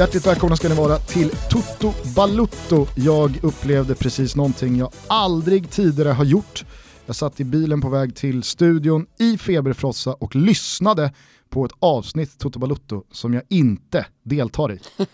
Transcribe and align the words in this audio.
Hjärtligt 0.00 0.26
välkomna 0.26 0.56
ska 0.56 0.68
ni 0.68 0.74
vara 0.74 0.96
till 0.96 1.30
Toto 1.50 1.92
Balutto. 2.16 2.86
Jag 2.94 3.38
upplevde 3.42 3.94
precis 3.94 4.36
någonting 4.36 4.76
jag 4.76 4.92
aldrig 5.06 5.70
tidigare 5.70 6.08
har 6.08 6.24
gjort. 6.24 6.64
Jag 7.06 7.16
satt 7.16 7.40
i 7.40 7.44
bilen 7.44 7.80
på 7.80 7.88
väg 7.88 8.16
till 8.16 8.42
studion 8.42 9.06
i 9.18 9.38
feberfrossa 9.38 10.12
och 10.12 10.36
lyssnade 10.36 11.12
på 11.48 11.64
ett 11.64 11.72
avsnitt 11.78 12.38
Toto 12.38 12.58
Balutto 12.58 13.04
som 13.10 13.34
jag 13.34 13.42
inte 13.48 14.06
deltar 14.22 14.72
i. 14.72 14.78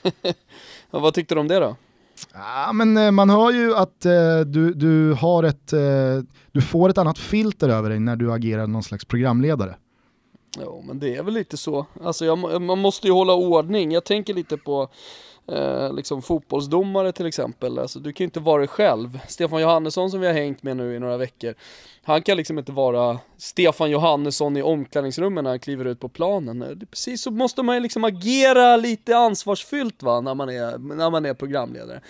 ja, 0.90 0.98
vad 0.98 1.14
tyckte 1.14 1.34
du 1.34 1.40
om 1.40 1.48
det 1.48 1.60
då? 1.60 1.76
Ja, 2.34 2.72
men 2.72 2.96
eh, 2.96 3.10
man 3.10 3.30
hör 3.30 3.52
ju 3.52 3.74
att 3.74 4.04
eh, 4.06 4.40
du, 4.40 4.72
du, 4.74 5.12
har 5.12 5.42
ett, 5.42 5.72
eh, 5.72 5.80
du 6.52 6.60
får 6.60 6.88
ett 6.88 6.98
annat 6.98 7.18
filter 7.18 7.68
över 7.68 7.90
dig 7.90 8.00
när 8.00 8.16
du 8.16 8.32
agerar 8.32 8.66
någon 8.66 8.82
slags 8.82 9.04
programledare. 9.04 9.76
Jo, 10.60 10.82
men 10.86 10.98
det 10.98 11.16
är 11.16 11.22
väl 11.22 11.34
lite 11.34 11.56
så. 11.56 11.86
Alltså 12.02 12.24
jag, 12.24 12.62
man 12.62 12.78
måste 12.78 13.06
ju 13.06 13.12
hålla 13.12 13.34
ordning. 13.34 13.92
Jag 13.92 14.04
tänker 14.04 14.34
lite 14.34 14.56
på 14.56 14.88
eh, 15.48 15.92
liksom 15.92 16.22
fotbollsdomare 16.22 17.12
till 17.12 17.26
exempel. 17.26 17.78
Alltså, 17.78 17.98
du 17.98 18.12
kan 18.12 18.24
ju 18.24 18.26
inte 18.26 18.40
vara 18.40 18.58
dig 18.58 18.68
själv. 18.68 19.18
Stefan 19.28 19.60
Johannesson 19.60 20.10
som 20.10 20.20
vi 20.20 20.26
har 20.26 20.34
hängt 20.34 20.62
med 20.62 20.76
nu 20.76 20.94
i 20.94 20.98
några 20.98 21.16
veckor. 21.16 21.54
Han 22.02 22.22
kan 22.22 22.36
liksom 22.36 22.58
inte 22.58 22.72
vara 22.72 23.18
Stefan 23.38 23.90
Johannesson 23.90 24.56
i 24.56 24.62
omklädningsrummet 24.62 25.44
när 25.44 25.50
han 25.50 25.60
kliver 25.60 25.84
ut 25.84 26.00
på 26.00 26.08
planen. 26.08 26.86
Precis 26.90 27.22
så 27.22 27.30
måste 27.30 27.62
man 27.62 27.74
ju 27.74 27.80
liksom 27.80 28.04
agera 28.04 28.76
lite 28.76 29.16
ansvarsfyllt 29.16 30.02
va, 30.02 30.20
när 30.20 30.34
man 30.34 30.48
är, 30.48 30.78
när 30.78 31.10
man 31.10 31.26
är 31.26 31.34
programledare. 31.34 32.00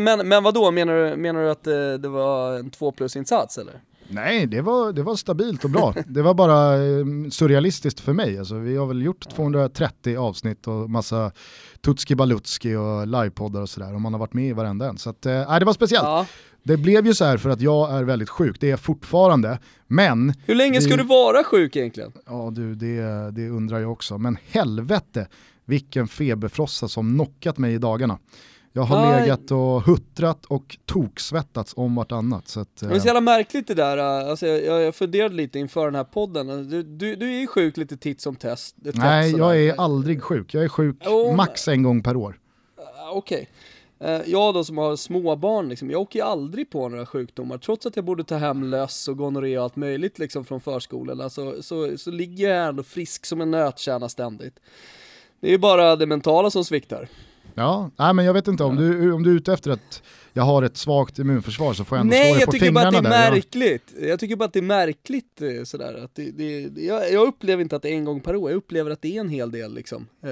Men, 0.00 0.28
men 0.28 0.42
vadå, 0.42 0.70
menar 0.70 0.94
du, 0.94 1.16
menar 1.16 1.42
du 1.42 1.50
att 1.50 1.64
det, 1.64 1.98
det 1.98 2.08
var 2.08 2.58
en 2.58 2.70
två 2.70 2.92
plus 2.92 3.16
insats 3.16 3.58
eller? 3.58 3.80
Nej, 4.12 4.46
det 4.46 4.60
var, 4.60 4.92
det 4.92 5.02
var 5.02 5.16
stabilt 5.16 5.64
och 5.64 5.70
bra. 5.70 5.94
det 6.06 6.22
var 6.22 6.34
bara 6.34 6.74
eh, 6.74 7.30
surrealistiskt 7.30 8.00
för 8.00 8.12
mig. 8.12 8.38
Alltså, 8.38 8.54
vi 8.54 8.76
har 8.76 8.86
väl 8.86 9.02
gjort 9.02 9.30
230 9.30 10.16
avsnitt 10.16 10.66
och 10.66 10.90
massa 10.90 11.32
Tutski 11.80 12.14
Balutski 12.14 12.74
och 12.74 13.06
livepoddar 13.06 13.60
och 13.60 13.68
sådär 13.68 13.94
och 13.94 14.00
man 14.00 14.12
har 14.12 14.20
varit 14.20 14.34
med 14.34 14.48
i 14.48 14.52
varenda 14.52 14.88
en. 14.88 14.98
Så 14.98 15.10
att, 15.10 15.26
äh, 15.26 15.58
det 15.58 15.64
var 15.64 15.72
speciellt. 15.72 16.04
Ja. 16.04 16.26
Det 16.62 16.76
blev 16.76 17.06
ju 17.06 17.14
så 17.14 17.24
här 17.24 17.36
för 17.36 17.50
att 17.50 17.60
jag 17.60 17.92
är 17.92 18.04
väldigt 18.04 18.28
sjuk, 18.28 18.56
det 18.60 18.66
är 18.66 18.70
jag 18.70 18.80
fortfarande. 18.80 19.58
Men... 19.86 20.34
Hur 20.46 20.54
länge 20.54 20.80
ska 20.80 20.96
du 20.96 21.04
vara 21.04 21.44
sjuk 21.44 21.76
egentligen? 21.76 22.12
Ja 22.26 22.50
du, 22.52 22.74
det, 22.74 23.30
det 23.30 23.48
undrar 23.48 23.80
jag 23.80 23.92
också. 23.92 24.18
Men 24.18 24.38
helvete 24.50 25.26
vilken 25.64 26.08
feberfrossa 26.08 26.88
som 26.88 27.14
knockat 27.14 27.58
mig 27.58 27.74
i 27.74 27.78
dagarna. 27.78 28.18
Jag 28.72 28.82
har 28.82 29.06
Nej. 29.06 29.20
legat 29.20 29.50
och 29.50 29.82
huttrat 29.82 30.44
och 30.44 30.76
toksvettats 30.86 31.72
om 31.76 31.94
vartannat. 31.94 32.48
Så 32.48 32.60
att, 32.60 32.76
det 32.76 32.94
är 32.94 32.98
så 32.98 33.06
jävla 33.06 33.20
märkligt 33.20 33.66
det 33.66 33.74
där, 33.74 33.98
alltså 33.98 34.46
jag, 34.46 34.82
jag 34.82 34.94
funderade 34.94 35.34
lite 35.34 35.58
inför 35.58 35.84
den 35.84 35.94
här 35.94 36.04
podden, 36.04 36.68
du, 36.68 36.82
du, 36.82 37.16
du 37.16 37.26
är 37.26 37.40
ju 37.40 37.46
sjuk 37.46 37.76
lite 37.76 37.96
titt 37.96 38.20
som 38.20 38.36
test. 38.36 38.76
Nej, 38.78 39.36
jag 39.36 39.60
är 39.60 39.80
aldrig 39.80 40.22
sjuk. 40.22 40.54
Jag 40.54 40.64
är 40.64 40.68
sjuk 40.68 41.06
oh, 41.06 41.36
max 41.36 41.68
en 41.68 41.82
gång 41.82 42.02
per 42.02 42.16
år. 42.16 42.38
Uh, 42.78 43.16
Okej. 43.16 43.36
Okay. 43.36 43.46
Jag 44.26 44.54
då 44.54 44.64
som 44.64 44.78
har 44.78 44.96
småbarn, 44.96 45.68
liksom, 45.68 45.90
jag 45.90 46.00
åker 46.00 46.18
ju 46.18 46.24
aldrig 46.24 46.70
på 46.70 46.88
några 46.88 47.06
sjukdomar. 47.06 47.58
Trots 47.58 47.86
att 47.86 47.96
jag 47.96 48.04
borde 48.04 48.24
ta 48.24 48.36
hem 48.36 48.64
löss 48.64 49.08
och 49.08 49.16
gonorré 49.16 49.58
och 49.58 49.64
allt 49.64 49.76
möjligt 49.76 50.18
liksom, 50.18 50.44
från 50.44 50.60
förskolorna 50.60 51.30
så, 51.30 51.62
så, 51.62 51.98
så 51.98 52.10
ligger 52.10 52.48
jag 52.48 52.68
ändå 52.68 52.82
frisk 52.82 53.26
som 53.26 53.40
en 53.40 53.50
nötkärna 53.50 54.08
ständigt. 54.08 54.60
Det 55.40 55.46
är 55.46 55.50
ju 55.50 55.58
bara 55.58 55.96
det 55.96 56.06
mentala 56.06 56.50
som 56.50 56.64
sviktar. 56.64 57.08
Ja, 57.54 57.90
nej, 57.98 58.14
men 58.14 58.24
jag 58.24 58.32
vet 58.34 58.48
inte 58.48 58.64
om 58.64 58.76
du, 58.76 59.12
om 59.12 59.22
du 59.22 59.30
är 59.30 59.34
ute 59.34 59.52
efter 59.52 59.70
att 59.70 60.02
jag 60.32 60.42
har 60.42 60.62
ett 60.62 60.76
svagt 60.76 61.18
immunförsvar 61.18 61.74
så 61.74 61.84
får 61.84 61.98
jag 61.98 62.00
ändå 62.00 62.16
Nej, 62.16 62.24
slå 62.24 62.36
dig 62.36 62.46
på 62.46 62.64
fingrarna 62.64 62.90
där. 62.90 63.10
Nej, 63.10 63.20
jag 63.28 63.40
tycker 63.40 63.56
bara 63.56 63.68
att 63.68 63.82
det 63.82 63.88
är 63.88 63.90
märkligt. 63.90 63.94
Jag 64.10 64.20
tycker 64.20 64.36
bara 64.36 64.44
att 64.44 64.52
det 64.52 64.58
är 64.58 64.62
märkligt 64.62 65.42
eh, 65.42 65.64
sådär. 65.64 66.04
Att 66.04 66.14
det, 66.14 66.30
det, 66.30 66.82
jag, 66.82 67.12
jag, 67.12 67.28
upplever 67.28 67.62
inte 67.62 67.76
att 67.76 67.82
det 67.82 67.88
är 67.88 67.94
en 67.94 68.04
gång 68.04 68.20
per 68.20 68.36
år, 68.36 68.50
jag 68.50 68.56
upplever 68.56 68.90
att 68.90 69.02
det 69.02 69.16
är 69.16 69.20
en 69.20 69.28
hel 69.28 69.50
del 69.50 69.74
liksom, 69.74 70.06
eh, 70.24 70.30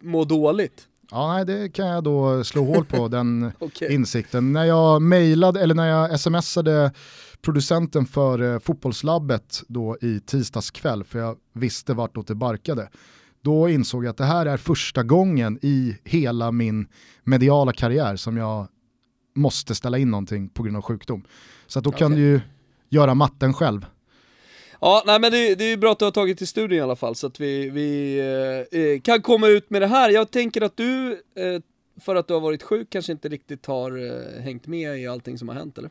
må 0.00 0.24
dåligt. 0.24 0.86
Ja, 1.10 1.32
nej, 1.34 1.44
det 1.44 1.68
kan 1.68 1.86
jag 1.86 2.04
då 2.04 2.44
slå 2.44 2.64
hål 2.64 2.84
på, 2.84 3.08
den 3.18 3.52
okay. 3.58 3.94
insikten. 3.94 4.52
När 4.52 4.64
jag 4.64 5.02
mejlade, 5.02 5.60
eller 5.60 5.74
när 5.74 5.88
jag 5.88 6.20
smsade 6.20 6.92
producenten 7.42 8.06
för 8.06 8.54
eh, 8.54 8.58
fotbollslabbet 8.58 9.62
då 9.68 9.96
i 10.00 10.20
tisdags 10.20 10.70
kväll, 10.70 11.04
för 11.04 11.18
jag 11.18 11.36
visste 11.52 11.94
vartåt 11.94 12.26
det 12.26 12.34
barkade, 12.34 12.88
då 13.42 13.68
insåg 13.68 14.04
jag 14.04 14.10
att 14.10 14.16
det 14.16 14.24
här 14.24 14.46
är 14.46 14.56
första 14.56 15.02
gången 15.02 15.58
i 15.62 15.96
hela 16.04 16.52
min 16.52 16.86
mediala 17.24 17.72
karriär 17.72 18.16
som 18.16 18.36
jag 18.36 18.68
måste 19.34 19.74
ställa 19.74 19.98
in 19.98 20.10
någonting 20.10 20.48
på 20.48 20.62
grund 20.62 20.76
av 20.76 20.82
sjukdom. 20.82 21.24
Så 21.66 21.80
då 21.80 21.92
kan 21.92 22.12
okay. 22.12 22.22
du 22.22 22.28
ju 22.28 22.40
göra 22.88 23.14
matten 23.14 23.54
själv. 23.54 23.86
Ja, 24.80 25.02
nej 25.06 25.20
men 25.20 25.32
det, 25.32 25.54
det 25.54 25.64
är 25.64 25.76
bra 25.76 25.92
att 25.92 25.98
du 25.98 26.04
har 26.04 26.12
tagit 26.12 26.38
till 26.38 26.46
studion 26.46 26.78
i 26.78 26.80
alla 26.80 26.96
fall 26.96 27.14
så 27.14 27.26
att 27.26 27.40
vi, 27.40 27.70
vi 27.70 28.18
eh, 28.72 28.80
eh, 28.80 29.00
kan 29.00 29.22
komma 29.22 29.48
ut 29.48 29.70
med 29.70 29.82
det 29.82 29.86
här. 29.86 30.10
Jag 30.10 30.30
tänker 30.30 30.60
att 30.60 30.76
du, 30.76 31.12
eh, 31.12 31.62
för 32.00 32.16
att 32.16 32.28
du 32.28 32.34
har 32.34 32.40
varit 32.40 32.62
sjuk, 32.62 32.90
kanske 32.90 33.12
inte 33.12 33.28
riktigt 33.28 33.66
har 33.66 34.06
eh, 34.06 34.42
hängt 34.42 34.66
med 34.66 34.98
i 34.98 35.06
allting 35.06 35.38
som 35.38 35.48
har 35.48 35.54
hänt 35.54 35.78
eller? 35.78 35.90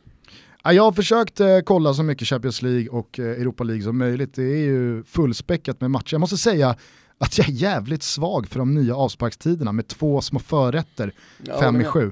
Jag 0.63 0.83
har 0.83 0.91
försökt 0.91 1.39
eh, 1.39 1.59
kolla 1.59 1.93
så 1.93 2.03
mycket 2.03 2.27
Champions 2.27 2.61
League 2.61 2.89
och 2.89 3.19
eh, 3.19 3.25
Europa 3.25 3.63
League 3.63 3.83
som 3.83 3.97
möjligt. 3.97 4.33
Det 4.33 4.43
är 4.43 4.65
ju 4.65 5.03
fullspäckat 5.03 5.81
med 5.81 5.91
matcher. 5.91 6.13
Jag 6.13 6.19
måste 6.19 6.37
säga, 6.37 6.75
att 7.17 7.37
jag 7.37 7.47
är 7.47 7.51
jävligt 7.51 8.03
svag 8.03 8.47
för 8.47 8.59
de 8.59 8.73
nya 8.73 8.95
avsparkstiderna 8.95 9.71
med 9.71 9.87
två 9.87 10.21
små 10.21 10.39
förrätter, 10.39 11.13
ja, 11.43 11.59
fem 11.59 11.81
i 11.81 11.83
sju. 11.83 12.11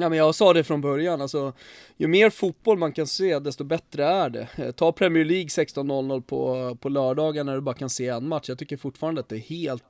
Ja 0.00 0.08
men 0.08 0.18
jag 0.18 0.34
sa 0.34 0.52
det 0.52 0.64
från 0.64 0.80
början, 0.80 1.20
alltså 1.20 1.52
ju 1.96 2.06
mer 2.06 2.30
fotboll 2.30 2.78
man 2.78 2.92
kan 2.92 3.06
se 3.06 3.38
desto 3.38 3.64
bättre 3.64 4.04
är 4.04 4.30
det. 4.30 4.48
Eh, 4.56 4.70
ta 4.70 4.92
Premier 4.92 5.24
League 5.24 5.46
16.00 5.46 6.20
på, 6.20 6.76
på 6.80 6.88
lördagar 6.88 7.44
när 7.44 7.54
du 7.54 7.60
bara 7.60 7.74
kan 7.74 7.90
se 7.90 8.08
en 8.08 8.28
match, 8.28 8.48
jag 8.48 8.58
tycker 8.58 8.76
fortfarande 8.76 9.20
att 9.20 9.28
det 9.28 9.36
är 9.36 9.40
helt, 9.40 9.84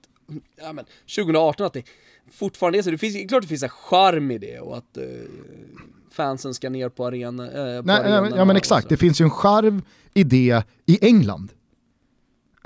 ja 0.60 0.72
men 0.72 0.84
2018 1.16 1.66
att 1.66 1.72
det 1.72 1.82
fortfarande 2.32 2.78
är 2.78 2.82
så, 2.82 2.90
det 2.90 2.98
finns, 2.98 3.28
klart 3.28 3.42
det 3.42 3.48
finns 3.48 3.62
en 3.62 3.68
charm 3.68 4.30
i 4.30 4.38
det 4.38 4.60
och 4.60 4.76
att 4.76 4.96
eh, 4.96 5.04
fansen 6.10 6.54
ska 6.54 6.70
ner 6.70 6.88
på, 6.88 7.06
arena, 7.06 7.44
eh, 7.46 7.80
på 7.80 7.86
Nej, 7.86 7.96
arenan. 7.96 8.32
Ja 8.36 8.44
men 8.44 8.56
exakt, 8.56 8.88
det 8.88 8.96
finns 8.96 9.20
ju 9.20 9.24
en 9.24 9.30
charm 9.30 9.82
i 10.14 10.24
det 10.24 10.62
i 10.86 10.98
England. 11.06 11.52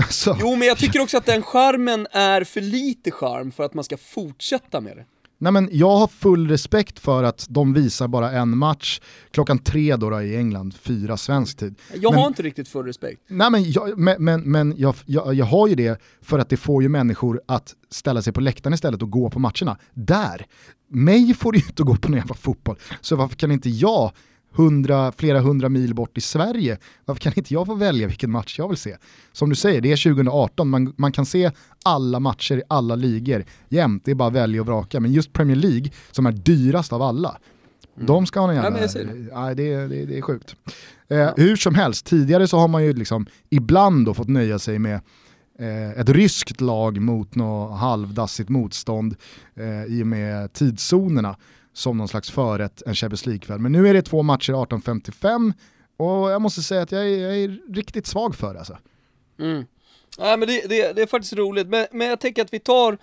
Så. 0.11 0.37
Jo 0.41 0.57
men 0.57 0.69
jag 0.69 0.79
tycker 0.79 1.01
också 1.01 1.17
att 1.17 1.27
den 1.27 1.43
charmen 1.43 2.07
är 2.13 2.45
för 2.45 2.61
lite 2.61 3.11
charm 3.11 3.53
för 3.53 3.65
att 3.65 3.75
man 3.75 3.85
ska 3.85 3.97
fortsätta 3.97 4.81
med 4.81 4.97
det. 4.97 5.05
Nej, 5.43 5.53
men 5.53 5.69
jag 5.73 5.97
har 5.97 6.07
full 6.07 6.49
respekt 6.49 6.99
för 6.99 7.23
att 7.23 7.47
de 7.49 7.75
visar 7.75 8.09
bara 8.09 8.31
en 8.31 8.59
match 8.59 9.01
klockan 9.31 9.59
tre 9.59 9.97
då, 9.97 10.11
då 10.11 10.23
i 10.23 10.37
England, 10.37 10.75
fyra 10.75 11.17
svensk 11.17 11.59
tid. 11.59 11.75
Jag 11.95 12.13
men, 12.13 12.21
har 12.21 12.29
inte 12.29 12.43
riktigt 12.43 12.69
full 12.69 12.87
respekt. 12.87 13.21
Nej, 13.29 13.51
men 13.51 13.71
jag, 13.71 13.99
men, 13.99 14.25
men, 14.25 14.41
men 14.41 14.75
jag, 14.77 14.95
jag, 15.07 15.35
jag, 15.35 15.47
har 15.47 15.69
ju 15.69 15.75
det 15.75 16.01
för 16.21 16.39
att 16.39 16.49
det 16.49 16.57
får 16.57 16.83
ju 16.83 16.89
människor 16.89 17.41
att 17.49 17.75
ställa 17.91 18.23
sig 18.23 18.33
på 18.33 18.41
läktaren 18.41 18.75
istället 18.75 19.03
och 19.03 19.11
gå 19.11 19.31
på 19.31 19.39
matcherna. 19.39 19.79
Där! 19.95 20.47
Mig 20.89 21.35
får 21.35 21.53
det 21.53 21.59
ju 21.59 21.65
inte 21.67 21.83
gå 21.83 21.97
på 21.97 22.09
någon 22.09 22.19
jävla 22.19 22.35
fotboll, 22.35 22.77
så 23.01 23.17
varför 23.17 23.37
kan 23.37 23.53
inte 23.53 23.71
jag 23.71 24.13
hundra, 24.55 25.13
flera 25.13 25.41
hundra 25.41 25.69
mil 25.69 25.95
bort 25.95 26.19
i 26.19 26.21
Sverige. 26.21 26.79
Varför 27.05 27.21
kan 27.21 27.33
inte 27.37 27.55
jag 27.55 27.67
få 27.67 27.75
välja 27.75 28.07
vilken 28.07 28.31
match 28.31 28.59
jag 28.59 28.69
vill 28.69 28.79
se? 28.79 28.97
Som 29.33 29.49
du 29.49 29.55
säger, 29.55 29.81
det 29.81 29.93
är 29.93 30.15
2018, 30.15 30.69
man, 30.69 30.95
man 30.97 31.13
kan 31.13 31.27
se 31.27 31.51
alla 31.85 32.21
matcher 32.21 32.57
i 32.57 32.63
alla 32.69 32.95
ligor 32.95 33.45
jämt, 33.69 34.05
det 34.05 34.11
är 34.11 34.15
bara 34.15 34.29
att 34.29 34.35
välja 34.35 34.61
och 34.61 34.67
vraka. 34.67 35.01
Men 35.01 35.13
just 35.13 35.33
Premier 35.33 35.57
League, 35.57 35.91
som 36.11 36.27
är 36.27 36.33
dyrast 36.33 36.93
av 36.93 37.03
alla, 37.03 37.39
mm. 37.97 38.07
de 38.07 38.27
ska 38.27 38.41
ha 38.41 38.55
jävla... 38.55 38.81
Ja, 39.31 39.55
det, 39.55 39.55
det, 39.55 39.89
det, 39.89 40.07
det 40.07 40.19
är 40.19 40.23
sjukt. 40.23 40.57
Eh, 41.09 41.19
ja. 41.19 41.35
Hur 41.37 41.57
som 41.57 41.75
helst, 41.75 42.07
tidigare 42.07 42.49
så 42.49 42.59
har 42.59 42.69
man 42.69 42.85
ju 42.85 42.93
liksom 42.93 43.27
ibland 43.51 44.07
då 44.07 44.15
fått 44.15 44.29
nöja 44.29 44.59
sig 44.59 44.79
med 44.79 45.01
eh, 45.59 45.91
ett 45.91 46.09
ryskt 46.09 46.61
lag 46.61 47.01
mot 47.01 47.35
något 47.35 47.79
halvdassigt 47.79 48.49
motstånd 48.49 49.17
eh, 49.55 49.85
i 49.85 50.03
och 50.03 50.07
med 50.07 50.53
tidszonerna 50.53 51.37
som 51.73 51.99
någon 51.99 52.09
slags 52.09 52.31
förrätt 52.31 52.83
en 52.87 52.95
Champions 52.95 53.27
League-kväll. 53.27 53.59
Men 53.59 53.73
nu 53.73 53.89
är 53.89 53.95
det 53.95 54.03
två 54.03 54.23
matcher 54.23 54.53
18.55 54.53 55.53
och 55.97 56.31
jag 56.31 56.43
måste 56.43 56.63
säga 56.63 56.83
att 56.83 56.93
jag 56.93 57.03
är, 57.03 57.19
jag 57.19 57.37
är 57.37 57.75
riktigt 57.75 58.07
svag 58.07 58.35
för 58.35 58.53
det 58.53 58.59
alltså. 58.59 58.79
Mm. 59.39 59.65
Ja, 60.19 60.37
men 60.37 60.49
det, 60.49 60.69
det, 60.69 60.93
det, 60.93 61.03
är 61.03 61.07
faktiskt 61.07 61.33
roligt, 61.33 61.67
men, 61.67 61.87
men 61.93 62.07
jag 62.07 62.21
tänker 62.21 62.43
att 62.43 62.53
vi 62.53 62.59
tar 62.59 62.99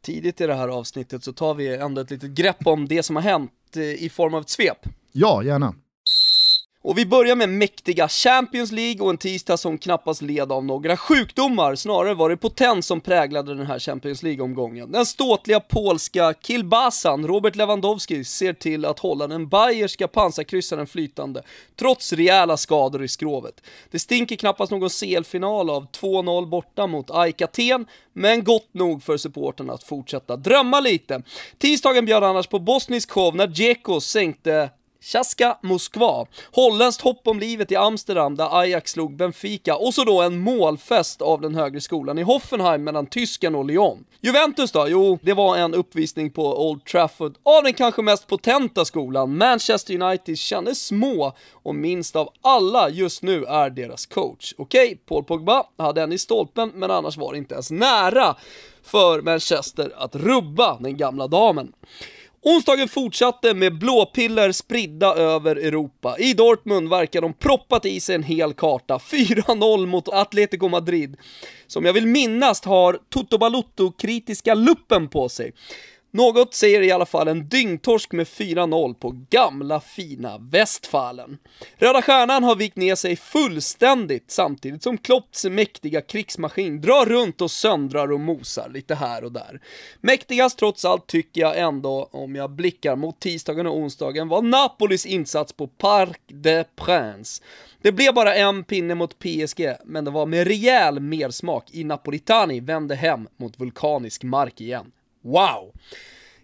tidigt 0.00 0.40
i 0.40 0.46
det 0.46 0.54
här 0.54 0.68
avsnittet 0.68 1.24
så 1.24 1.32
tar 1.32 1.54
vi 1.54 1.76
ändå 1.76 2.00
ett 2.00 2.10
litet 2.10 2.30
grepp 2.30 2.66
om 2.66 2.88
det 2.88 3.02
som 3.02 3.16
har 3.16 3.22
hänt 3.22 3.52
eh, 3.76 3.82
i 3.82 4.08
form 4.08 4.34
av 4.34 4.40
ett 4.40 4.48
svep. 4.48 4.78
Ja, 5.12 5.42
gärna. 5.42 5.74
Och 6.88 6.98
vi 6.98 7.06
börjar 7.06 7.36
med 7.36 7.48
mäktiga 7.48 8.08
Champions 8.08 8.72
League 8.72 9.02
och 9.02 9.10
en 9.10 9.18
tisdag 9.18 9.56
som 9.56 9.78
knappast 9.78 10.22
led 10.22 10.52
av 10.52 10.64
några 10.64 10.96
sjukdomar, 10.96 11.74
snarare 11.74 12.14
var 12.14 12.30
det 12.30 12.36
potens 12.36 12.86
som 12.86 13.00
präglade 13.00 13.54
den 13.54 13.66
här 13.66 13.78
Champions 13.78 14.22
League-omgången. 14.22 14.92
Den 14.92 15.06
ståtliga 15.06 15.60
polska 15.60 16.34
Kilbasan, 16.42 17.26
Robert 17.26 17.56
Lewandowski, 17.56 18.24
ser 18.24 18.52
till 18.52 18.84
att 18.84 18.98
hålla 18.98 19.26
den 19.26 19.48
bayerska 19.48 20.08
pansarkryssaren 20.08 20.86
flytande, 20.86 21.42
trots 21.76 22.12
rejäla 22.12 22.56
skador 22.56 23.04
i 23.04 23.08
skrovet. 23.08 23.60
Det 23.90 23.98
stinker 23.98 24.36
knappast 24.36 24.72
någon 24.72 24.90
CL-final 24.90 25.70
av 25.70 25.90
2-0 25.90 26.46
borta 26.46 26.86
mot 26.86 27.10
AIK 27.10 27.42
Aten, 27.42 27.86
men 28.12 28.44
gott 28.44 28.74
nog 28.74 29.02
för 29.02 29.16
supporterna 29.16 29.72
att 29.72 29.84
fortsätta 29.84 30.36
drömma 30.36 30.80
lite. 30.80 31.22
Tisdagen 31.58 32.04
bjöd 32.04 32.24
annars 32.24 32.46
på 32.46 32.58
bosnisk 32.58 33.10
show 33.10 33.36
när 33.36 33.46
Dzeko 33.46 34.00
sänkte 34.00 34.70
Chaska 35.00 35.58
Moskva, 35.62 36.26
holländskt 36.52 37.02
hopp 37.02 37.28
om 37.28 37.40
livet 37.40 37.72
i 37.72 37.76
Amsterdam 37.76 38.36
där 38.36 38.58
Ajax 38.60 38.90
slog 38.90 39.16
Benfica 39.16 39.76
och 39.76 39.94
så 39.94 40.04
då 40.04 40.22
en 40.22 40.38
målfest 40.38 41.22
av 41.22 41.40
den 41.40 41.54
högre 41.54 41.80
skolan 41.80 42.18
i 42.18 42.22
Hoffenheim 42.22 42.84
mellan 42.84 43.06
tysken 43.06 43.54
och 43.54 43.64
Lyon. 43.64 44.04
Juventus 44.20 44.72
då? 44.72 44.86
Jo, 44.88 45.18
det 45.22 45.32
var 45.32 45.56
en 45.56 45.74
uppvisning 45.74 46.30
på 46.30 46.68
Old 46.68 46.84
Trafford 46.84 47.34
av 47.42 47.62
den 47.62 47.74
kanske 47.74 48.02
mest 48.02 48.26
potenta 48.26 48.84
skolan. 48.84 49.36
Manchester 49.36 50.02
United 50.02 50.38
kändes 50.38 50.86
små 50.86 51.32
och 51.52 51.74
minst 51.74 52.16
av 52.16 52.32
alla 52.40 52.90
just 52.90 53.22
nu 53.22 53.44
är 53.44 53.70
deras 53.70 54.06
coach. 54.06 54.54
Okej, 54.58 54.86
okay, 54.86 54.96
Paul 54.96 55.24
Pogba 55.24 55.64
hade 55.78 56.02
en 56.02 56.12
i 56.12 56.18
stolpen 56.18 56.72
men 56.74 56.90
annars 56.90 57.16
var 57.16 57.32
det 57.32 57.38
inte 57.38 57.54
ens 57.54 57.70
nära 57.70 58.36
för 58.82 59.22
Manchester 59.22 59.92
att 59.96 60.14
rubba 60.14 60.78
den 60.80 60.96
gamla 60.96 61.26
damen. 61.26 61.72
Onsdagen 62.42 62.88
fortsatte 62.88 63.54
med 63.54 63.78
blåpiller 63.78 64.52
spridda 64.52 65.14
över 65.14 65.56
Europa. 65.56 66.16
I 66.18 66.34
Dortmund 66.34 66.88
verkar 66.88 67.20
de 67.20 67.32
proppat 67.32 67.86
i 67.86 68.00
sig 68.00 68.14
en 68.14 68.22
hel 68.22 68.52
karta. 68.52 68.98
4-0 69.10 69.86
mot 69.86 70.08
Atletico 70.08 70.68
Madrid. 70.68 71.16
Som 71.66 71.84
jag 71.84 71.92
vill 71.92 72.06
minnas 72.06 72.64
har 72.64 72.98
Toto 73.08 73.38
Balutto-kritiska 73.38 74.54
luppen 74.54 75.08
på 75.08 75.28
sig. 75.28 75.52
Något 76.10 76.54
säger 76.54 76.82
i 76.82 76.90
alla 76.90 77.06
fall 77.06 77.28
en 77.28 77.48
dyngtorsk 77.48 78.12
med 78.12 78.26
4-0 78.26 78.94
på 78.94 79.14
gamla 79.30 79.80
fina 79.80 80.38
Västfalen. 80.38 81.38
Röda 81.76 82.02
Stjärnan 82.02 82.44
har 82.44 82.56
vikt 82.56 82.76
ner 82.76 82.94
sig 82.94 83.16
fullständigt 83.16 84.30
samtidigt 84.30 84.82
som 84.82 84.98
Klopps 84.98 85.44
mäktiga 85.44 86.00
krigsmaskin 86.00 86.80
drar 86.80 87.06
runt 87.06 87.40
och 87.40 87.50
söndrar 87.50 88.12
och 88.12 88.20
mosar 88.20 88.68
lite 88.68 88.94
här 88.94 89.24
och 89.24 89.32
där. 89.32 89.60
Mäktigast 90.00 90.58
trots 90.58 90.84
allt 90.84 91.06
tycker 91.06 91.40
jag 91.40 91.58
ändå, 91.58 92.08
om 92.12 92.34
jag 92.34 92.50
blickar 92.50 92.96
mot 92.96 93.20
tisdagen 93.20 93.66
och 93.66 93.76
onsdagen, 93.76 94.28
var 94.28 94.42
Napolis 94.42 95.06
insats 95.06 95.52
på 95.52 95.66
Parc 95.66 96.16
des 96.26 96.66
Princes. 96.76 97.42
Det 97.82 97.92
blev 97.92 98.14
bara 98.14 98.34
en 98.34 98.64
pinne 98.64 98.94
mot 98.94 99.18
PSG, 99.18 99.74
men 99.84 100.04
det 100.04 100.10
var 100.10 100.26
med 100.26 100.46
rejäl 100.46 101.00
mersmak 101.00 101.64
i 101.70 101.84
Napolitani 101.84 102.60
vände 102.60 102.94
hem 102.94 103.28
mot 103.36 103.60
vulkanisk 103.60 104.22
mark 104.22 104.60
igen. 104.60 104.92
Wow! 105.28 105.72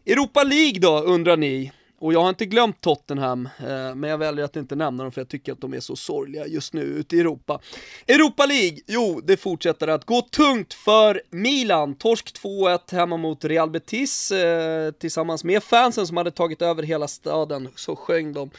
Europa 0.06 0.42
League 0.42 0.80
då, 0.80 1.00
undrar 1.00 1.36
ni? 1.36 1.72
Och 1.98 2.12
jag 2.12 2.22
har 2.22 2.28
inte 2.28 2.46
glömt 2.46 2.80
Tottenham, 2.80 3.48
eh, 3.58 3.94
men 3.94 4.10
jag 4.10 4.18
väljer 4.18 4.44
att 4.44 4.56
inte 4.56 4.74
nämna 4.76 5.02
dem 5.02 5.12
för 5.12 5.20
jag 5.20 5.28
tycker 5.28 5.52
att 5.52 5.60
de 5.60 5.74
är 5.74 5.80
så 5.80 5.96
sorgliga 5.96 6.46
just 6.46 6.72
nu 6.72 6.82
ute 6.82 7.16
i 7.16 7.20
Europa. 7.20 7.60
Europa 8.06 8.46
League, 8.46 8.78
jo, 8.86 9.20
det 9.24 9.36
fortsätter 9.36 9.88
att 9.88 10.04
gå 10.04 10.22
tungt 10.22 10.74
för 10.74 11.22
Milan. 11.30 11.94
Torsk 11.94 12.42
2-1 12.42 12.92
hemma 12.92 13.16
mot 13.16 13.44
Real 13.44 13.70
Betis, 13.70 14.30
eh, 14.30 14.90
tillsammans 14.90 15.44
med 15.44 15.62
fansen 15.62 16.06
som 16.06 16.16
hade 16.16 16.30
tagit 16.30 16.62
över 16.62 16.82
hela 16.82 17.08
staden, 17.08 17.68
så 17.76 17.96
sjöng 17.96 18.32
de 18.32 18.50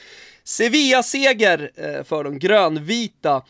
Sevilla-seger 0.46 1.72
eh, 1.76 2.04
för 2.04 2.24
de 2.24 2.40
grönvita. 2.40 3.42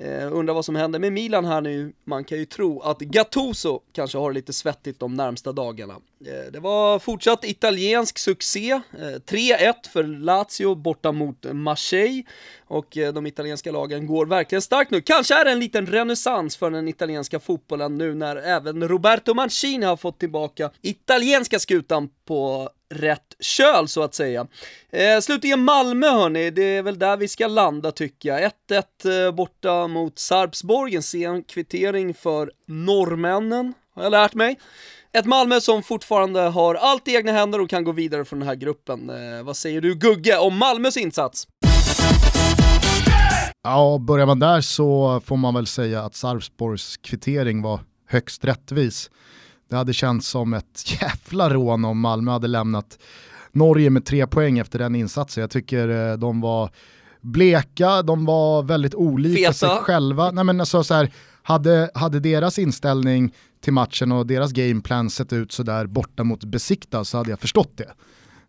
Uh, 0.00 0.32
undrar 0.32 0.54
vad 0.54 0.64
som 0.64 0.76
händer 0.76 0.98
med 0.98 1.12
Milan 1.12 1.44
här 1.44 1.60
nu. 1.60 1.92
Man 2.04 2.24
kan 2.24 2.38
ju 2.38 2.44
tro 2.44 2.80
att 2.80 2.98
Gattuso 2.98 3.80
kanske 3.92 4.18
har 4.18 4.30
det 4.30 4.34
lite 4.34 4.52
svettigt 4.52 5.00
de 5.00 5.14
närmsta 5.14 5.52
dagarna. 5.52 5.94
Uh, 5.94 6.52
det 6.52 6.60
var 6.60 6.98
fortsatt 6.98 7.44
italiensk 7.44 8.18
succé. 8.18 8.72
Uh, 8.72 9.00
3-1 9.00 9.74
för 9.92 10.04
Lazio 10.04 10.74
borta 10.74 11.12
mot 11.12 11.46
Marseille. 11.52 12.22
Och 12.66 12.86
de 13.14 13.26
italienska 13.26 13.72
lagen 13.72 14.06
går 14.06 14.26
verkligen 14.26 14.62
starkt 14.62 14.90
nu. 14.90 15.00
Kanske 15.00 15.34
är 15.34 15.44
det 15.44 15.50
en 15.50 15.60
liten 15.60 15.86
renässans 15.86 16.56
för 16.56 16.70
den 16.70 16.88
italienska 16.88 17.40
fotbollen 17.40 17.98
nu 17.98 18.14
när 18.14 18.36
även 18.36 18.88
Roberto 18.88 19.34
Mancini 19.34 19.86
har 19.86 19.96
fått 19.96 20.18
tillbaka 20.18 20.70
italienska 20.82 21.58
skutan 21.58 22.08
på 22.24 22.70
rätt 22.92 23.36
köl 23.40 23.88
så 23.88 24.02
att 24.02 24.14
säga. 24.14 24.46
Eh, 24.92 25.20
slutligen 25.20 25.64
Malmö 25.64 26.10
hörni, 26.10 26.50
det 26.50 26.76
är 26.76 26.82
väl 26.82 26.98
där 26.98 27.16
vi 27.16 27.28
ska 27.28 27.46
landa 27.46 27.92
tycker 27.92 28.28
jag. 28.28 28.52
1-1 28.70 29.26
eh, 29.26 29.34
borta 29.34 29.86
mot 29.86 30.18
Sarpsborg, 30.18 30.96
en 30.96 31.02
sen 31.02 31.42
kvittering 31.42 32.14
för 32.14 32.52
norrmännen, 32.66 33.74
har 33.94 34.02
jag 34.02 34.10
lärt 34.10 34.34
mig. 34.34 34.58
Ett 35.12 35.26
Malmö 35.26 35.60
som 35.60 35.82
fortfarande 35.82 36.40
har 36.40 36.74
allt 36.74 37.08
i 37.08 37.16
egna 37.16 37.32
händer 37.32 37.60
och 37.60 37.70
kan 37.70 37.84
gå 37.84 37.92
vidare 37.92 38.24
från 38.24 38.38
den 38.38 38.48
här 38.48 38.54
gruppen. 38.54 39.10
Eh, 39.10 39.42
vad 39.42 39.56
säger 39.56 39.80
du 39.80 39.94
Gugge 39.94 40.38
om 40.38 40.58
Malmös 40.58 40.96
insats? 40.96 41.46
Ja, 43.62 43.98
börjar 44.00 44.26
man 44.26 44.38
där 44.38 44.60
så 44.60 45.20
får 45.24 45.36
man 45.36 45.54
väl 45.54 45.66
säga 45.66 46.02
att 46.02 46.14
Sarpsborgs 46.14 46.96
kvittering 46.96 47.62
var 47.62 47.80
högst 48.06 48.44
rättvis. 48.44 49.10
Det 49.72 49.76
hade 49.78 49.92
känts 49.92 50.28
som 50.28 50.54
ett 50.54 50.84
jävla 51.00 51.50
rån 51.50 51.84
om 51.84 52.00
Malmö 52.00 52.30
hade 52.30 52.48
lämnat 52.48 52.98
Norge 53.52 53.90
med 53.90 54.04
tre 54.04 54.26
poäng 54.26 54.58
efter 54.58 54.78
den 54.78 54.94
insatsen. 54.94 55.40
Jag 55.40 55.50
tycker 55.50 55.88
eh, 55.88 56.16
de 56.18 56.40
var 56.40 56.70
bleka, 57.20 58.02
de 58.02 58.24
var 58.24 58.62
väldigt 58.62 58.94
olika 58.94 59.38
Feta. 59.38 59.52
sig 59.52 59.68
själva. 59.68 60.30
Nej, 60.30 60.44
men 60.44 60.60
alltså, 60.60 60.84
så 60.84 60.94
här, 60.94 61.12
hade, 61.42 61.90
hade 61.94 62.20
deras 62.20 62.58
inställning 62.58 63.34
till 63.60 63.72
matchen 63.72 64.12
och 64.12 64.26
deras 64.26 64.52
gameplan 64.52 65.10
sett 65.10 65.32
ut 65.32 65.52
sådär 65.52 65.86
borta 65.86 66.24
mot 66.24 66.44
Besikta 66.44 67.04
så 67.04 67.18
hade 67.18 67.30
jag 67.30 67.40
förstått 67.40 67.72
det. 67.76 67.92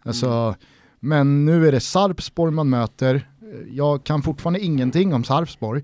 Alltså, 0.03 0.27
mm. 0.27 0.55
Men 0.99 1.45
nu 1.45 1.67
är 1.67 1.71
det 1.71 1.79
Sarpsborg 1.79 2.51
man 2.51 2.69
möter. 2.69 3.29
Jag 3.71 4.03
kan 4.03 4.21
fortfarande 4.21 4.59
ingenting 4.59 5.13
om 5.13 5.23
Sarpsborg. 5.23 5.83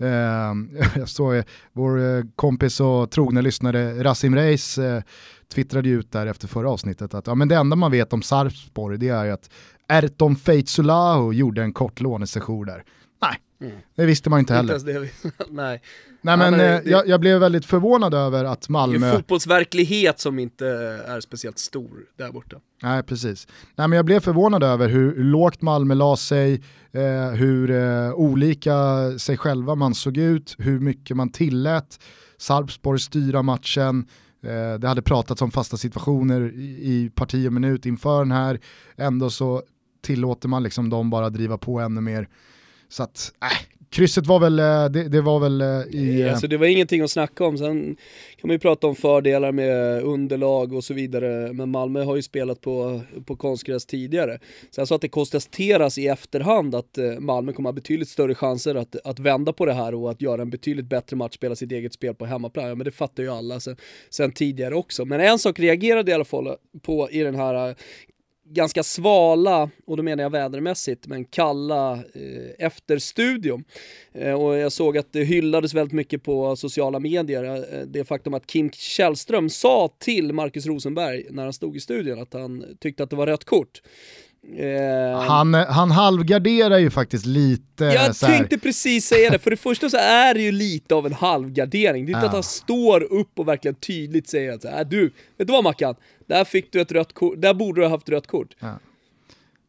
Eh, 0.00 0.54
jag 0.96 1.08
såg 1.08 1.42
vår 1.72 2.00
eh, 2.00 2.24
kompis 2.36 2.80
och 2.80 3.10
trogna 3.10 3.40
lyssnare 3.40 4.04
Rasim 4.04 4.34
Reis 4.34 4.78
eh, 4.78 5.02
twittrade 5.54 5.88
ut 5.88 6.12
där 6.12 6.26
efter 6.26 6.48
förra 6.48 6.70
avsnittet 6.70 7.14
att 7.14 7.26
ja, 7.26 7.34
men 7.34 7.48
det 7.48 7.56
enda 7.56 7.76
man 7.76 7.90
vet 7.90 8.12
om 8.12 8.22
Sarpsborg 8.22 8.98
det 8.98 9.08
är 9.08 9.24
ju 9.24 9.30
att 9.30 9.50
Erton 9.88 10.36
Feitsulahu 10.36 11.32
gjorde 11.32 11.62
en 11.62 11.72
kort 11.72 12.00
lånesession 12.00 12.66
där. 12.66 12.84
Nej, 13.22 13.36
mm. 13.60 13.82
det 13.94 14.06
visste 14.06 14.30
man 14.30 14.38
inte 14.38 14.54
heller. 14.54 14.74
Inte 14.74 14.92
det, 14.92 15.10
nej. 15.50 15.82
Nej 16.26 16.36
men, 16.36 16.50
men 16.50 16.60
det, 16.60 16.90
jag, 16.90 17.08
jag, 17.08 17.20
blev 17.20 17.40
väldigt 17.40 17.64
förvånad 17.64 18.14
över 18.14 18.44
att 18.44 18.68
Malmö... 18.68 18.98
Det 18.98 19.06
är 19.06 19.16
fotbollsverklighet 19.16 20.20
som 20.20 20.38
inte 20.38 20.66
är 21.06 21.20
speciellt 21.20 21.58
stor 21.58 22.00
där 22.18 22.32
borta. 22.32 22.56
Nej 22.82 23.02
precis. 23.02 23.46
Nej 23.76 23.88
men 23.88 23.96
jag 23.96 24.04
blev 24.04 24.20
förvånad 24.20 24.62
över 24.62 24.88
hur 24.88 25.24
lågt 25.24 25.62
Malmö 25.62 25.94
la 25.94 26.16
sig, 26.16 26.62
eh, 26.92 27.30
hur 27.30 27.70
eh, 27.70 28.12
olika 28.12 28.74
sig 29.18 29.36
själva 29.36 29.74
man 29.74 29.94
såg 29.94 30.16
ut, 30.16 30.56
hur 30.58 30.80
mycket 30.80 31.16
man 31.16 31.32
tillät 31.32 32.00
Sarpsborg 32.38 33.00
styra 33.00 33.42
matchen. 33.42 34.06
Eh, 34.42 34.78
det 34.78 34.88
hade 34.88 35.02
pratats 35.02 35.42
om 35.42 35.50
fasta 35.50 35.76
situationer 35.76 36.52
i, 36.54 36.92
i 36.92 37.10
parti 37.14 37.48
och 37.48 37.52
minut 37.52 37.86
inför 37.86 38.18
den 38.18 38.32
här, 38.32 38.60
ändå 38.96 39.30
så 39.30 39.62
tillåter 40.02 40.48
man 40.48 40.62
liksom 40.62 40.90
dem 40.90 41.10
bara 41.10 41.30
driva 41.30 41.58
på 41.58 41.80
ännu 41.80 42.00
mer. 42.00 42.28
Så 42.88 43.02
att, 43.02 43.32
äh, 43.42 43.75
Krysset 43.96 44.26
var 44.26 44.40
väl, 44.40 44.58
eh, 44.58 44.84
det, 44.84 45.08
det, 45.08 45.20
var 45.20 45.40
väl 45.40 45.60
eh, 45.60 46.00
i... 46.00 46.28
Alltså 46.28 46.46
det 46.46 46.56
var 46.56 46.66
ingenting 46.66 47.00
att 47.00 47.10
snacka 47.10 47.44
om. 47.44 47.58
Sen 47.58 47.96
kan 48.36 48.48
man 48.48 48.54
ju 48.54 48.58
prata 48.58 48.86
om 48.86 48.94
fördelar 48.94 49.52
med 49.52 50.02
underlag 50.02 50.72
och 50.72 50.84
så 50.84 50.94
vidare. 50.94 51.52
Men 51.52 51.70
Malmö 51.70 52.02
har 52.04 52.16
ju 52.16 52.22
spelat 52.22 52.60
på, 52.60 53.00
på 53.26 53.36
konstgräs 53.36 53.86
tidigare. 53.86 54.38
Sen 54.70 54.86
så 54.86 54.94
att 54.94 55.00
det 55.00 55.08
konstateras 55.08 55.98
i 55.98 56.06
efterhand 56.06 56.74
att 56.74 56.98
eh, 56.98 57.18
Malmö 57.18 57.52
kommer 57.52 57.68
ha 57.68 57.72
betydligt 57.72 58.08
större 58.08 58.34
chanser 58.34 58.74
att, 58.74 58.96
att 59.04 59.18
vända 59.18 59.52
på 59.52 59.66
det 59.66 59.74
här 59.74 59.94
och 59.94 60.10
att 60.10 60.22
göra 60.22 60.42
en 60.42 60.50
betydligt 60.50 60.86
bättre 60.86 61.16
match, 61.16 61.34
spela 61.34 61.56
sitt 61.56 61.72
eget 61.72 61.92
spel 61.92 62.14
på 62.14 62.26
hemmaplan. 62.26 62.68
Ja, 62.68 62.74
men 62.74 62.84
det 62.84 62.92
fattar 62.92 63.22
ju 63.22 63.28
alla 63.28 63.60
sen, 63.60 63.76
sen 64.10 64.32
tidigare 64.32 64.74
också. 64.74 65.04
Men 65.04 65.20
en 65.20 65.38
sak 65.38 65.60
reagerade 65.60 66.10
i 66.10 66.14
alla 66.14 66.24
fall 66.24 66.56
på 66.82 67.10
i 67.10 67.22
den 67.22 67.34
här 67.34 67.76
ganska 68.48 68.82
svala, 68.82 69.70
och 69.86 69.96
då 69.96 70.02
menar 70.02 70.22
jag 70.22 70.30
vädermässigt, 70.30 71.06
men 71.06 71.24
kalla 71.24 71.92
eh, 71.92 72.66
efter 72.66 72.98
studion. 72.98 73.64
Eh, 74.12 74.32
och 74.32 74.56
jag 74.56 74.72
såg 74.72 74.98
att 74.98 75.12
det 75.12 75.24
hyllades 75.24 75.74
väldigt 75.74 75.94
mycket 75.94 76.22
på 76.22 76.56
sociala 76.56 77.00
medier, 77.00 77.44
eh, 77.44 77.80
det 77.86 78.04
faktum 78.04 78.34
att 78.34 78.46
Kim 78.46 78.70
Källström 78.70 79.50
sa 79.50 79.88
till 79.98 80.32
Marcus 80.32 80.66
Rosenberg 80.66 81.26
när 81.30 81.42
han 81.42 81.52
stod 81.52 81.76
i 81.76 81.80
studion 81.80 82.22
att 82.22 82.32
han 82.32 82.64
tyckte 82.80 83.02
att 83.02 83.10
det 83.10 83.16
var 83.16 83.26
rött 83.26 83.44
kort. 83.44 83.80
Eh, 84.54 85.20
han, 85.20 85.54
han 85.54 85.90
halvgarderar 85.90 86.78
ju 86.78 86.90
faktiskt 86.90 87.26
lite. 87.26 87.84
Jag 87.84 88.16
tänkte 88.16 88.58
precis 88.58 89.06
säga 89.06 89.30
det, 89.30 89.38
för 89.38 89.50
det 89.50 89.56
första 89.56 89.90
så 89.90 89.96
är 89.96 90.34
det 90.34 90.40
ju 90.40 90.52
lite 90.52 90.94
av 90.94 91.06
en 91.06 91.12
halvgardering. 91.12 92.06
Det 92.06 92.12
är 92.12 92.14
inte 92.14 92.24
ja. 92.24 92.26
att 92.26 92.32
han 92.32 92.42
står 92.42 93.02
upp 93.02 93.38
och 93.38 93.48
verkligen 93.48 93.74
tydligt 93.74 94.28
säger 94.28 94.52
att 94.52 94.64
äh, 94.64 94.80
du, 94.80 95.02
vet 95.38 95.46
du 95.46 95.52
vad 95.52 95.64
Mackan? 95.64 95.94
Där 96.26 96.44
fick 96.44 96.72
du 96.72 96.80
ett 96.80 96.92
rött 96.92 97.12
kort, 97.12 97.34
där 97.38 97.54
borde 97.54 97.80
du 97.80 97.84
ha 97.84 97.90
haft 97.90 98.08
rött 98.08 98.26
kort. 98.26 98.56
Ja. 98.58 98.78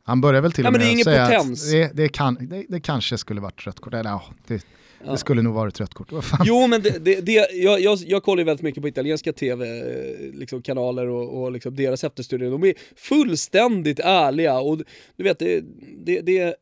Han 0.04 0.22
börjar 0.22 0.42
väl 0.42 0.52
till 0.52 0.66
och 0.66 0.74
med 0.74 0.82
ja, 0.82 1.04
säga 1.04 1.26
potens. 1.26 1.64
att 1.64 1.72
det, 1.72 1.92
det, 1.94 2.10
kan, 2.10 2.38
det, 2.42 2.66
det, 2.70 2.80
kanske 2.80 3.18
skulle 3.18 3.42
varit 3.42 3.68
rött 3.68 3.80
kort. 3.80 3.94
Eller, 3.94 4.10
ja, 4.10 4.24
det, 4.48 4.66
Ja. 5.06 5.12
Det 5.12 5.18
skulle 5.18 5.42
nog 5.42 5.54
varit 5.54 5.80
rött 5.80 5.94
kort. 5.94 6.12
Jo 6.46 6.68
men 6.68 6.82
det, 6.82 7.06
det, 7.06 7.22
det, 7.22 7.32
jag, 7.54 7.82
jag, 7.82 7.98
jag 8.06 8.24
kollar 8.24 8.40
ju 8.40 8.46
väldigt 8.46 8.64
mycket 8.64 8.82
på 8.82 8.88
italienska 8.88 9.34
tv-kanaler 9.34 11.04
liksom, 11.04 11.16
och, 11.16 11.44
och 11.44 11.52
liksom 11.52 11.76
deras 11.76 12.04
efterstudier. 12.04 12.52
De 12.52 12.64
är 12.64 12.74
fullständigt 12.96 14.00
ärliga 14.00 14.60
och 14.60 14.78
du 15.16 15.24
vet, 15.24 15.40
det, 15.40 15.64
det, 16.06 16.22
det 16.22 16.56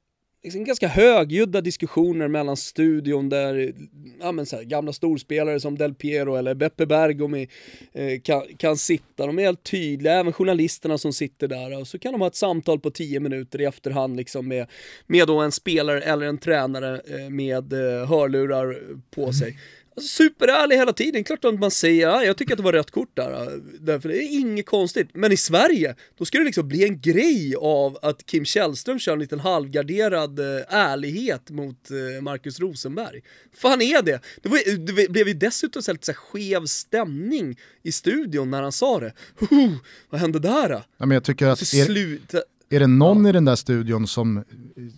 liksom 0.45 0.63
ganska 0.63 0.87
högljudda 0.87 1.61
diskussioner 1.61 2.27
mellan 2.27 2.57
studion 2.57 3.29
där 3.29 3.73
ja, 4.19 4.31
men 4.31 4.45
så 4.45 4.55
här, 4.55 4.63
gamla 4.63 4.93
storspelare 4.93 5.59
som 5.59 5.77
Del 5.77 5.93
Piero 5.93 6.35
eller 6.35 6.53
Beppe 6.53 6.85
Bergomi 6.85 7.49
eh, 7.93 8.21
kan, 8.21 8.41
kan 8.57 8.77
sitta. 8.77 9.25
De 9.25 9.39
är 9.39 9.43
helt 9.43 9.63
tydliga, 9.63 10.13
även 10.13 10.33
journalisterna 10.33 10.97
som 10.97 11.13
sitter 11.13 11.47
där. 11.47 11.79
Och 11.79 11.87
så 11.87 11.99
kan 11.99 12.11
de 12.11 12.21
ha 12.21 12.27
ett 12.27 12.35
samtal 12.35 12.79
på 12.79 12.91
tio 12.91 13.19
minuter 13.19 13.61
i 13.61 13.65
efterhand 13.65 14.17
liksom 14.17 14.47
med, 14.47 14.67
med 15.07 15.27
då 15.27 15.39
en 15.39 15.51
spelare 15.51 16.01
eller 16.01 16.25
en 16.25 16.37
tränare 16.37 17.01
eh, 17.07 17.29
med 17.29 17.73
eh, 17.73 18.07
hörlurar 18.07 18.77
på 19.09 19.33
sig. 19.33 19.57
Alltså, 19.97 20.23
superärlig 20.23 20.75
hela 20.75 20.93
tiden, 20.93 21.23
klart 21.23 21.45
att 21.45 21.59
man 21.59 21.71
säger 21.71 22.07
ja, 22.07 22.23
jag 22.23 22.37
tycker 22.37 22.53
att 22.53 22.57
det 22.57 22.63
var 22.63 22.73
rött 22.73 22.91
kort 22.91 23.15
där, 23.15 23.61
därför 23.79 24.09
det 24.09 24.23
är 24.23 24.39
inget 24.39 24.65
konstigt. 24.65 25.09
Men 25.13 25.31
i 25.31 25.37
Sverige, 25.37 25.95
då 26.17 26.25
ska 26.25 26.37
det 26.37 26.43
liksom 26.43 26.67
bli 26.67 26.83
en 26.83 27.01
grej 27.01 27.55
av 27.61 27.97
att 28.01 28.25
Kim 28.25 28.45
Källström 28.45 28.99
kör 28.99 29.13
en 29.13 29.19
liten 29.19 29.39
halvgarderad 29.39 30.39
eh, 30.39 30.45
ärlighet 30.69 31.49
mot 31.49 31.91
eh, 31.91 32.21
Marcus 32.21 32.59
Rosenberg. 32.59 33.21
fan 33.53 33.81
är 33.81 34.01
det? 34.01 34.19
Det, 34.41 34.49
var, 34.49 34.77
det 34.77 35.11
blev 35.11 35.27
ju 35.27 35.33
dessutom 35.33 35.81
så 35.81 35.91
lite 35.91 36.05
så 36.05 36.13
skev 36.13 36.65
stämning 36.65 37.59
i 37.83 37.91
studion 37.91 38.51
när 38.51 38.61
han 38.61 38.71
sa 38.71 38.99
det. 38.99 39.13
Hoho, 39.39 39.69
vad 40.09 40.21
hände 40.21 40.39
där 40.39 40.69
då? 40.69 40.83
Ja, 40.97 41.05
men 41.05 41.11
jag 41.11 41.23
tycker 41.23 41.47
att 41.47 41.73
är, 41.73 42.45
är 42.69 42.79
det 42.79 42.87
någon 42.87 43.23
ja. 43.23 43.29
i 43.29 43.33
den 43.33 43.45
där 43.45 43.55
studion 43.55 44.07
som 44.07 44.43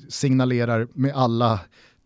signalerar 0.10 0.88
med 0.94 1.16
alla 1.16 1.60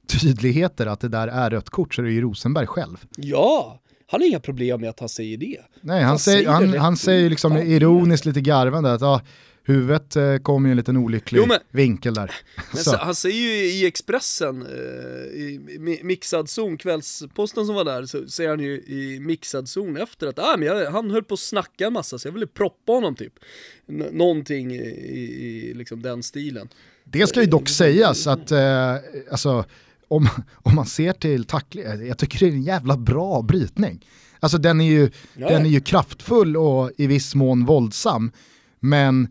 tydligheter 0.07 0.85
att 0.85 0.99
det 0.99 1.07
där 1.07 1.27
är 1.27 1.49
rött 1.49 1.69
kort 1.69 1.93
så 1.93 2.01
är 2.01 2.05
det 2.05 2.11
ju 2.11 2.21
Rosenberg 2.21 2.67
själv. 2.67 2.97
Ja, 3.17 3.81
han 4.07 4.21
har 4.21 4.27
inga 4.27 4.39
problem 4.39 4.81
med 4.81 4.89
att 4.89 4.99
han 4.99 5.09
säger 5.09 5.37
det. 5.37 5.57
Nej, 5.81 5.99
han, 5.99 6.09
han 6.09 6.19
säger, 6.19 6.49
han, 6.49 6.77
han 6.77 6.97
säger 6.97 7.29
liksom 7.29 7.57
ironiskt 7.57 8.25
lite 8.25 8.41
garvande 8.41 8.93
att 8.93 9.01
ja, 9.01 9.21
huvudet 9.63 10.15
eh, 10.15 10.37
kom 10.37 10.65
i 10.65 10.71
en 10.71 10.77
liten 10.77 10.97
olycklig 10.97 11.39
jo, 11.39 11.45
men, 11.45 11.59
vinkel 11.71 12.13
där. 12.13 12.31
Men 12.73 12.99
han 12.99 13.15
säger 13.15 13.41
ju 13.41 13.65
i 13.65 13.85
Expressen, 13.85 14.61
eh, 14.61 15.41
i 15.41 15.99
mixad 16.03 16.49
zon, 16.49 16.77
kvällsposten 16.77 17.65
som 17.65 17.75
var 17.75 17.85
där, 17.85 18.05
så 18.05 18.27
säger 18.27 18.49
han 18.49 18.59
ju 18.59 18.81
i 18.81 19.19
mixad 19.19 19.69
zon 19.69 19.97
efter 19.97 20.27
att 20.27 20.39
ah, 20.39 20.55
men 20.57 20.67
jag, 20.67 20.91
han 20.91 21.11
höll 21.11 21.23
på 21.23 21.33
att 21.33 21.39
snacka 21.39 21.87
en 21.87 21.93
massa 21.93 22.19
så 22.19 22.27
jag 22.27 22.33
ville 22.33 22.47
proppa 22.47 22.91
honom 22.91 23.15
typ. 23.15 23.33
N 23.89 24.05
någonting 24.11 24.71
i, 24.71 24.77
i 24.77 25.73
liksom 25.73 26.01
den 26.01 26.23
stilen. 26.23 26.69
Det 27.03 27.27
ska 27.27 27.41
ju 27.41 27.47
dock 27.47 27.69
sägas 27.69 28.27
att, 28.27 28.51
eh, 28.51 28.95
alltså, 29.31 29.65
om, 30.11 30.27
om 30.53 30.75
man 30.75 30.85
ser 30.85 31.13
till 31.13 31.43
tackling, 31.43 31.85
jag 32.07 32.17
tycker 32.17 32.39
det 32.39 32.45
är 32.45 32.51
en 32.51 32.63
jävla 32.63 32.97
bra 32.97 33.41
brytning. 33.41 34.05
Alltså 34.39 34.57
den 34.57 34.81
är 34.81 34.85
ju, 34.85 35.11
ja. 35.35 35.49
den 35.49 35.65
är 35.65 35.69
ju 35.69 35.81
kraftfull 35.81 36.57
och 36.57 36.91
i 36.97 37.07
viss 37.07 37.35
mån 37.35 37.65
våldsam, 37.65 38.31
men 38.79 39.23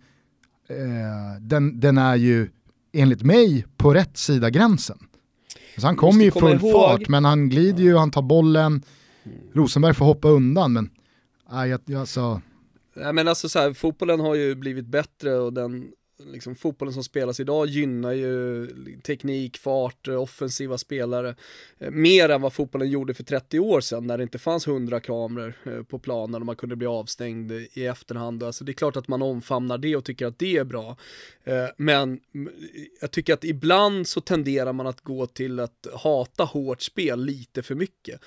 eh, 0.69 1.41
den, 1.41 1.81
den 1.81 1.99
är 1.99 2.17
ju 2.17 2.49
enligt 2.93 3.23
mig 3.23 3.67
på 3.77 3.95
rätt 3.95 4.17
sida 4.17 4.51
gränsen. 4.51 4.99
Alltså 5.75 5.87
han 5.87 5.97
kommer 5.97 6.25
ju 6.25 6.31
full 6.31 6.53
ihåg. 6.53 6.73
fart, 6.73 7.09
men 7.09 7.25
han 7.25 7.49
glider 7.49 7.83
ju, 7.83 7.97
han 7.97 8.11
tar 8.11 8.23
bollen, 8.23 8.83
Rosenberg 9.53 9.95
får 9.95 10.05
hoppa 10.05 10.29
undan, 10.29 10.73
men 10.73 10.91
nej, 11.53 11.71
jag, 11.71 11.95
alltså... 11.95 12.41
Nej 12.97 13.13
men 13.13 13.29
alltså 13.29 13.49
så 13.49 13.59
här, 13.59 13.73
fotbollen 13.73 14.21
har 14.21 14.35
ju 14.35 14.55
blivit 14.55 14.87
bättre 14.87 15.35
och 15.35 15.53
den 15.53 15.91
liksom, 16.27 16.55
fotbollen 16.55 16.95
som 16.95 17.05
spelas 17.05 17.41
idag 17.41 17.67
gynnar 17.67 18.13
ju 18.13 18.67
teknik, 19.03 19.59
fart, 19.59 20.09
eh, 20.09 20.23
offensiva 20.23 20.79
spelare 20.79 21.35
eh, 21.79 21.91
mer 21.91 22.29
än 22.29 22.43
vad 22.43 22.53
fotbollen 22.53 22.91
gjorde 22.91 23.15
för 23.15 23.25
30 23.25 23.59
år 23.59 23.81
sedan 23.81 24.07
när 24.07 24.17
det 24.19 24.23
inte 24.23 24.39
fanns 24.39 24.67
100 24.67 25.01
kameror 25.01 25.55
eh, 25.65 25.83
på 25.83 25.99
planen 25.99 26.43
och 26.43 26.47
man 26.47 26.57
kunde 26.57 26.77
bli 26.77 26.87
avstängd 26.87 27.53
i 27.53 27.87
efterhand. 27.87 28.43
Alltså 28.43 28.65
det 28.65 28.73
är 28.73 28.75
klart 28.75 28.97
att 28.97 29.09
man 29.09 29.23
omfamnar 29.23 29.79
det 29.79 29.97
och 29.97 30.05
tycker 30.05 30.27
att 30.27 30.39
det 30.39 30.57
är 30.57 30.65
bra. 30.65 30.97
Men 31.77 32.21
jag 33.01 33.11
tycker 33.11 33.35
att 33.35 33.45
ibland 33.45 34.09
så 34.09 34.21
tenderar 34.21 34.73
man 34.73 34.87
att 34.87 35.01
gå 35.01 35.27
till 35.27 35.61
att 35.61 35.87
hata 35.95 36.45
hårt 36.45 36.83
spel 36.83 37.25
lite 37.25 37.63
för 37.63 37.75
mycket 37.75 38.21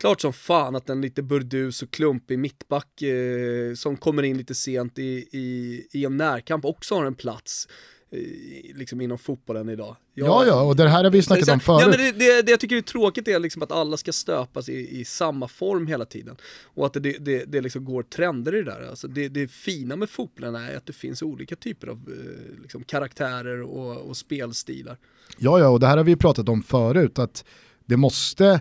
klart 0.00 0.20
som 0.20 0.32
fan 0.32 0.76
att 0.76 0.90
en 0.90 1.00
lite 1.00 1.22
burdus 1.22 1.82
och 1.82 1.90
klumpig 1.90 2.38
mittback 2.38 3.02
eh, 3.02 3.74
som 3.74 3.96
kommer 3.96 4.22
in 4.22 4.36
lite 4.36 4.54
sent 4.54 4.98
i, 4.98 5.28
i, 5.32 5.86
i 5.92 6.04
en 6.04 6.16
närkamp 6.16 6.64
också 6.64 6.94
har 6.94 7.04
en 7.04 7.14
plats 7.14 7.68
eh, 8.10 8.76
liksom 8.76 9.00
inom 9.00 9.18
fotbollen 9.18 9.68
idag. 9.68 9.96
Jag, 10.14 10.26
ja, 10.26 10.46
ja, 10.46 10.62
och 10.62 10.76
det 10.76 10.88
här 10.88 11.04
har 11.04 11.10
vi 11.10 11.22
snackat 11.22 11.48
om 11.48 11.60
förut. 11.60 11.80
Ja, 11.82 11.88
men 11.88 11.98
det, 11.98 12.12
det, 12.12 12.42
det 12.42 12.50
jag 12.50 12.60
tycker 12.60 12.76
är 12.76 12.80
tråkigt 12.80 13.28
är 13.28 13.38
liksom 13.38 13.62
att 13.62 13.72
alla 13.72 13.96
ska 13.96 14.12
stöpas 14.12 14.68
i, 14.68 15.00
i 15.00 15.04
samma 15.04 15.48
form 15.48 15.86
hela 15.86 16.04
tiden. 16.04 16.36
Och 16.62 16.86
att 16.86 16.92
det, 16.92 17.00
det, 17.00 17.44
det 17.44 17.60
liksom 17.60 17.84
går 17.84 18.02
trender 18.02 18.54
i 18.54 18.58
det 18.58 18.70
där. 18.70 18.88
Alltså 18.90 19.08
det, 19.08 19.28
det 19.28 19.48
fina 19.48 19.96
med 19.96 20.10
fotbollen 20.10 20.54
är 20.54 20.76
att 20.76 20.86
det 20.86 20.92
finns 20.92 21.22
olika 21.22 21.56
typer 21.56 21.86
av 21.86 21.96
eh, 21.96 22.62
liksom, 22.62 22.84
karaktärer 22.84 23.62
och, 23.62 23.96
och 23.96 24.16
spelstilar. 24.16 24.96
Ja, 25.38 25.58
ja, 25.58 25.68
och 25.68 25.80
det 25.80 25.86
här 25.86 25.96
har 25.96 26.04
vi 26.04 26.16
pratat 26.16 26.48
om 26.48 26.62
förut, 26.62 27.18
att 27.18 27.44
det 27.86 27.96
måste 27.96 28.60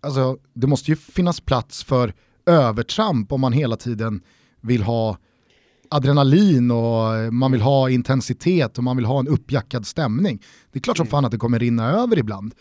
alltså, 0.00 0.38
det 0.54 0.66
måste 0.66 0.90
ju 0.90 0.96
finnas 0.96 1.40
plats 1.40 1.84
för 1.84 2.14
övertramp 2.46 3.32
om 3.32 3.40
man 3.40 3.52
hela 3.52 3.76
tiden 3.76 4.20
vill 4.60 4.82
ha 4.82 5.18
adrenalin 5.90 6.70
och 6.70 7.32
man 7.32 7.52
vill 7.52 7.60
ha 7.60 7.90
intensitet 7.90 8.78
och 8.78 8.84
man 8.84 8.96
vill 8.96 9.06
ha 9.06 9.20
en 9.20 9.28
uppjackad 9.28 9.86
stämning. 9.86 10.42
Det 10.72 10.78
är 10.78 10.80
klart 10.80 10.96
som 10.96 11.04
mm. 11.04 11.10
fan 11.10 11.24
att 11.24 11.30
det 11.30 11.38
kommer 11.38 11.58
rinna 11.58 11.90
över 11.90 12.18
ibland. 12.18 12.54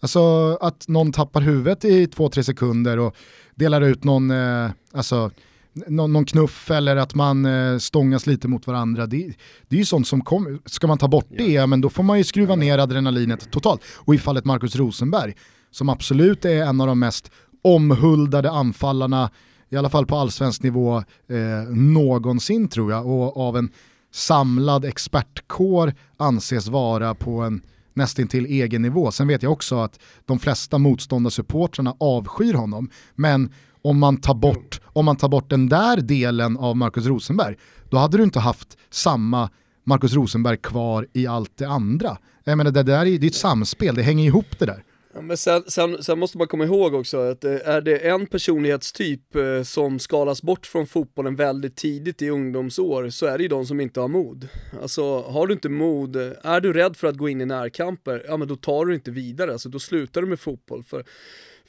Alltså 0.00 0.54
att 0.60 0.88
någon 0.88 1.12
tappar 1.12 1.40
huvudet 1.40 1.84
i 1.84 2.06
två-tre 2.06 2.44
sekunder 2.44 2.98
och 2.98 3.16
delar 3.54 3.80
ut 3.80 4.04
någon, 4.04 4.30
eh, 4.30 4.70
alltså, 4.92 5.30
någon, 5.72 6.12
någon, 6.12 6.24
knuff 6.24 6.70
eller 6.70 6.96
att 6.96 7.14
man 7.14 7.44
eh, 7.44 7.78
stångas 7.78 8.26
lite 8.26 8.48
mot 8.48 8.66
varandra. 8.66 9.06
Det, 9.06 9.32
det 9.68 9.76
är 9.76 9.78
ju 9.78 9.84
sånt 9.84 10.06
som 10.06 10.20
kommer, 10.20 10.58
ska 10.66 10.86
man 10.86 10.98
ta 10.98 11.08
bort 11.08 11.28
det, 11.38 11.66
men 11.66 11.80
då 11.80 11.90
får 11.90 12.02
man 12.02 12.18
ju 12.18 12.24
skruva 12.24 12.56
ner 12.56 12.78
adrenalinet 12.78 13.50
totalt. 13.50 13.80
Och 13.94 14.14
i 14.14 14.18
fallet 14.18 14.44
Marcus 14.44 14.76
Rosenberg, 14.76 15.34
som 15.70 15.88
absolut 15.88 16.44
är 16.44 16.62
en 16.64 16.80
av 16.80 16.86
de 16.86 16.98
mest 16.98 17.30
omhuldade 17.62 18.50
anfallarna, 18.50 19.30
i 19.68 19.76
alla 19.76 19.90
fall 19.90 20.06
på 20.06 20.16
allsvensk 20.16 20.62
nivå, 20.62 20.96
eh, 21.28 21.68
någonsin 21.70 22.68
tror 22.68 22.92
jag, 22.92 23.06
och 23.06 23.36
av 23.36 23.56
en 23.56 23.70
samlad 24.12 24.84
expertkår 24.84 25.94
anses 26.16 26.68
vara 26.68 27.14
på 27.14 27.40
en 27.40 27.62
nästintill 27.94 28.46
egen 28.46 28.82
nivå. 28.82 29.10
Sen 29.10 29.28
vet 29.28 29.42
jag 29.42 29.52
också 29.52 29.78
att 29.78 29.98
de 30.26 30.38
flesta 30.38 30.78
motståndarsupportrarna 30.78 31.94
avskyr 32.00 32.54
honom, 32.54 32.90
men 33.14 33.52
om 33.82 33.98
man, 33.98 34.16
tar 34.16 34.34
bort, 34.34 34.80
om 34.84 35.04
man 35.04 35.16
tar 35.16 35.28
bort 35.28 35.50
den 35.50 35.68
där 35.68 35.96
delen 35.96 36.56
av 36.56 36.76
Marcus 36.76 37.06
Rosenberg, 37.06 37.56
då 37.90 37.96
hade 37.96 38.16
du 38.16 38.22
inte 38.22 38.40
haft 38.40 38.76
samma 38.90 39.50
Marcus 39.84 40.12
Rosenberg 40.12 40.56
kvar 40.56 41.06
i 41.12 41.26
allt 41.26 41.56
det 41.56 41.68
andra. 41.68 42.18
Jag 42.44 42.56
menar, 42.56 42.70
det 42.70 42.82
där 42.82 43.06
är, 43.06 43.18
det 43.18 43.26
är 43.26 43.30
ett 43.30 43.34
samspel, 43.34 43.94
det 43.94 44.02
hänger 44.02 44.24
ihop 44.24 44.58
det 44.58 44.66
där. 44.66 44.84
Ja, 45.14 45.20
men 45.20 45.36
sen, 45.36 45.62
sen, 45.66 46.02
sen, 46.02 46.18
måste 46.18 46.38
man 46.38 46.46
komma 46.46 46.64
ihåg 46.64 46.94
också 46.94 47.18
att 47.18 47.44
eh, 47.44 47.68
är 47.68 47.80
det 47.80 47.96
en 48.08 48.26
personlighetstyp 48.26 49.34
eh, 49.34 49.62
som 49.62 49.98
skalas 49.98 50.42
bort 50.42 50.66
från 50.66 50.86
fotbollen 50.86 51.36
väldigt 51.36 51.76
tidigt 51.76 52.22
i 52.22 52.28
ungdomsår 52.28 53.10
så 53.10 53.26
är 53.26 53.38
det 53.38 53.42
ju 53.42 53.48
de 53.48 53.66
som 53.66 53.80
inte 53.80 54.00
har 54.00 54.08
mod. 54.08 54.48
Alltså 54.82 55.20
har 55.20 55.46
du 55.46 55.54
inte 55.54 55.68
mod, 55.68 56.16
eh, 56.16 56.32
är 56.42 56.60
du 56.60 56.72
rädd 56.72 56.96
för 56.96 57.08
att 57.08 57.16
gå 57.16 57.28
in 57.28 57.40
i 57.40 57.46
närkamper, 57.46 58.24
ja 58.28 58.36
men 58.36 58.48
då 58.48 58.56
tar 58.56 58.84
du 58.84 58.94
inte 58.94 59.10
vidare, 59.10 59.52
alltså 59.52 59.68
då 59.68 59.78
slutar 59.78 60.20
du 60.20 60.26
med 60.26 60.40
fotboll. 60.40 60.82
För 60.82 61.04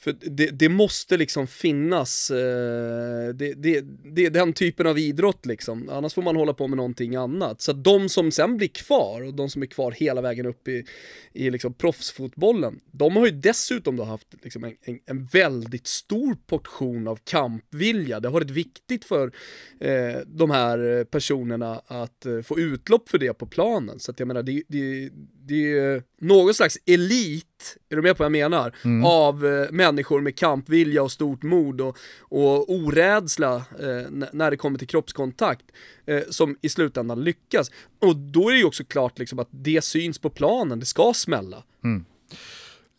för 0.02 0.16
det, 0.20 0.46
det, 0.46 0.68
måste 0.68 1.16
liksom 1.16 1.46
finnas, 1.46 2.30
eh, 2.30 3.34
det, 3.34 3.54
det, 3.54 3.84
det, 4.14 4.26
är 4.26 4.30
den 4.30 4.52
typen 4.52 4.86
av 4.86 4.98
idrott 4.98 5.46
liksom. 5.46 5.88
Annars 5.88 6.14
får 6.14 6.22
man 6.22 6.36
hålla 6.36 6.54
på 6.54 6.68
med 6.68 6.76
någonting 6.76 7.16
annat. 7.16 7.60
Så 7.60 7.70
att 7.70 7.84
de 7.84 8.08
som 8.08 8.30
sen 8.30 8.56
blir 8.56 8.68
kvar, 8.68 9.22
och 9.22 9.34
de 9.34 9.48
som 9.48 9.62
är 9.62 9.66
kvar 9.66 9.92
hela 9.92 10.20
vägen 10.20 10.46
upp 10.46 10.68
i, 10.68 10.84
i 11.32 11.50
liksom 11.50 11.74
proffsfotbollen, 11.74 12.80
de 12.90 13.16
har 13.16 13.26
ju 13.26 13.32
dessutom 13.32 13.96
då 13.96 14.04
haft 14.04 14.26
liksom 14.42 14.64
en, 14.64 14.76
en, 14.82 14.98
en 15.06 15.24
väldigt 15.24 15.86
stor 15.86 16.36
portion 16.46 17.08
av 17.08 17.18
kampvilja. 17.24 18.20
Det 18.20 18.28
har 18.28 18.32
varit 18.32 18.50
viktigt 18.50 19.04
för 19.04 19.32
eh, 19.80 20.20
de 20.26 20.50
här 20.50 21.04
personerna 21.04 21.82
att 21.86 22.26
eh, 22.26 22.40
få 22.40 22.58
utlopp 22.58 23.08
för 23.08 23.18
det 23.18 23.34
på 23.34 23.46
planen. 23.46 24.00
Så 24.00 24.10
att 24.10 24.18
jag 24.18 24.28
menar, 24.28 24.42
det, 24.42 24.62
det, 24.68 25.10
det 25.46 25.78
är 25.78 26.02
någon 26.20 26.54
slags 26.54 26.78
elit, 26.86 27.76
är 27.90 27.96
du 27.96 28.02
med 28.02 28.16
på 28.16 28.22
vad 28.22 28.24
jag 28.24 28.50
menar? 28.50 28.74
Mm. 28.84 29.04
Av 29.04 29.46
eh, 29.46 29.70
människor 29.70 30.20
med 30.20 30.36
kampvilja 30.36 31.02
och 31.02 31.12
stort 31.12 31.42
mod 31.42 31.80
och, 31.80 31.96
och 32.20 32.70
orädsla 32.70 33.56
eh, 33.56 34.10
när 34.32 34.50
det 34.50 34.56
kommer 34.56 34.78
till 34.78 34.88
kroppskontakt 34.88 35.64
eh, 36.06 36.22
som 36.30 36.56
i 36.60 36.68
slutändan 36.68 37.24
lyckas. 37.24 37.70
Och 38.00 38.16
då 38.16 38.48
är 38.48 38.52
det 38.52 38.58
ju 38.58 38.64
också 38.64 38.84
klart 38.84 39.18
liksom 39.18 39.38
att 39.38 39.48
det 39.50 39.84
syns 39.84 40.18
på 40.18 40.30
planen, 40.30 40.80
det 40.80 40.86
ska 40.86 41.12
smälla. 41.14 41.62
Mm. 41.84 42.04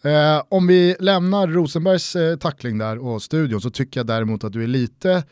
Eh, 0.03 0.43
om 0.49 0.67
vi 0.67 0.95
lämnar 0.99 1.47
Rosenbergs 1.47 2.15
eh, 2.15 2.37
tackling 2.37 2.77
där 2.77 2.97
och 2.97 3.23
studion 3.23 3.61
så 3.61 3.69
tycker 3.69 3.99
jag 3.99 4.07
däremot 4.07 4.43
att 4.43 4.53
du 4.53 4.63
är 4.63 4.67
lite 4.67 5.23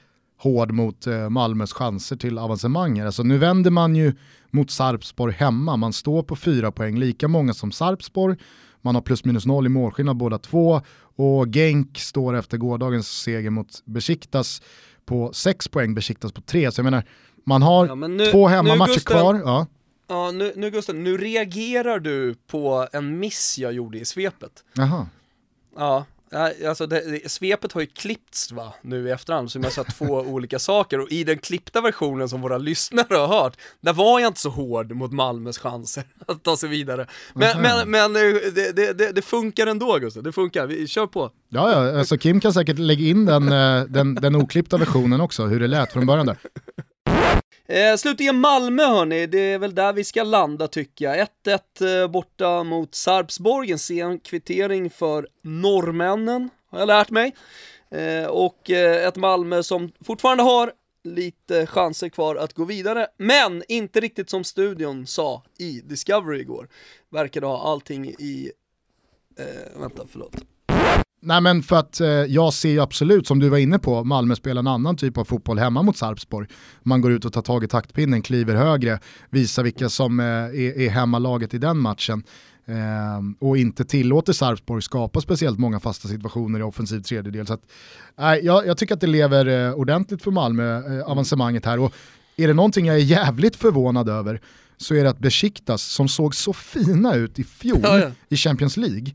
hård 0.42 0.72
mot 0.72 1.08
eh, 1.08 1.30
Malmös 1.30 1.74
chanser 1.74 2.16
till 2.16 2.38
avancemanger. 2.38 3.06
Alltså 3.06 3.24
nu 3.24 3.38
vänder 3.38 3.72
man 3.72 3.96
ju 3.96 4.14
mot 4.52 4.72
Sarpsborg 4.72 5.34
hemma, 5.34 5.78
man 5.78 5.94
står 5.94 6.24
på 6.24 6.36
fyra 6.36 6.72
poäng, 6.72 6.98
lika 6.98 7.28
många 7.28 7.54
som 7.54 7.72
Sarpsborg, 7.72 8.38
man 8.82 8.96
har 8.96 9.02
plus 9.02 9.26
minus 9.26 9.46
noll 9.46 9.66
i 9.66 9.70
målskillnad 9.70 10.18
båda 10.18 10.38
två 10.38 10.82
och 11.16 11.48
Genk 11.48 11.98
står 11.98 12.36
efter 12.36 12.58
gårdagens 12.58 13.08
seger 13.08 13.50
mot 13.50 13.86
Besiktas 13.86 14.62
på 15.06 15.34
sex 15.34 15.68
poäng, 15.68 15.94
Besiktas 15.94 16.32
på 16.32 16.42
tre. 16.42 16.72
Så 16.72 16.80
jag 16.80 16.84
menar, 16.84 17.04
man 17.46 17.62
har 17.62 17.88
ja, 17.88 17.96
nu, 17.96 18.26
två 18.26 18.48
hemmamatcher 18.48 19.06
kvar. 19.06 19.42
Ja. 19.46 19.68
Ja, 20.08 20.32
nu, 20.32 20.54
nu 20.56 20.72
Gusten, 20.72 21.04
nu 21.04 21.18
reagerar 21.18 22.00
du 22.00 22.36
på 22.48 22.88
en 22.94 23.20
miss 23.20 23.58
jag 23.58 23.74
gjorde 23.74 24.00
i 24.00 24.06
svepet. 24.06 24.64
Jaha. 24.74 25.08
Ja, 25.78 26.06
alltså 26.68 26.88
det, 26.88 27.12
det, 27.12 27.32
svepet 27.32 27.74
har 27.74 27.82
ju 27.82 27.88
klippts 27.88 28.52
va, 28.52 28.74
nu 28.82 29.08
i 29.08 29.12
efterhand, 29.12 29.52
så 29.52 29.58
jag 29.58 29.64
har 29.64 29.72
sett 29.72 29.98
två 29.98 30.06
olika 30.20 30.60
saker 30.60 31.00
och 31.00 31.12
i 31.12 31.24
den 31.24 31.38
klippta 31.38 31.82
versionen 31.82 32.30
som 32.30 32.42
våra 32.42 32.58
lyssnare 32.58 33.18
har 33.18 33.28
hört, 33.28 33.58
där 33.82 33.94
var 33.94 34.20
jag 34.20 34.28
inte 34.28 34.40
så 34.40 34.50
hård 34.50 34.92
mot 34.92 35.12
Malmös 35.12 35.58
chanser 35.58 36.04
att 36.28 36.44
ta 36.44 36.58
sig 36.58 36.70
vidare. 36.70 37.08
Men, 37.34 37.58
mm. 37.58 37.62
men, 37.62 38.12
men 38.12 38.16
eh, 38.16 38.42
det, 38.56 38.98
det, 38.98 39.12
det, 39.12 39.22
funkar 39.22 39.68
ändå 39.68 39.98
Gustav, 39.98 40.24
det 40.24 40.32
funkar, 40.32 40.68
vi 40.68 40.88
kör 40.88 41.08
på. 41.08 41.32
Ja, 41.50 41.72
ja, 41.72 42.00
alltså 42.00 42.18
Kim 42.18 42.40
kan 42.40 42.54
säkert 42.54 42.80
lägga 42.80 43.06
in 43.06 43.26
den, 43.26 43.52
eh, 43.52 43.84
den, 43.84 44.16
den 44.16 44.36
oklippta 44.36 44.78
versionen 44.78 45.22
också, 45.22 45.46
hur 45.46 45.60
det 45.60 45.68
lät 45.68 45.94
från 45.94 46.06
början 46.06 46.26
där. 46.26 46.38
Eh, 47.72 47.96
slutligen 47.96 48.40
Malmö 48.40 48.84
hörni, 48.84 49.28
det 49.28 49.40
är 49.40 49.60
väl 49.60 49.76
där 49.76 49.94
vi 49.94 50.04
ska 50.04 50.24
landa 50.24 50.68
tycker 50.68 51.06
jag. 51.06 51.28
1-1 51.46 52.02
eh, 52.02 52.08
borta 52.08 52.64
mot 52.64 52.96
Sarpsborg, 52.96 53.72
en 53.72 53.80
sen 53.80 54.20
kvittering 54.20 54.90
för 54.90 55.28
norrmännen, 55.42 56.50
har 56.70 56.80
jag 56.80 56.88
lärt 56.88 57.10
mig. 57.10 57.36
Eh, 57.92 58.26
och 58.26 58.70
eh, 58.70 59.08
ett 59.08 59.16
Malmö 59.16 59.64
som 59.64 59.92
fortfarande 60.06 60.44
har 60.44 60.72
lite 61.04 61.66
chanser 61.66 62.10
kvar 62.10 62.36
att 62.36 62.54
gå 62.54 62.66
vidare, 62.66 63.08
men 63.18 63.64
inte 63.68 64.00
riktigt 64.00 64.30
som 64.30 64.44
studion 64.44 65.08
sa 65.08 65.44
i 65.58 65.82
Discovery 65.82 66.40
igår. 66.40 66.68
Verkade 67.10 67.46
ha 67.46 67.72
allting 67.72 68.10
i... 68.10 68.52
Eh, 69.38 69.80
vänta, 69.82 70.06
förlåt. 70.12 70.36
Nej 71.24 71.42
men 71.42 71.64
för 71.64 71.76
att 71.76 72.02
eh, 72.02 72.10
jag 72.10 72.54
ser 72.54 72.70
ju 72.70 72.80
absolut, 72.80 73.28
som 73.28 73.40
du 73.40 73.50
var 73.50 73.58
inne 73.58 73.80
på, 73.80 74.04
Malmö 74.04 74.36
spelar 74.36 74.60
en 74.60 74.68
annan 74.68 74.98
typ 74.98 75.18
av 75.18 75.26
fotboll 75.26 75.60
hemma 75.60 75.82
mot 75.82 75.98
Sarpsborg. 75.98 76.48
Man 76.84 77.02
går 77.02 77.12
ut 77.12 77.26
och 77.26 77.34
tar 77.34 77.42
tag 77.42 77.64
i 77.64 77.68
taktpinnen, 77.68 78.22
kliver 78.22 78.56
högre, 78.56 79.00
visar 79.30 79.64
vilka 79.64 79.90
som 79.90 80.20
eh, 80.20 80.26
är, 80.26 80.80
är 80.80 80.90
hemmalaget 80.90 81.54
i 81.54 81.58
den 81.58 81.78
matchen. 81.78 82.24
Eh, 82.66 83.48
och 83.48 83.58
inte 83.58 83.86
tillåter 83.86 84.34
Sarpsborg 84.34 84.82
skapa 84.82 85.22
speciellt 85.22 85.60
många 85.60 85.80
fasta 85.80 86.08
situationer 86.08 86.60
i 86.60 86.64
offensiv 86.64 87.00
tredjedel. 87.00 87.48
Så 87.48 87.54
att, 87.54 87.62
eh, 88.20 88.34
jag, 88.34 88.68
jag, 88.68 88.78
tycker 88.78 88.94
att 88.94 89.02
det 89.02 89.08
lever 89.08 89.68
eh, 89.68 89.74
ordentligt 89.74 90.24
för 90.24 90.32
Malmö, 90.32 90.98
eh, 91.00 91.12
avancemanget 91.12 91.66
här. 91.66 91.80
Och 91.80 91.94
är 92.38 92.48
det 92.48 92.54
någonting 92.54 92.86
jag 92.86 92.96
är 92.96 93.00
jävligt 93.00 93.56
förvånad 93.56 94.10
över 94.10 94.42
så 94.78 94.96
är 94.96 95.04
det 95.04 95.10
att 95.10 95.20
Besiktas, 95.20 95.84
som 95.84 96.08
såg 96.08 96.36
så 96.36 96.54
fina 96.54 97.16
ut 97.16 97.40
i 97.40 97.44
fjol 97.44 97.80
ja, 97.84 98.00
ja. 98.00 98.12
i 98.30 98.36
Champions 98.36 98.78
League, 98.78 99.14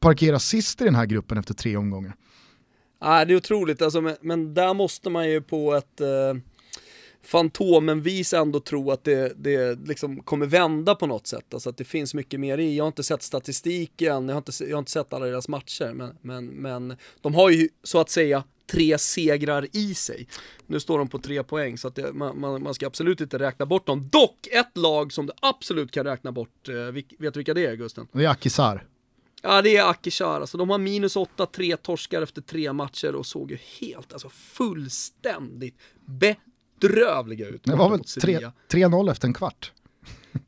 parkera 0.00 0.38
sist 0.38 0.80
i 0.80 0.84
den 0.84 0.94
här 0.94 1.06
gruppen 1.06 1.38
efter 1.38 1.54
tre 1.54 1.76
omgångar. 1.76 2.16
Nej, 3.00 3.26
det 3.26 3.32
är 3.32 3.36
otroligt, 3.36 3.82
alltså, 3.82 4.00
men, 4.00 4.16
men 4.20 4.54
där 4.54 4.74
måste 4.74 5.10
man 5.10 5.30
ju 5.30 5.40
på 5.40 5.74
ett 5.74 6.00
eh, 6.00 6.34
fantomenvis 7.22 8.32
ändå 8.32 8.60
tro 8.60 8.90
att 8.90 9.04
det, 9.04 9.32
det 9.36 9.78
liksom 9.88 10.22
kommer 10.22 10.46
vända 10.46 10.94
på 10.94 11.06
något 11.06 11.26
sätt. 11.26 11.54
Alltså 11.54 11.70
att 11.70 11.76
det 11.76 11.84
finns 11.84 12.14
mycket 12.14 12.40
mer 12.40 12.58
i. 12.58 12.76
Jag 12.76 12.84
har 12.84 12.88
inte 12.88 13.02
sett 13.02 13.22
statistiken, 13.22 14.28
jag 14.28 14.34
har 14.34 14.38
inte, 14.38 14.64
jag 14.64 14.76
har 14.76 14.78
inte 14.78 14.90
sett 14.90 15.12
alla 15.12 15.26
deras 15.26 15.48
matcher, 15.48 15.92
men, 15.94 16.16
men, 16.20 16.46
men 16.46 16.96
de 17.20 17.34
har 17.34 17.50
ju 17.50 17.68
så 17.82 18.00
att 18.00 18.10
säga 18.10 18.44
tre 18.70 18.98
segrar 18.98 19.66
i 19.72 19.94
sig. 19.94 20.28
Nu 20.66 20.80
står 20.80 20.98
de 20.98 21.08
på 21.08 21.18
tre 21.18 21.42
poäng, 21.42 21.78
så 21.78 21.88
att 21.88 21.94
det, 21.94 22.12
man, 22.12 22.40
man, 22.40 22.62
man, 22.62 22.74
ska 22.74 22.86
absolut 22.86 23.20
inte 23.20 23.38
räkna 23.38 23.66
bort 23.66 23.86
dem. 23.86 24.08
Dock 24.08 24.46
ett 24.46 24.76
lag 24.76 25.12
som 25.12 25.26
du 25.26 25.32
absolut 25.40 25.90
kan 25.90 26.04
räkna 26.04 26.32
bort, 26.32 26.68
eh, 26.68 26.74
vet 27.18 27.34
du 27.34 27.38
vilka 27.38 27.54
det 27.54 27.66
är 27.66 27.74
Gusten? 27.74 28.08
Det 28.12 28.24
är 28.24 28.28
Akisar. 28.28 28.86
Ja 29.42 29.62
det 29.62 29.76
är 29.76 29.90
Akishar, 29.90 30.40
alltså 30.40 30.58
de 30.58 30.70
har 30.70 30.78
minus 30.78 31.16
8, 31.16 31.46
tre 31.46 31.76
torskar 31.76 32.22
efter 32.22 32.42
tre 32.42 32.72
matcher 32.72 33.14
och 33.14 33.26
såg 33.26 33.50
ju 33.50 33.58
helt, 33.80 34.12
alltså 34.12 34.28
fullständigt 34.28 35.78
bedrövliga 36.04 37.46
ut. 37.46 37.64
Det 37.64 37.76
var 37.76 37.90
väl 37.90 38.00
3-0 38.00 39.10
efter 39.10 39.28
en 39.28 39.34
kvart? 39.34 39.72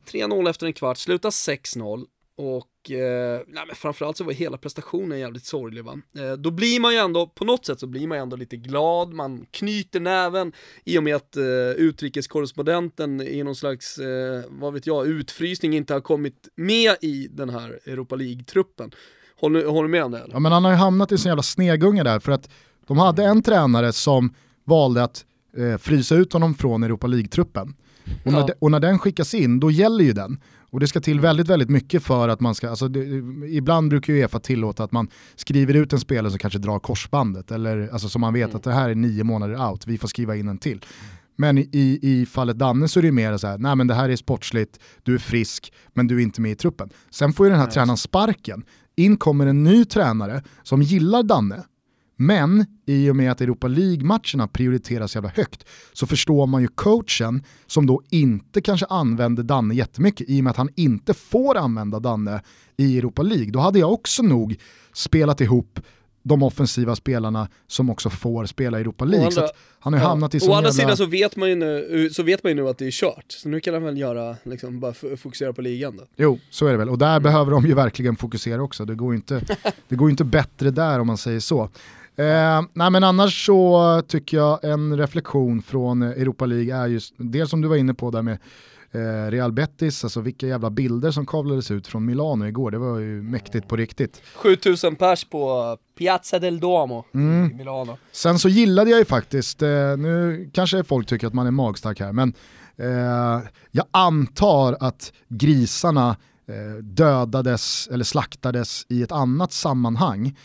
3-0 0.05 0.49
efter 0.49 0.65
en 0.67 0.73
kvart, 0.73 0.97
slutar 0.97 1.29
6-0 1.29 2.05
och 2.41 2.91
eh, 2.91 3.41
nej, 3.47 3.63
men 3.67 3.75
framförallt 3.75 4.17
så 4.17 4.23
var 4.23 4.33
hela 4.33 4.57
prestationen 4.57 5.19
jävligt 5.19 5.45
sorglig 5.45 5.83
va. 5.83 5.97
Eh, 6.17 6.33
då 6.33 6.51
blir 6.51 6.79
man 6.79 6.93
ju 6.93 6.99
ändå, 6.99 7.27
på 7.27 7.45
något 7.45 7.65
sätt 7.65 7.79
så 7.79 7.87
blir 7.87 8.07
man 8.07 8.17
ju 8.17 8.21
ändå 8.21 8.35
lite 8.35 8.57
glad, 8.57 9.13
man 9.13 9.45
knyter 9.51 9.99
näven 9.99 10.51
i 10.85 10.97
och 10.97 11.03
med 11.03 11.15
att 11.15 11.37
eh, 11.37 11.43
utrikeskorrespondenten 11.77 13.21
i 13.21 13.43
någon 13.43 13.55
slags, 13.55 13.97
eh, 13.97 14.43
vad 14.49 14.73
vet 14.73 14.87
jag, 14.87 15.07
utfrysning 15.07 15.73
inte 15.73 15.93
har 15.93 16.01
kommit 16.01 16.47
med 16.55 16.95
i 17.01 17.27
den 17.31 17.49
här 17.49 17.79
Europa 17.85 18.15
League-truppen. 18.15 18.91
Håller, 19.39 19.65
håller 19.65 19.87
du 19.87 19.91
med 19.91 20.03
om 20.03 20.11
det? 20.11 20.19
Eller? 20.19 20.33
Ja 20.33 20.39
men 20.39 20.51
han 20.51 20.63
har 20.63 20.71
ju 20.71 20.77
hamnat 20.77 21.11
i 21.11 21.15
en 21.15 21.19
sån 21.19 21.29
jävla 21.29 21.43
snegunga 21.43 22.03
där 22.03 22.19
för 22.19 22.31
att 22.31 22.49
de 22.87 22.97
hade 22.97 23.23
en 23.23 23.41
tränare 23.41 23.93
som 23.93 24.33
valde 24.63 25.03
att 25.03 25.25
eh, 25.57 25.77
frysa 25.77 26.15
ut 26.15 26.33
honom 26.33 26.55
från 26.55 26.83
Europa 26.83 27.07
League-truppen. 27.07 27.75
Och, 28.25 28.31
ja. 28.31 28.49
och 28.59 28.71
när 28.71 28.79
den 28.79 28.99
skickas 28.99 29.33
in, 29.33 29.59
då 29.59 29.71
gäller 29.71 30.03
ju 30.03 30.13
den. 30.13 30.39
Och 30.71 30.79
det 30.79 30.87
ska 30.87 30.99
till 30.99 31.19
väldigt, 31.19 31.47
väldigt 31.47 31.69
mycket 31.69 32.03
för 32.03 32.29
att 32.29 32.39
man 32.39 32.55
ska, 32.55 32.69
alltså 32.69 32.87
det, 32.87 32.99
ibland 33.49 33.89
brukar 33.89 34.13
ju 34.13 34.19
Uefa 34.19 34.39
tillåta 34.39 34.83
att 34.83 34.91
man 34.91 35.07
skriver 35.35 35.73
ut 35.73 35.93
en 35.93 35.99
spelare 35.99 36.31
som 36.31 36.39
kanske 36.39 36.59
drar 36.59 36.79
korsbandet, 36.79 37.51
eller 37.51 37.89
alltså 37.91 38.09
som 38.09 38.21
man 38.21 38.33
vet 38.33 38.45
mm. 38.45 38.55
att 38.55 38.63
det 38.63 38.73
här 38.73 38.89
är 38.89 38.95
nio 38.95 39.23
månader 39.23 39.69
out, 39.69 39.87
vi 39.87 39.97
får 39.97 40.07
skriva 40.07 40.35
in 40.35 40.47
en 40.47 40.57
till. 40.57 40.85
Men 41.35 41.57
i, 41.57 41.99
i 42.01 42.25
fallet 42.25 42.57
Danne 42.57 42.87
så 42.87 42.99
är 42.99 43.03
det 43.03 43.11
mer 43.11 43.37
så 43.37 43.47
här, 43.47 43.57
nej 43.57 43.75
men 43.75 43.87
det 43.87 43.93
här 43.93 44.09
är 44.09 44.15
sportsligt, 44.15 44.79
du 45.03 45.13
är 45.13 45.19
frisk, 45.19 45.73
men 45.93 46.07
du 46.07 46.17
är 46.17 46.21
inte 46.21 46.41
med 46.41 46.51
i 46.51 46.55
truppen. 46.55 46.89
Sen 47.09 47.33
får 47.33 47.45
ju 47.45 47.49
den 47.49 47.59
här 47.59 47.65
nej. 47.65 47.73
tränaren 47.73 47.97
sparken, 47.97 48.63
in 48.95 49.17
kommer 49.17 49.47
en 49.47 49.63
ny 49.63 49.85
tränare 49.85 50.43
som 50.63 50.81
gillar 50.81 51.23
Danne, 51.23 51.63
men 52.21 52.65
i 52.85 53.09
och 53.09 53.15
med 53.15 53.31
att 53.31 53.41
Europa 53.41 53.67
League-matcherna 53.67 54.47
prioriteras 54.47 55.15
jävla 55.15 55.29
högt 55.29 55.65
så 55.93 56.07
förstår 56.07 56.47
man 56.47 56.61
ju 56.61 56.67
coachen 56.67 57.43
som 57.67 57.87
då 57.87 58.01
inte 58.09 58.61
kanske 58.61 58.85
använder 58.85 59.43
Danne 59.43 59.75
jättemycket 59.75 60.29
i 60.29 60.39
och 60.39 60.43
med 60.43 60.51
att 60.51 60.57
han 60.57 60.69
inte 60.75 61.13
får 61.13 61.57
använda 61.57 61.99
Danne 61.99 62.41
i 62.77 62.97
Europa 62.97 63.21
League. 63.21 63.51
Då 63.51 63.59
hade 63.59 63.79
jag 63.79 63.93
också 63.93 64.23
nog 64.23 64.55
spelat 64.93 65.41
ihop 65.41 65.79
de 66.23 66.43
offensiva 66.43 66.95
spelarna 66.95 67.47
som 67.67 67.89
också 67.89 68.09
får 68.09 68.45
spela 68.45 68.77
i 68.77 68.81
Europa 68.81 69.05
League. 69.05 69.27
Andra, 69.27 69.47
han 69.79 69.93
har 69.93 69.99
ja. 69.99 70.07
hamnat 70.07 70.35
i 70.35 70.37
Å 70.37 70.41
andra 70.41 70.55
jävla... 70.55 70.71
sidan 70.71 70.97
så 70.97 71.05
vet, 71.05 71.35
man 71.35 71.49
ju 71.49 71.55
nu, 71.55 72.09
så 72.11 72.23
vet 72.23 72.43
man 72.43 72.55
nu 72.55 72.67
att 72.67 72.77
det 72.77 72.85
är 72.85 72.91
kört, 72.91 73.25
så 73.27 73.49
nu 73.49 73.59
kan 73.59 73.73
han 73.73 73.83
väl 73.83 73.97
göra, 73.97 74.35
liksom, 74.43 74.79
bara 74.79 74.93
fokusera 74.93 75.53
på 75.53 75.61
ligan 75.61 75.97
då. 75.97 76.03
Jo, 76.15 76.39
så 76.49 76.67
är 76.67 76.71
det 76.71 76.77
väl. 76.77 76.89
Och 76.89 76.97
där 76.97 77.11
mm. 77.11 77.23
behöver 77.23 77.51
de 77.51 77.65
ju 77.65 77.73
verkligen 77.73 78.15
fokusera 78.15 78.63
också. 78.63 78.85
Det 78.85 78.95
går 78.95 79.13
ju 79.13 79.15
inte, 79.15 79.41
det 79.87 79.95
går 79.95 80.09
inte 80.09 80.23
bättre 80.23 80.71
där 80.71 80.99
om 80.99 81.07
man 81.07 81.17
säger 81.17 81.39
så. 81.39 81.69
Eh, 82.15 82.61
nej 82.73 82.91
men 82.91 83.03
annars 83.03 83.45
så 83.45 84.01
tycker 84.07 84.37
jag 84.37 84.63
en 84.63 84.97
reflektion 84.97 85.61
från 85.61 86.01
Europa 86.01 86.45
League 86.45 86.75
är 86.75 86.87
just, 86.87 87.13
dels 87.17 87.49
som 87.49 87.61
du 87.61 87.67
var 87.67 87.75
inne 87.75 87.93
på 87.93 88.11
där 88.11 88.21
med 88.21 88.37
eh, 88.91 89.31
Real 89.31 89.51
Betis, 89.51 90.03
alltså 90.03 90.21
vilka 90.21 90.47
jävla 90.47 90.69
bilder 90.69 91.11
som 91.11 91.25
kavlades 91.25 91.71
ut 91.71 91.87
från 91.87 92.05
Milano 92.05 92.47
igår, 92.47 92.71
det 92.71 92.77
var 92.77 92.99
ju 92.99 93.21
mäktigt 93.21 93.67
på 93.67 93.75
riktigt. 93.75 94.21
7000 94.35 94.95
pers 94.95 95.25
på 95.25 95.77
Piazza 95.97 96.39
del 96.39 96.59
Duomo 96.59 97.05
mm. 97.13 97.51
i 97.51 97.53
Milano. 97.53 97.97
Sen 98.11 98.39
så 98.39 98.49
gillade 98.49 98.89
jag 98.89 98.99
ju 98.99 99.05
faktiskt, 99.05 99.61
eh, 99.61 99.69
nu 99.97 100.49
kanske 100.53 100.83
folk 100.83 101.07
tycker 101.07 101.27
att 101.27 101.33
man 101.33 101.47
är 101.47 101.51
magstark 101.51 101.99
här, 101.99 102.13
men 102.13 102.33
eh, 102.77 103.49
jag 103.71 103.85
antar 103.91 104.77
att 104.79 105.13
grisarna 105.27 106.09
eh, 106.47 106.83
dödades 106.83 107.89
eller 107.91 108.03
slaktades 108.03 108.85
i 108.89 109.03
ett 109.03 109.11
annat 109.11 109.51
sammanhang 109.51 110.35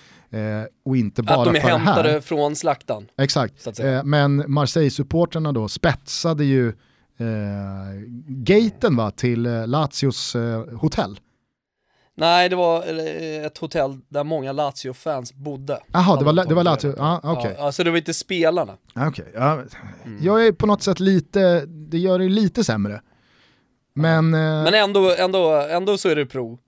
och 0.84 0.96
inte 0.96 1.22
bara 1.22 1.44
för 1.44 1.52
det 1.52 1.58
här. 1.58 1.72
Att 1.72 1.78
de 1.78 1.82
är 1.82 1.94
hämtade 1.94 2.20
från 2.20 2.56
slaktan. 2.56 3.08
Exakt, 3.18 3.78
eh, 3.80 4.04
men 4.04 4.44
Marseille-supporterna 4.52 5.52
då 5.52 5.68
spetsade 5.68 6.44
ju 6.44 6.68
eh, 6.68 6.74
gaten 8.28 8.96
va, 8.96 9.10
till 9.10 9.46
eh, 9.46 9.66
Lazios 9.66 10.34
eh, 10.34 10.64
hotell. 10.80 11.20
Nej, 12.18 12.48
det 12.48 12.56
var 12.56 12.98
eh, 12.98 13.46
ett 13.46 13.58
hotell 13.58 13.98
där 14.08 14.24
många 14.24 14.52
Lazio-fans 14.52 15.34
bodde. 15.34 15.78
Jaha, 15.92 16.16
det 16.18 16.24
var, 16.24 16.32
det 16.32 16.54
var 16.54 16.64
Lazio, 16.64 16.94
ah, 16.98 17.20
okej. 17.22 17.38
Okay. 17.38 17.54
Ja, 17.58 17.64
alltså 17.66 17.84
det 17.84 17.90
var 17.90 17.98
inte 17.98 18.14
spelarna. 18.14 18.76
Ah, 18.94 19.08
okay. 19.08 19.24
Ja, 19.34 19.62
mm. 20.04 20.18
Jag 20.22 20.46
är 20.46 20.52
på 20.52 20.66
något 20.66 20.82
sätt 20.82 21.00
lite, 21.00 21.66
det 21.66 21.98
gör 21.98 22.18
det 22.18 22.28
lite 22.28 22.64
sämre. 22.64 23.00
Men, 23.94 24.30
Men 24.30 24.74
ändå, 24.74 25.14
ändå, 25.18 25.52
ändå 25.52 25.98
så 25.98 26.08
är 26.08 26.16
det 26.16 26.26
prov. 26.26 26.58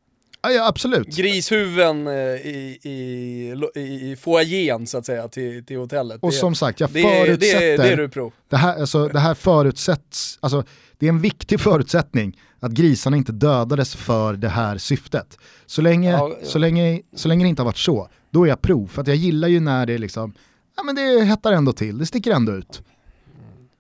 Ja, 0.43 0.51
ja, 0.51 0.69
absolut. 0.69 1.17
Grishuven 1.17 2.07
eh, 2.07 2.15
i, 2.15 2.79
i, 2.83 4.11
i 4.11 4.17
foajén 4.21 4.87
så 4.87 4.99
att 4.99 5.07
säga 5.07 5.29
till, 5.29 5.65
till 5.65 5.77
hotellet. 5.79 6.23
Och 6.23 6.31
det, 6.31 6.37
som 6.37 6.55
sagt, 6.55 6.81
jag 6.81 6.91
det, 6.91 7.03
förutsätter... 7.03 7.61
Det, 7.61 7.77
det 7.77 7.93
är 7.93 7.97
du 7.97 8.09
pro. 8.09 8.33
Det 8.49 8.57
här, 8.57 8.81
alltså, 8.81 9.09
det 9.09 9.19
här 9.19 9.35
förutsätts, 9.35 10.39
alltså, 10.41 10.65
det 10.99 11.07
är 11.07 11.09
en 11.09 11.21
viktig 11.21 11.61
förutsättning 11.61 12.41
att 12.61 12.73
grisarna 12.73 13.17
inte 13.17 13.33
dödades 13.33 13.95
för 13.95 14.33
det 14.33 14.49
här 14.49 14.79
syftet. 14.79 15.39
Så 15.67 15.83
länge, 15.83 16.11
ja, 16.11 16.37
ja. 16.41 16.49
Så 16.49 16.59
länge, 16.59 17.01
så 17.17 17.29
länge 17.29 17.45
det 17.45 17.49
inte 17.49 17.63
har 17.63 17.67
varit 17.67 17.79
så, 17.79 18.09
då 18.31 18.45
är 18.45 18.49
jag 18.49 18.63
pro. 18.63 18.87
För 18.87 19.03
att 19.03 19.09
jag 19.09 19.17
gillar 19.17 19.49
ju 19.49 19.61
när 19.61 19.87
det 19.87 19.99
liksom, 19.99 20.35
ja 20.77 20.83
men 20.83 20.95
det 20.95 21.25
hettar 21.25 21.53
ändå 21.53 21.73
till, 21.73 21.99
det 21.99 22.07
sticker 22.07 22.31
ändå 22.31 22.53
ut. 22.53 22.83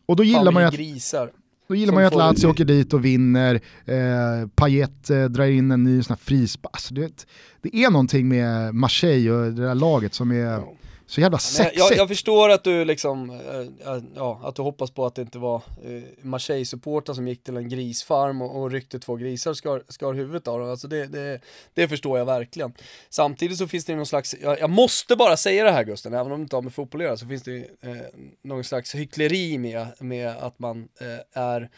Och 0.06 0.16
då 0.16 0.24
gillar 0.24 0.52
man 0.52 0.62
ju 0.62 0.66
att... 0.68 0.74
Grisar. 0.74 1.30
Då 1.68 1.74
gillar 1.74 1.94
man 1.94 2.02
ju 2.02 2.07
att 2.07 2.14
Lazio 2.14 2.46
åker 2.46 2.64
dit 2.64 2.92
och 2.92 3.04
vinner, 3.04 3.61
eh, 3.85 4.48
Payet 4.54 5.11
eh, 5.11 5.24
drar 5.24 5.44
in 5.44 5.70
en 5.70 5.85
ny 5.85 6.02
sån 6.02 6.14
här 6.14 6.24
frispark. 6.24 6.70
Alltså, 6.74 6.94
det, 6.94 7.26
det 7.62 7.76
är 7.76 7.90
någonting 7.90 8.28
med 8.28 8.74
Marseille 8.74 9.31
och 9.31 9.52
det 9.52 9.62
där 9.62 9.74
laget 9.74 10.14
som 10.14 10.33
är 10.33 10.62
Så 11.08 11.20
jävla 11.20 11.38
sexigt. 11.38 11.78
Jag, 11.78 11.96
jag, 11.96 12.08
förstår 12.08 12.48
att 12.48 12.64
du 12.64 12.84
liksom, 12.84 13.30
äh, 13.30 13.96
ja, 14.14 14.40
att 14.44 14.56
du 14.56 14.62
hoppas 14.62 14.90
på 14.90 15.06
att 15.06 15.14
det 15.14 15.22
inte 15.22 15.38
var 15.38 15.56
äh, 15.84 16.02
Marseille-supportrar 16.22 17.14
som 17.14 17.28
gick 17.28 17.44
till 17.44 17.56
en 17.56 17.68
grisfarm 17.68 18.42
och, 18.42 18.62
och 18.62 18.70
ryckte 18.70 18.98
två 18.98 19.16
grisar 19.16 19.50
och 19.50 19.56
skar, 19.56 19.82
skar 19.88 20.12
huvudet 20.12 20.48
av 20.48 20.60
dem. 20.60 20.70
Alltså 20.70 20.88
det, 20.88 21.06
det, 21.06 21.40
det, 21.74 21.88
förstår 21.88 22.18
jag 22.18 22.24
verkligen. 22.26 22.72
Samtidigt 23.08 23.58
så 23.58 23.68
finns 23.68 23.84
det 23.84 23.96
någon 23.96 24.06
slags, 24.06 24.34
jag, 24.42 24.60
jag 24.60 24.70
måste 24.70 25.16
bara 25.16 25.36
säga 25.36 25.64
det 25.64 25.70
här 25.70 25.84
Gusten, 25.84 26.14
även 26.14 26.32
om 26.32 26.38
det 26.38 26.42
inte 26.42 26.56
har 26.56 26.62
med 26.62 26.74
fotboll 26.74 27.00
att 27.00 27.04
göra, 27.04 27.16
så 27.16 27.26
finns 27.26 27.42
det 27.42 27.56
äh, 27.56 27.96
någon 28.42 28.64
slags 28.64 28.94
hyckleri 28.94 29.58
med, 29.58 29.86
med 29.98 30.28
att 30.28 30.58
man 30.58 30.88
är 31.32 31.70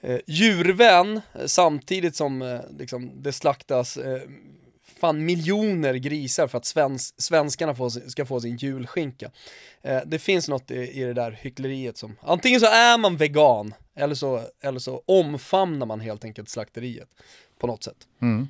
eh, 0.00 0.18
djurvän 0.26 1.20
samtidigt 1.46 2.16
som 2.16 2.42
eh, 2.42 2.60
liksom, 2.78 3.10
det 3.22 3.32
slaktas 3.32 3.96
eh, 3.96 4.20
fan 5.00 5.24
miljoner 5.24 5.94
grisar 5.94 6.46
för 6.46 6.58
att 6.58 6.64
svens 6.64 7.22
svenskarna 7.22 7.74
får, 7.74 8.08
ska 8.10 8.26
få 8.26 8.40
sin 8.40 8.56
julskinka. 8.56 9.30
Eh, 9.82 9.98
det 10.06 10.18
finns 10.18 10.48
något 10.48 10.70
i, 10.70 10.74
i 10.74 11.04
det 11.04 11.12
där 11.12 11.38
hyckleriet 11.40 11.96
som, 11.96 12.16
antingen 12.22 12.60
så 12.60 12.66
är 12.66 12.98
man 12.98 13.16
vegan, 13.16 13.74
eller 13.96 14.14
så, 14.14 14.40
eller 14.62 14.78
så 14.78 15.02
omfamnar 15.06 15.86
man 15.86 16.00
helt 16.00 16.24
enkelt 16.24 16.48
slakteriet 16.48 17.08
på 17.60 17.66
något 17.66 17.84
sätt. 17.84 17.96
Mm. 18.22 18.48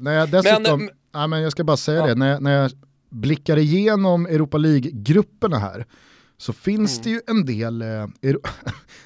När 0.00 0.12
jag 0.12 0.30
dessutom, 0.30 0.80
men, 0.80 0.90
ja, 1.12 1.26
men 1.26 1.42
jag 1.42 1.52
ska 1.52 1.64
bara 1.64 1.76
säga 1.76 1.98
ja. 1.98 2.06
det, 2.06 2.14
när 2.14 2.30
jag, 2.30 2.42
när 2.42 2.52
jag 2.52 2.70
blickar 3.10 3.56
igenom 3.56 4.26
Europa 4.26 4.58
League-grupperna 4.58 5.58
här, 5.58 5.86
så 6.36 6.52
finns 6.52 6.98
mm. 6.98 7.02
det 7.04 7.10
ju 7.10 7.20
en 7.26 7.46
del, 7.46 7.82
eh, 7.82 8.06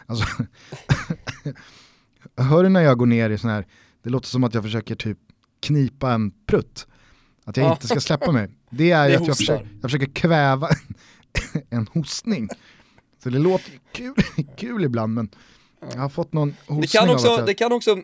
alltså, 0.07 0.27
hör 2.37 2.63
du 2.63 2.69
när 2.69 2.81
jag 2.81 2.99
går 2.99 3.07
ner 3.07 3.31
i 3.31 3.39
sån 3.39 3.51
här, 3.51 3.67
det 4.03 4.11
låter 4.11 4.29
som 4.29 4.45
att 4.45 4.55
jag 4.55 4.63
försöker 4.63 4.95
typ 4.95 5.19
knipa 5.62 6.12
en 6.12 6.31
prutt. 6.46 6.87
Att 7.44 7.57
jag 7.57 7.66
ja. 7.66 7.72
inte 7.72 7.88
ska 7.88 8.01
släppa 8.01 8.33
mig. 8.33 8.51
Det 8.70 8.90
är 8.90 9.09
ju 9.11 9.16
att 9.16 9.27
jag 9.27 9.37
försöker, 9.37 9.68
jag 9.72 9.90
försöker 9.90 10.12
kväva 10.12 10.68
en, 11.70 11.87
hostning. 11.92 12.48
Så 13.22 13.31
det 13.31 13.38
låter 13.38 13.72
kul, 13.92 14.14
kul 14.57 14.85
ibland 14.85 15.14
men 15.14 15.29
jag 15.92 16.01
har 16.01 16.09
fått 16.09 16.33
någon 16.33 16.55
hostning 16.66 16.81
det 16.81 16.87
kan 16.87 17.11
också, 17.11 17.27
jag... 17.27 17.46
Det 17.46 17.55
kan 17.55 17.72
också 17.72 17.96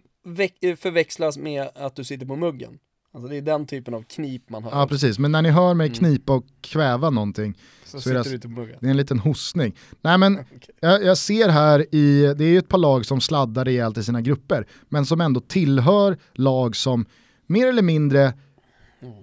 förväxlas 0.76 1.38
med 1.38 1.68
att 1.74 1.96
du 1.96 2.04
sitter 2.04 2.26
på 2.26 2.36
muggen. 2.36 2.78
Alltså 3.14 3.28
det 3.28 3.36
är 3.36 3.42
den 3.42 3.66
typen 3.66 3.94
av 3.94 4.02
knip 4.02 4.50
man 4.50 4.64
hör. 4.64 4.70
Ja 4.70 4.86
precis, 4.86 5.18
men 5.18 5.32
när 5.32 5.42
ni 5.42 5.50
hör 5.50 5.74
mig 5.74 5.86
mm. 5.86 5.98
knipa 5.98 6.32
och 6.32 6.44
kväva 6.60 7.10
någonting 7.10 7.54
så, 7.84 8.00
så 8.00 8.10
är 8.10 8.14
det, 8.14 8.38
det 8.80 8.86
är 8.86 8.90
en 8.90 8.96
liten 8.96 9.18
hostning. 9.18 9.76
Nej 10.00 10.18
men 10.18 10.34
okay. 10.34 10.58
jag, 10.80 11.04
jag, 11.04 11.18
ser 11.18 11.48
här 11.48 11.94
i, 11.94 12.34
det 12.38 12.44
är 12.44 12.48
ju 12.48 12.58
ett 12.58 12.68
par 12.68 12.78
lag 12.78 13.06
som 13.06 13.20
sladdar 13.20 13.64
rejält 13.64 13.98
i 13.98 14.04
sina 14.04 14.20
grupper, 14.20 14.66
men 14.88 15.06
som 15.06 15.20
ändå 15.20 15.40
tillhör 15.40 16.18
lag 16.32 16.76
som 16.76 17.06
mer 17.48 17.66
eller 17.66 17.82
mindre 17.82 18.32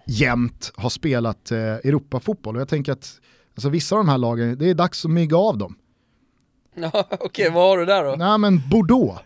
jämt 0.07 0.71
har 0.75 0.89
spelat 0.89 1.51
eh, 1.51 1.59
Europafotboll. 1.59 2.55
Och 2.55 2.61
jag 2.61 2.69
tänker 2.69 2.91
att 2.91 3.19
alltså, 3.55 3.69
vissa 3.69 3.95
av 3.95 3.99
de 3.99 4.09
här 4.09 4.17
lagen, 4.17 4.57
det 4.57 4.69
är 4.69 4.73
dags 4.73 5.05
att 5.05 5.11
mygga 5.11 5.37
av 5.37 5.57
dem. 5.57 5.75
Okej, 6.85 7.03
okay, 7.19 7.49
vad 7.49 7.63
har 7.63 7.77
du 7.77 7.85
där 7.85 8.03
då? 8.03 8.15
Nej 8.15 8.37
men 8.37 8.61
Bordeaux. 8.69 9.21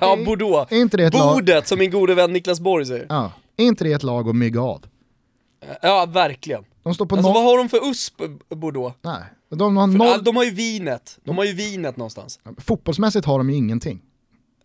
Ja, 0.00 0.18
Bordeaux. 0.26 0.72
Är 0.72 0.76
inte 0.76 0.96
det 0.96 1.04
ett 1.04 1.12
Bordet, 1.12 1.54
lag... 1.54 1.66
som 1.66 1.78
min 1.78 1.90
gode 1.90 2.14
vän 2.14 2.32
Niklas 2.32 2.60
Borg 2.60 2.86
säger. 2.86 3.06
Ja, 3.08 3.32
är 3.56 3.64
inte 3.64 3.84
det 3.84 3.92
ett 3.92 4.02
lag 4.02 4.28
att 4.28 4.36
mygga 4.36 4.60
av? 4.60 4.84
Ja, 5.82 6.06
verkligen. 6.06 6.64
De 6.82 6.94
står 6.94 7.06
på 7.06 7.14
alltså 7.14 7.32
vad 7.32 7.44
har 7.44 7.58
de 7.58 7.68
för 7.68 7.90
USP, 7.90 8.22
Bordeaux? 8.48 8.96
Nej, 9.02 9.22
de 9.48 9.76
har, 9.76 9.86
noll... 9.86 10.24
de 10.24 10.36
har 10.36 10.44
ju 10.44 10.50
vinet. 10.50 11.18
De 11.24 11.38
har 11.38 11.44
ju 11.44 11.52
vinet 11.52 11.96
någonstans. 11.96 12.40
Fotbollsmässigt 12.58 13.26
har 13.26 13.38
de 13.38 13.50
ju 13.50 13.56
ingenting. 13.56 14.02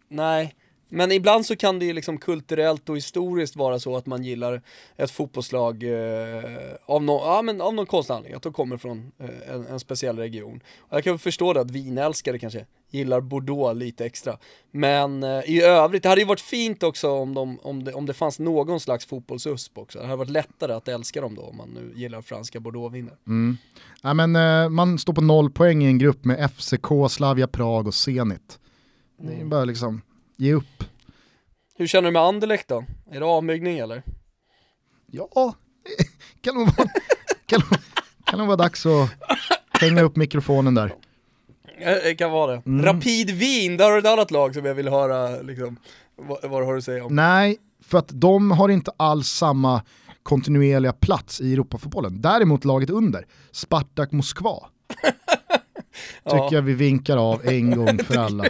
Nej, 0.10 0.56
men 0.90 1.12
ibland 1.12 1.46
så 1.46 1.56
kan 1.56 1.80
det 1.80 1.86
ju 1.86 1.94
liksom 1.94 2.18
kulturellt 2.18 2.90
och 2.90 2.98
historiskt 2.98 3.56
vara 3.56 3.80
så 3.80 3.98
att 3.98 4.06
man 4.06 4.24
gillar 4.24 4.62
ett 4.98 5.12
fotbollslag 5.12 5.84
eh, 5.84 6.44
av, 6.86 7.04
no 7.04 7.12
ja, 7.12 7.42
men 7.42 7.62
av 7.62 7.74
någon 7.74 7.86
konstig 7.86 8.14
anledning, 8.14 8.36
att 8.36 8.44
de 8.44 8.54
kommer 8.54 8.78
från 8.78 9.12
eh, 9.18 9.54
en, 9.54 9.68
en, 9.68 9.80
speciell 9.80 10.18
region. 10.18 10.60
Och 10.80 10.98
jag 10.98 11.04
kan 11.04 11.20
förstå 11.20 11.54
det 11.54 11.62
att 11.62 11.72
vinälskare 11.72 12.40
kanske 12.40 12.66
gillar 12.90 13.22
Bordeaux 13.22 13.80
lite 13.80 14.06
extra. 14.06 14.38
Men 14.72 15.24
eh, 15.24 15.42
i 15.46 15.62
övrigt, 15.62 16.04
det 16.04 16.10
hade 16.10 16.22
ju 16.22 16.28
varit 16.28 16.42
fint 16.42 16.84
också 16.84 17.12
om, 17.12 17.34
de, 17.34 17.60
om, 17.60 17.84
det, 17.84 17.94
om 17.94 18.06
det 18.06 18.14
fanns 18.14 18.40
någon 18.40 18.80
slags 18.80 19.06
fotbollsusp 19.06 19.78
också. 19.78 20.00
Det 20.00 20.06
hade 20.06 20.18
varit 20.18 20.30
lättare 20.30 20.74
att 20.74 20.88
älska 20.88 21.22
dem 21.22 21.36
då 21.36 21.42
om 21.42 21.58
man 21.58 21.70
nu 21.70 21.92
gillar 21.96 22.22
franska 22.22 22.60
Bordeaux-viner. 22.60 23.14
Mm. 23.28 23.58
Ja, 24.02 24.14
men, 24.14 24.36
eh, 24.36 24.70
man 24.70 25.00
står 25.00 25.14
på 25.14 25.22
noll 25.22 25.52
poäng 25.52 25.84
i 25.84 25.88
en 25.88 25.98
grupp 25.98 26.26
med 26.26 26.52
FCK, 26.52 26.88
Slavia 27.10 27.48
Prag 27.48 27.88
och 27.88 27.94
Zenit. 27.94 28.60
Det 29.22 29.32
är 29.32 29.36
mm. 29.36 29.50
bara 29.50 29.66
liksom 29.66 30.02
ge 30.38 30.54
upp. 30.54 30.84
Hur 31.78 31.88
känner 31.88 32.08
du 32.08 32.12
med 32.12 32.22
Anderlecht 32.22 32.68
då? 32.68 32.86
Är 33.12 33.20
det 33.20 33.26
avmygning 33.26 33.78
eller? 33.78 34.04
Ja, 35.06 35.54
kan 36.42 36.56
nog 36.56 36.68
vara, 36.78 36.90
kan, 37.46 37.62
kan 38.26 38.40
nog 38.40 38.48
vara 38.48 38.58
dags 38.58 38.86
att 38.86 39.10
hänga 39.82 40.02
upp 40.02 40.16
mikrofonen 40.16 40.76
där. 40.76 40.94
Det 41.80 42.16
kan 42.16 42.32
vara 42.32 42.52
det. 42.52 42.62
Mm. 42.66 42.86
Rapid 42.86 43.32
Wien, 43.32 43.78
där 43.78 43.86
har 43.86 43.92
du 43.92 44.00
ett 44.00 44.06
annat 44.06 44.32
lag 44.32 44.54
som 44.54 44.66
jag 44.66 44.76
vill 44.76 44.88
höra 44.88 45.42
liksom, 45.42 45.78
vad, 46.16 46.50
vad 46.50 46.66
har 46.66 46.72
du 46.72 46.78
att 46.78 46.84
säga 46.84 47.06
om. 47.06 47.16
Nej, 47.16 47.58
för 47.84 47.98
att 47.98 48.10
de 48.14 48.52
har 48.52 48.70
inte 48.70 48.92
alls 48.98 49.28
samma 49.28 49.84
kontinuerliga 50.24 50.94
plats 50.94 51.42
i 51.42 51.54
Europafotbollen. 51.54 52.22
Däremot 52.22 52.66
laget 52.66 52.90
under, 52.90 53.26
Spartak 53.52 54.12
Moskva. 54.12 54.60
Tycker 56.24 56.38
ja. 56.38 56.50
jag 56.52 56.62
vi 56.62 56.74
vinkar 56.74 57.18
av 57.18 57.48
en 57.48 57.76
gång 57.76 57.98
för 57.98 58.18
alla. 58.26 58.46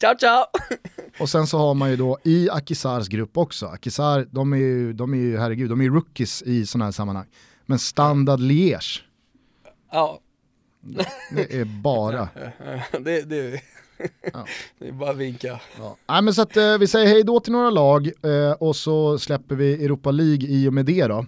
Ciao 0.00 0.14
ciao! 0.18 0.44
Och 1.20 1.28
sen 1.28 1.46
så 1.46 1.58
har 1.58 1.74
man 1.74 1.90
ju 1.90 1.96
då 1.96 2.18
i 2.24 2.50
Akisars 2.50 3.08
grupp 3.08 3.36
också, 3.36 3.66
Akisar, 3.66 4.26
de 4.30 4.52
är 4.52 4.56
ju, 4.56 4.92
de 4.92 5.14
är 5.14 5.18
ju 5.18 5.38
herregud, 5.38 5.70
de 5.70 5.80
är 5.80 5.84
ju 5.84 5.94
rookies 5.94 6.42
i 6.42 6.66
sådana 6.66 6.84
här 6.84 6.92
sammanhang. 6.92 7.26
Men 7.66 7.78
Standard 7.78 8.40
Liège, 8.40 9.00
ja. 9.92 10.20
det 11.30 11.54
är 11.54 11.64
bara... 11.64 12.28
det, 13.00 13.22
det, 13.22 13.60
ja. 14.32 14.46
det 14.78 14.88
är 14.88 14.92
bara 14.92 15.10
att 15.10 15.16
vinka. 15.16 15.60
Ja. 15.78 15.96
Nej, 16.08 16.22
men 16.22 16.34
så 16.34 16.42
att, 16.42 16.56
eh, 16.56 16.78
vi 16.78 16.86
säger 16.86 17.06
hej 17.06 17.24
då 17.24 17.40
till 17.40 17.52
några 17.52 17.70
lag 17.70 18.06
eh, 18.06 18.52
och 18.52 18.76
så 18.76 19.18
släpper 19.18 19.54
vi 19.54 19.84
Europa 19.84 20.10
League 20.10 20.48
i 20.48 20.68
och 20.68 20.74
med 20.74 20.86
det 20.86 21.06
då. 21.06 21.24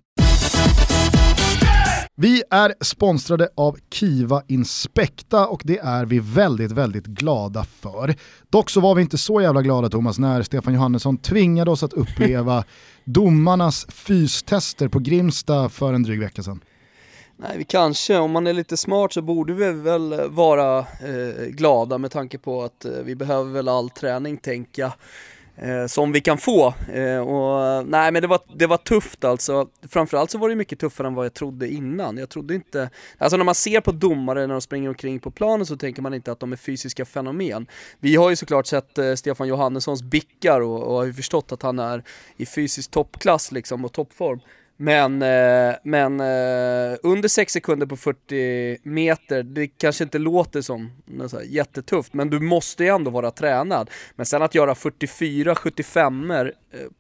Vi 2.21 2.43
är 2.51 2.75
sponsrade 2.81 3.49
av 3.55 3.77
Kiva 3.91 4.43
Inspekta 4.47 5.47
och 5.47 5.63
det 5.65 5.79
är 5.79 6.05
vi 6.05 6.19
väldigt, 6.19 6.73
väldigt 6.73 7.07
glada 7.07 7.65
för. 7.65 8.15
Dock 8.51 8.71
så 8.71 8.81
var 8.81 8.95
vi 8.95 9.03
inte 9.03 9.19
så 9.19 9.41
jävla 9.41 9.63
glada 9.63 9.89
Thomas 9.89 10.19
när 10.19 10.43
Stefan 10.43 10.75
Johannesson 10.75 11.19
tvingade 11.19 11.71
oss 11.71 11.83
att 11.83 11.93
uppleva 11.93 12.65
domarnas 13.05 13.87
fystester 13.91 14.89
på 14.89 14.99
Grimsta 14.99 15.69
för 15.69 15.93
en 15.93 16.03
dryg 16.03 16.21
vecka 16.21 16.43
sedan. 16.43 16.61
Nej, 17.37 17.59
vi 17.59 17.65
kanske, 17.65 18.19
om 18.19 18.31
man 18.31 18.47
är 18.47 18.53
lite 18.53 18.77
smart 18.77 19.13
så 19.13 19.23
borde 19.23 19.53
vi 19.53 19.73
väl 19.73 20.31
vara 20.31 20.79
eh, 20.79 21.47
glada 21.49 21.99
med 21.99 22.11
tanke 22.11 22.39
på 22.39 22.63
att 22.63 22.85
eh, 22.85 22.93
vi 23.05 23.15
behöver 23.15 23.53
väl 23.53 23.69
all 23.69 23.91
träning 23.91 24.37
tänka 24.37 24.93
eh, 25.63 25.87
som 25.87 26.13
vi 26.13 26.21
kan 26.21 26.39
få. 26.39 26.75
Eh, 26.93 27.19
och, 27.19 27.87
nej 27.87 28.13
men 28.13 28.23
det 28.23 28.29
var, 28.29 28.41
det 28.55 28.67
var 28.67 28.77
tufft 28.77 29.25
alltså. 29.25 29.69
Framförallt 29.89 30.31
så 30.31 30.39
var 30.39 30.49
det 30.49 30.55
mycket 30.55 30.79
tuffare 30.79 31.07
än 31.07 31.15
vad 31.15 31.25
jag 31.25 31.35
trodde 31.35 31.69
innan. 31.69 32.17
Jag 32.17 32.29
trodde 32.29 32.55
inte, 32.55 32.91
alltså 33.19 33.37
när 33.37 33.45
man 33.45 33.55
ser 33.55 33.81
på 33.81 33.93
domare 33.93 34.47
när 34.47 34.55
de 34.55 34.61
springer 34.61 34.89
omkring 34.89 35.21
på 35.21 35.31
planen 35.31 35.67
så 35.67 35.77
tänker 35.77 36.03
man 36.03 36.15
inte 36.15 36.33
att 36.33 36.41
de 36.41 36.53
är 36.53 36.57
fysiska 36.57 37.05
fenomen. 37.05 37.67
Vi 38.01 38.17
har 38.17 38.31
ju 38.31 38.37
såklart 38.37 38.67
sett 38.67 38.99
eh, 38.99 39.15
Stefan 39.15 39.49
Johannessons 39.49 40.03
bickar 40.03 40.61
och, 40.61 40.83
och 40.83 40.95
har 40.95 41.05
ju 41.05 41.13
förstått 41.13 41.53
att 41.53 41.63
han 41.63 41.79
är 41.79 42.03
i 42.37 42.47
fysisk 42.47 42.91
toppklass 42.91 43.53
liksom 43.53 43.85
och 43.85 43.93
toppform. 43.93 44.41
Men, 44.81 45.23
eh, 45.23 45.75
men 45.83 46.21
eh, 46.21 46.97
under 47.03 47.29
6 47.29 47.53
sekunder 47.53 47.87
på 47.87 47.97
40 47.97 48.79
meter, 48.83 49.43
det 49.43 49.67
kanske 49.67 50.05
inte 50.05 50.19
låter 50.19 50.61
som 50.61 50.91
så 51.29 51.41
jättetufft, 51.47 52.15
men 52.15 52.31
du 52.31 52.41
måste 52.41 52.85
ju 52.85 52.91
ändå 52.91 53.11
vara 53.11 53.31
tränad. 53.31 53.91
Men 54.17 54.27
sen 54.27 54.43
att 54.43 54.55
göra 54.55 54.75
44-75 54.75 56.47
eh, 56.47 56.51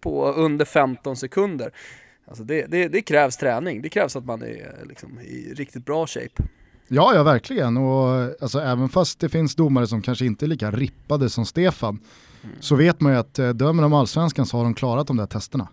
på 0.01 0.33
under 0.33 0.65
15 0.65 1.17
sekunder, 1.17 1.73
alltså 2.29 2.45
det, 2.45 2.67
det, 2.67 2.89
det, 2.89 3.03
krävs 3.03 3.37
träning. 3.37 3.83
Det 3.83 3.89
krävs 3.89 4.17
att 4.17 4.25
man 4.25 4.43
är 4.43 4.85
liksom, 4.89 5.21
i 5.21 5.55
riktigt 5.55 5.85
bra 5.85 6.07
shape. 6.07 6.43
Ja, 6.89 7.15
ja 7.15 7.23
verkligen. 7.23 7.77
Och 7.77 8.43
alltså, 8.43 8.61
även 8.61 8.89
fast 8.89 9.21
det 9.21 9.29
finns 9.29 9.55
domare 9.55 9.87
som 9.87 10.03
kanske 10.03 10.27
inte 10.27 10.45
är 10.45 10.49
lika 10.49 10.71
rippade 10.71 11.31
som 11.31 11.47
Stefan, 11.47 12.01
mm. 12.45 12.57
så 12.61 12.77
vet 12.77 13.01
man 13.01 13.13
ju 13.13 13.19
att 13.19 13.35
dömer 13.35 13.83
de 13.83 13.93
allsvenskan 13.93 14.47
så 14.47 14.57
har 14.57 14.65
de 14.65 14.75
klarat 14.75 15.07
de 15.07 15.17
där 15.17 15.27
testerna. 15.27 15.69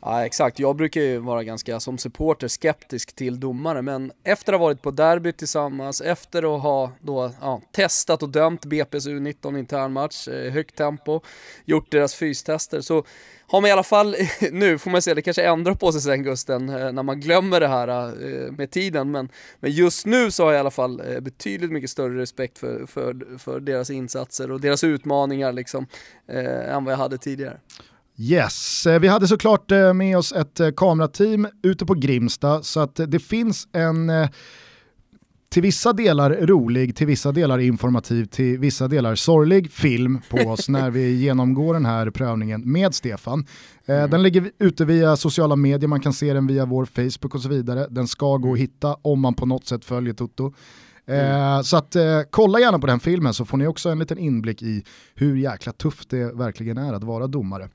Ja 0.00 0.26
exakt, 0.26 0.58
jag 0.58 0.76
brukar 0.76 1.00
ju 1.00 1.18
vara 1.18 1.44
ganska 1.44 1.80
som 1.80 1.98
supporter 1.98 2.48
skeptisk 2.48 3.12
till 3.12 3.40
domare 3.40 3.82
men 3.82 4.12
efter 4.24 4.52
att 4.52 4.58
ha 4.58 4.66
varit 4.66 4.82
på 4.82 4.90
derby 4.90 5.32
tillsammans, 5.32 6.00
efter 6.00 6.56
att 6.56 6.62
ha 6.62 6.92
då, 7.00 7.30
ja, 7.40 7.60
testat 7.72 8.22
och 8.22 8.28
dömt 8.28 8.66
BP's 8.66 9.08
U19 9.08 9.58
internmatch, 9.58 10.28
eh, 10.28 10.52
högt 10.52 10.76
tempo, 10.76 11.20
gjort 11.64 11.90
deras 11.90 12.14
fystester 12.14 12.80
så 12.80 13.04
har 13.46 13.60
man 13.60 13.68
i 13.68 13.72
alla 13.72 13.82
fall, 13.82 14.16
nu 14.52 14.78
får 14.78 14.90
man 14.90 15.02
se, 15.02 15.14
det 15.14 15.22
kanske 15.22 15.44
ändrar 15.44 15.74
på 15.74 15.92
sig 15.92 16.00
sen 16.00 16.22
Gusten 16.22 16.68
eh, 16.68 16.92
när 16.92 17.02
man 17.02 17.20
glömmer 17.20 17.60
det 17.60 17.68
här 17.68 17.88
eh, 17.88 18.52
med 18.52 18.70
tiden 18.70 19.10
men, 19.10 19.28
men 19.60 19.70
just 19.70 20.06
nu 20.06 20.30
så 20.30 20.44
har 20.44 20.52
jag 20.52 20.58
i 20.58 20.60
alla 20.60 20.70
fall 20.70 21.02
betydligt 21.20 21.70
mycket 21.70 21.90
större 21.90 22.18
respekt 22.18 22.58
för, 22.58 22.86
för, 22.86 23.38
för 23.38 23.60
deras 23.60 23.90
insatser 23.90 24.50
och 24.50 24.60
deras 24.60 24.84
utmaningar 24.84 25.52
liksom 25.52 25.86
än 26.28 26.84
vad 26.84 26.92
jag 26.92 26.98
hade 26.98 27.18
tidigare. 27.18 27.58
Yes, 28.20 28.86
eh, 28.86 29.00
vi 29.00 29.08
hade 29.08 29.28
såklart 29.28 29.70
eh, 29.72 29.94
med 29.94 30.18
oss 30.18 30.32
ett 30.32 30.60
eh, 30.60 30.70
kamerateam 30.76 31.48
ute 31.62 31.86
på 31.86 31.94
Grimsta 31.94 32.62
så 32.62 32.80
att 32.80 33.00
det 33.06 33.18
finns 33.18 33.68
en 33.72 34.10
till 35.50 35.62
vissa 35.62 35.92
delar 35.92 36.30
rolig, 36.30 36.96
till 36.96 37.06
vissa 37.06 37.32
delar 37.32 37.58
informativ, 37.58 38.24
till 38.24 38.58
vissa 38.58 38.88
delar 38.88 39.14
sorglig 39.14 39.72
film 39.72 40.20
på 40.30 40.36
oss 40.50 40.68
när 40.68 40.90
vi 40.90 41.14
genomgår 41.14 41.74
den 41.74 41.86
här 41.86 42.10
prövningen 42.10 42.72
med 42.72 42.94
Stefan. 42.94 43.46
Mm. 43.86 44.10
Den 44.10 44.22
ligger 44.22 44.50
ute 44.58 44.84
via 44.84 45.16
sociala 45.16 45.56
medier, 45.56 45.88
man 45.88 46.00
kan 46.00 46.12
se 46.12 46.32
den 46.32 46.46
via 46.46 46.66
vår 46.66 46.84
Facebook 46.84 47.34
och 47.34 47.40
så 47.40 47.48
vidare. 47.48 47.86
Den 47.90 48.08
ska 48.08 48.36
gå 48.36 48.52
att 48.52 48.58
hitta 48.58 48.96
om 49.02 49.20
man 49.20 49.34
på 49.34 49.46
något 49.46 49.66
sätt 49.66 49.84
följer 49.84 50.14
Toto. 50.14 50.52
Mm. 51.08 51.56
Eh, 51.56 51.62
så 51.62 51.76
att, 51.76 51.96
eh, 51.96 52.20
kolla 52.30 52.60
gärna 52.60 52.78
på 52.78 52.86
den 52.86 53.00
filmen 53.00 53.34
så 53.34 53.44
får 53.44 53.56
ni 53.56 53.66
också 53.66 53.88
en 53.88 53.98
liten 53.98 54.18
inblick 54.18 54.62
i 54.62 54.84
hur 55.14 55.36
jäkla 55.36 55.72
tufft 55.72 56.10
det 56.10 56.32
verkligen 56.32 56.78
är 56.78 56.92
att 56.92 57.04
vara 57.04 57.26
domare. 57.26 57.68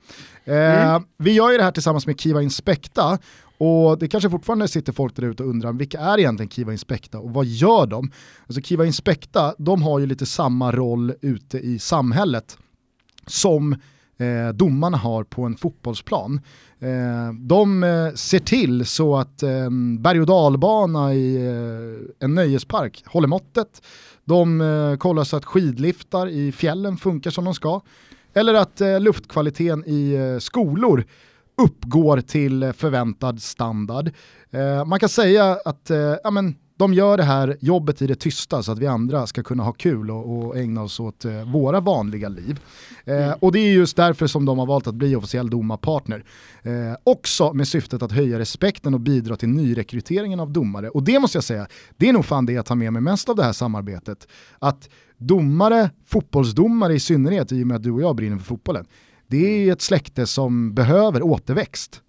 Eh, 0.46 0.88
mm. 0.90 1.04
Vi 1.18 1.32
gör 1.32 1.52
ju 1.52 1.58
det 1.58 1.64
här 1.64 1.72
tillsammans 1.72 2.08
med 2.08 2.20
Kiva 2.20 2.42
Inspekta 2.42 3.18
och 3.58 4.00
det 4.00 4.08
kanske 4.08 4.30
fortfarande 4.30 4.68
sitter 4.68 4.94
folk 4.94 5.16
där 5.16 5.24
ute 5.24 5.44
och 5.44 5.50
undrar 5.50 5.74
vilka 5.74 6.00
är 6.00 6.20
egentligen 6.20 6.50
Kiva 6.50 6.72
Inspekta 6.72 7.20
och 7.20 7.34
vad 7.34 7.46
gör 7.46 7.86
de? 7.86 8.12
Alltså 8.48 8.62
Kiva 8.62 8.86
Inspekta, 8.86 9.56
de 9.58 9.82
har 9.82 10.00
ju 10.00 10.06
lite 10.06 10.26
samma 10.26 10.72
roll 10.72 11.14
ute 11.22 11.58
i 11.58 11.80
samhället 11.80 12.58
som 13.28 13.76
eh, 14.18 14.54
domarna 14.54 14.98
har 14.98 15.24
på 15.24 15.44
en 15.44 15.56
fotbollsplan. 15.56 16.42
Eh, 16.80 17.34
de 17.40 17.84
eh, 17.84 18.14
ser 18.14 18.40
till 18.40 18.86
så 18.86 19.16
att 19.16 19.44
eh, 19.44 19.70
berg 20.00 20.20
och 20.20 20.28
dalbana 20.28 21.14
i 21.14 21.36
eh, 21.36 22.26
en 22.26 22.36
nöjespark 22.36 23.04
håller 23.06 23.28
måttet. 23.28 23.82
De 24.26 24.62
eh, 24.62 24.98
kollar 24.98 25.24
så 25.24 25.38
att 25.38 25.46
skidliftar 25.46 26.28
i 26.28 26.52
fjällen 26.52 26.98
funkar 26.98 27.32
som 27.32 27.46
de 27.46 27.54
ska. 27.54 27.82
Eller 28.34 28.54
att 28.54 28.82
eh, 28.82 29.00
luftkvaliteten 29.00 29.84
i 29.88 30.14
eh, 30.14 30.40
skolor 30.40 31.06
uppgår 31.62 32.22
till 32.22 32.64
eh, 32.64 32.72
förväntad 32.72 33.42
standard. 33.42 34.12
Eh, 34.52 34.86
man 34.86 35.00
kan 35.00 35.10
säga 35.10 35.58
att 35.66 35.90
eh, 35.90 36.16
ja, 36.24 36.32
men, 36.32 36.56
de 36.84 36.94
gör 36.94 37.18
det 37.18 37.24
här 37.24 37.58
jobbet 37.60 38.02
i 38.02 38.08
det 38.08 38.16
tysta 38.16 38.64
så 38.64 38.72
att 38.72 38.80
vi 38.80 38.88
andra 38.88 39.28
ska 39.28 39.44
kunna 39.44 39.64
ha 39.64 39.72
kul 39.72 40.12
och, 40.12 40.38
och 40.38 40.58
ägna 40.58 40.84
oss 40.84 41.00
åt 41.00 41.26
eh, 41.26 41.52
våra 41.52 41.80
vanliga 41.80 42.30
liv. 42.30 42.60
Eh, 43.06 43.26
mm. 43.26 43.38
Och 43.40 43.52
det 43.52 43.60
är 43.60 43.74
just 43.74 43.98
därför 43.98 44.28
som 44.28 44.46
de 44.46 44.60
har 44.60 44.66
valt 44.66 44.88
att 44.88 44.96
bli 44.96 45.16
officiell 45.16 45.50
domarpartner. 45.50 46.24
Eh, 46.64 46.72
också 47.04 47.54
med 47.54 47.68
syftet 47.68 48.02
att 48.02 48.12
höja 48.12 48.40
respekten 48.40 48.94
och 48.94 49.00
bidra 49.00 49.36
till 49.36 49.50
nyrekryteringen 49.50 50.40
av 50.40 50.52
domare. 50.52 50.90
Och 50.90 51.04
det 51.04 51.20
måste 51.20 51.38
jag 51.38 51.44
säga, 51.44 51.68
det 51.98 52.10
är 52.10 52.14
nog 52.14 52.26
fan 52.26 52.46
det 52.46 52.54
jag 52.54 52.66
tar 52.66 52.76
med 52.76 52.94
mig 52.94 53.02
mest 53.02 53.30
av 53.30 53.36
det 53.36 53.44
här 53.44 53.54
samarbetet. 53.54 54.28
Att 54.60 54.90
domare, 55.18 55.90
fotbollsdomare 56.06 56.94
i 56.94 57.00
synnerhet, 57.00 57.52
i 57.52 57.64
och 57.64 57.68
med 57.68 57.78
att 57.78 57.84
du 57.84 57.92
och 57.92 58.02
jag 58.02 58.16
brinner 58.16 58.38
för 58.38 58.46
fotbollen, 58.46 58.86
det 59.28 59.38
är 59.38 59.74
ett 59.74 59.82
släkte 59.82 60.28
som 60.28 60.74
behöver 60.74 61.22
återväxt. 61.22 62.02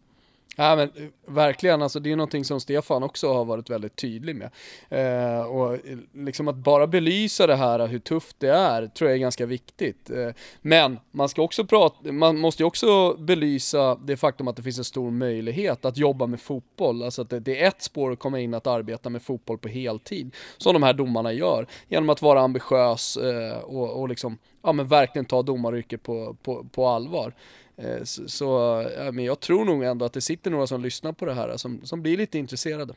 Ja 0.56 0.76
men 0.76 0.90
eh, 0.96 1.32
verkligen, 1.34 1.82
alltså 1.82 2.00
det 2.00 2.12
är 2.12 2.16
någonting 2.16 2.44
som 2.44 2.60
Stefan 2.60 3.02
också 3.02 3.32
har 3.32 3.44
varit 3.44 3.70
väldigt 3.70 3.96
tydlig 3.96 4.36
med. 4.36 4.50
Eh, 4.88 5.46
och 5.46 5.74
eh, 5.74 5.98
liksom 6.12 6.48
att 6.48 6.56
bara 6.56 6.86
belysa 6.86 7.46
det 7.46 7.56
här 7.56 7.86
hur 7.86 7.98
tufft 7.98 8.36
det 8.40 8.50
är 8.50 8.86
tror 8.86 9.10
jag 9.10 9.16
är 9.16 9.20
ganska 9.20 9.46
viktigt. 9.46 10.10
Eh, 10.10 10.28
men 10.62 10.98
man 11.10 11.28
ska 11.28 11.42
också 11.42 11.64
prata, 11.64 12.12
man 12.12 12.38
måste 12.38 12.62
ju 12.62 12.66
också 12.66 13.14
belysa 13.14 13.94
det 13.94 14.16
faktum 14.16 14.48
att 14.48 14.56
det 14.56 14.62
finns 14.62 14.78
en 14.78 14.84
stor 14.84 15.10
möjlighet 15.10 15.84
att 15.84 15.96
jobba 15.96 16.26
med 16.26 16.40
fotboll. 16.40 17.02
Alltså 17.02 17.22
att 17.22 17.30
det, 17.30 17.40
det 17.40 17.62
är 17.62 17.68
ett 17.68 17.82
spår 17.82 18.12
att 18.12 18.18
komma 18.18 18.40
in 18.40 18.54
att 18.54 18.66
arbeta 18.66 19.10
med 19.10 19.22
fotboll 19.22 19.58
på 19.58 19.68
heltid, 19.68 20.34
som 20.56 20.72
de 20.72 20.82
här 20.82 20.92
domarna 20.92 21.32
gör, 21.32 21.66
genom 21.88 22.10
att 22.10 22.22
vara 22.22 22.40
ambitiös 22.40 23.16
eh, 23.16 23.58
och, 23.58 24.00
och 24.00 24.08
liksom, 24.08 24.38
ja 24.62 24.72
men 24.72 24.86
verkligen 24.86 25.24
ta 25.24 25.42
domaryrket 25.42 26.02
på, 26.02 26.36
på, 26.42 26.66
på 26.72 26.86
allvar. 26.86 27.34
Eh, 27.76 28.02
så, 28.04 28.28
så 28.28 28.44
ja, 28.96 29.12
men 29.12 29.24
jag 29.24 29.40
tror 29.40 29.64
nog 29.64 29.84
ändå 29.84 30.04
att 30.04 30.12
det 30.12 30.20
sitter 30.20 30.50
några 30.50 30.66
som 30.66 30.82
lyssnar 30.82 31.12
på 31.12 31.24
det 31.24 31.34
här 31.34 31.56
som, 31.56 31.80
som 31.84 32.02
blir 32.02 32.16
lite 32.16 32.38
intresserade. 32.38 32.94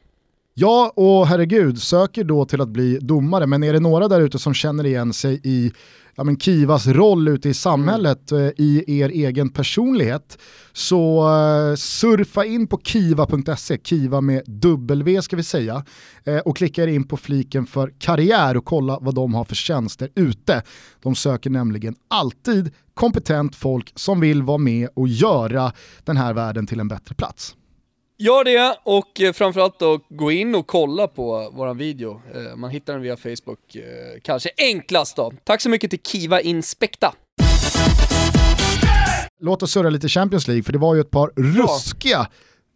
Ja, 0.59 0.93
och 0.95 1.27
herregud, 1.27 1.81
söker 1.81 2.23
då 2.23 2.45
till 2.45 2.61
att 2.61 2.69
bli 2.69 2.99
domare, 3.01 3.47
men 3.47 3.63
är 3.63 3.73
det 3.73 3.79
några 3.79 4.07
där 4.07 4.21
ute 4.21 4.39
som 4.39 4.53
känner 4.53 4.85
igen 4.85 5.13
sig 5.13 5.41
i 5.43 5.71
ja, 6.15 6.23
men 6.23 6.39
Kivas 6.39 6.87
roll 6.87 7.27
ute 7.27 7.49
i 7.49 7.53
samhället 7.53 8.31
mm. 8.31 8.53
i 8.57 8.99
er 8.99 9.09
egen 9.09 9.49
personlighet 9.49 10.37
så 10.73 11.29
uh, 11.29 11.75
surfa 11.75 12.45
in 12.45 12.67
på 12.67 12.77
kiva.se, 12.77 13.77
Kiva 13.77 14.21
med 14.21 14.43
W 14.47 15.21
ska 15.21 15.35
vi 15.35 15.43
säga, 15.43 15.85
uh, 16.27 16.37
och 16.37 16.57
klicka 16.57 16.83
er 16.83 16.87
in 16.87 17.07
på 17.07 17.17
fliken 17.17 17.65
för 17.65 17.93
karriär 17.99 18.57
och 18.57 18.65
kolla 18.65 18.99
vad 19.01 19.15
de 19.15 19.33
har 19.33 19.43
för 19.43 19.55
tjänster 19.55 20.09
ute. 20.15 20.63
De 21.03 21.15
söker 21.15 21.49
nämligen 21.49 21.95
alltid 22.07 22.71
kompetent 22.93 23.55
folk 23.55 23.91
som 23.95 24.19
vill 24.19 24.43
vara 24.43 24.57
med 24.57 24.89
och 24.93 25.07
göra 25.07 25.71
den 26.03 26.17
här 26.17 26.33
världen 26.33 26.67
till 26.67 26.79
en 26.79 26.87
bättre 26.87 27.15
plats. 27.15 27.55
Gör 28.19 28.43
det 28.43 28.77
och 28.83 29.21
eh, 29.21 29.33
framförallt 29.33 29.79
då 29.79 29.99
gå 30.09 30.31
in 30.31 30.55
och 30.55 30.67
kolla 30.67 31.07
på 31.07 31.51
våran 31.53 31.77
video. 31.77 32.21
Eh, 32.33 32.55
man 32.55 32.69
hittar 32.69 32.93
den 32.93 33.01
via 33.01 33.17
Facebook, 33.17 33.75
eh, 33.75 33.83
kanske 34.23 34.49
enklast 34.57 35.15
då. 35.15 35.33
Tack 35.43 35.61
så 35.61 35.69
mycket 35.69 35.89
till 35.89 35.99
Kiva 35.99 36.41
Inspekta. 36.41 37.13
Låt 39.39 39.63
oss 39.63 39.71
surra 39.71 39.89
lite 39.89 40.09
Champions 40.09 40.47
League, 40.47 40.63
för 40.63 40.73
det 40.73 40.79
var 40.79 40.95
ju 40.95 41.01
ett 41.01 41.11
par 41.11 41.31
ruskiga 41.35 42.27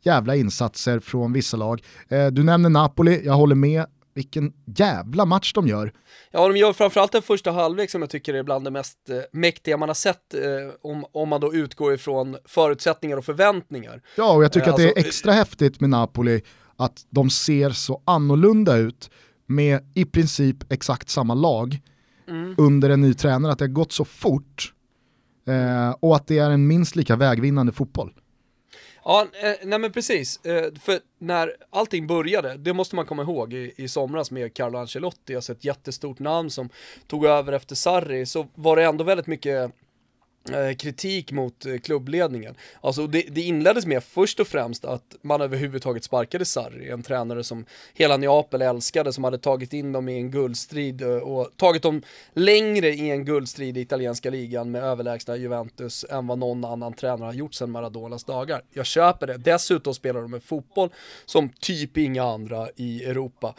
jävla 0.04 0.36
insatser 0.36 0.99
från 0.99 1.34
vissa 1.34 1.58
lag. 1.58 1.84
Du 2.32 2.43
nämner 2.43 2.69
Napoli, 2.69 3.25
jag 3.25 3.34
håller 3.34 3.56
med 3.56 3.86
vilken 4.13 4.54
jävla 4.65 5.26
match 5.26 5.54
de 5.54 5.67
gör. 5.67 5.93
Ja, 6.32 6.47
de 6.47 6.58
gör 6.58 6.74
framförallt 6.74 7.12
den 7.12 7.21
första 7.21 7.52
halvlek 7.52 7.89
som 7.89 8.02
jag 8.02 8.10
tycker 8.10 8.34
är 8.34 8.43
bland 8.43 8.65
det 8.65 8.71
mest 8.71 9.10
eh, 9.10 9.17
mäktiga 9.32 9.78
man 9.78 9.89
har 9.89 9.93
sett, 9.93 10.34
eh, 10.34 10.41
om, 10.82 11.06
om 11.12 11.30
man 11.30 11.41
då 11.41 11.54
utgår 11.54 11.93
ifrån 11.93 12.38
förutsättningar 12.45 13.17
och 13.17 13.26
förväntningar. 13.26 14.02
Ja, 14.17 14.34
och 14.34 14.43
jag 14.43 14.52
tycker 14.52 14.67
eh, 14.67 14.74
att 14.74 14.78
det 14.78 14.84
är 14.84 14.88
alltså, 14.88 15.08
extra 15.08 15.32
häftigt 15.32 15.82
med 15.82 15.89
Napoli 15.89 16.41
att 16.78 17.06
de 17.10 17.30
ser 17.30 17.69
så 17.69 18.02
annorlunda 18.06 18.78
ut 18.78 19.10
med 19.45 19.91
i 19.95 20.06
princip 20.06 20.71
exakt 20.71 21.10
samma 21.10 21.34
lag 21.34 21.80
mm. 22.28 22.56
under 22.58 22.89
en 22.89 23.02
ny 23.02 23.13
tränare, 23.13 23.52
att 23.52 23.60
det 23.60 23.65
har 23.65 23.69
gått 23.69 23.91
så 23.91 24.06
fort 24.06 24.74
eh, 25.47 25.95
och 26.00 26.15
att 26.15 26.28
det 26.28 26.38
är 26.38 26.50
en 26.50 26.67
minst 26.67 26.95
lika 26.95 27.15
vägvinnande 27.15 27.71
fotboll. 27.71 28.13
Ja, 29.03 29.27
eh, 29.41 29.53
nej 29.63 29.79
men 29.79 29.91
precis. 29.91 30.45
Eh, 30.45 30.73
för 30.81 30.99
när 31.19 31.55
allting 31.69 32.07
började, 32.07 32.57
det 32.57 32.73
måste 32.73 32.95
man 32.95 33.05
komma 33.05 33.23
ihåg 33.23 33.53
i, 33.53 33.73
i 33.77 33.87
somras 33.87 34.31
med 34.31 34.53
Carlo 34.53 34.77
Ancelotti, 34.77 35.35
alltså 35.35 35.51
ett 35.51 35.65
jättestort 35.65 36.19
namn 36.19 36.49
som 36.49 36.69
tog 37.07 37.25
över 37.25 37.53
efter 37.53 37.75
Sarri, 37.75 38.25
så 38.25 38.47
var 38.55 38.75
det 38.75 38.83
ändå 38.83 39.03
väldigt 39.03 39.27
mycket 39.27 39.71
Eh, 40.49 40.75
kritik 40.75 41.32
mot 41.32 41.65
eh, 41.65 41.77
klubbledningen. 41.77 42.56
Alltså 42.82 43.08
det, 43.08 43.21
det, 43.30 43.41
inleddes 43.41 43.86
med 43.86 44.04
först 44.04 44.39
och 44.39 44.47
främst 44.47 44.86
att 44.86 45.15
man 45.21 45.41
överhuvudtaget 45.41 46.04
sparkade 46.04 46.45
Sarri, 46.45 46.89
en 46.89 47.04
tränare 47.04 47.43
som 47.43 47.65
hela 47.93 48.17
Neapel 48.17 48.62
älskade, 48.62 49.13
som 49.13 49.23
hade 49.23 49.38
tagit 49.38 49.73
in 49.73 49.91
dem 49.91 50.10
i 50.10 50.15
en 50.15 50.32
guldstrid 50.32 51.01
eh, 51.01 51.10
och 51.10 51.49
tagit 51.58 51.84
dem 51.84 52.01
längre 52.34 52.89
i 52.89 53.10
en 53.10 53.25
guldstrid 53.25 53.77
i 53.77 53.82
italienska 53.82 54.30
ligan 54.30 54.71
med 54.71 54.84
överlägsna 54.84 55.36
Juventus 55.36 56.06
än 56.10 56.27
vad 56.27 56.38
någon 56.38 56.65
annan 56.65 56.93
tränare 56.93 57.25
har 57.25 57.34
gjort 57.34 57.54
sedan 57.54 57.71
Maradonas 57.71 58.23
dagar. 58.23 58.62
Jag 58.73 58.86
köper 58.86 59.27
det. 59.27 59.38
Dessutom 59.38 59.93
spelar 59.93 60.21
de 60.21 60.34
en 60.34 60.41
fotboll 60.41 60.89
som 61.25 61.49
typ 61.49 61.97
inga 61.97 62.23
andra 62.23 62.69
i 62.75 63.04
Europa. 63.04 63.56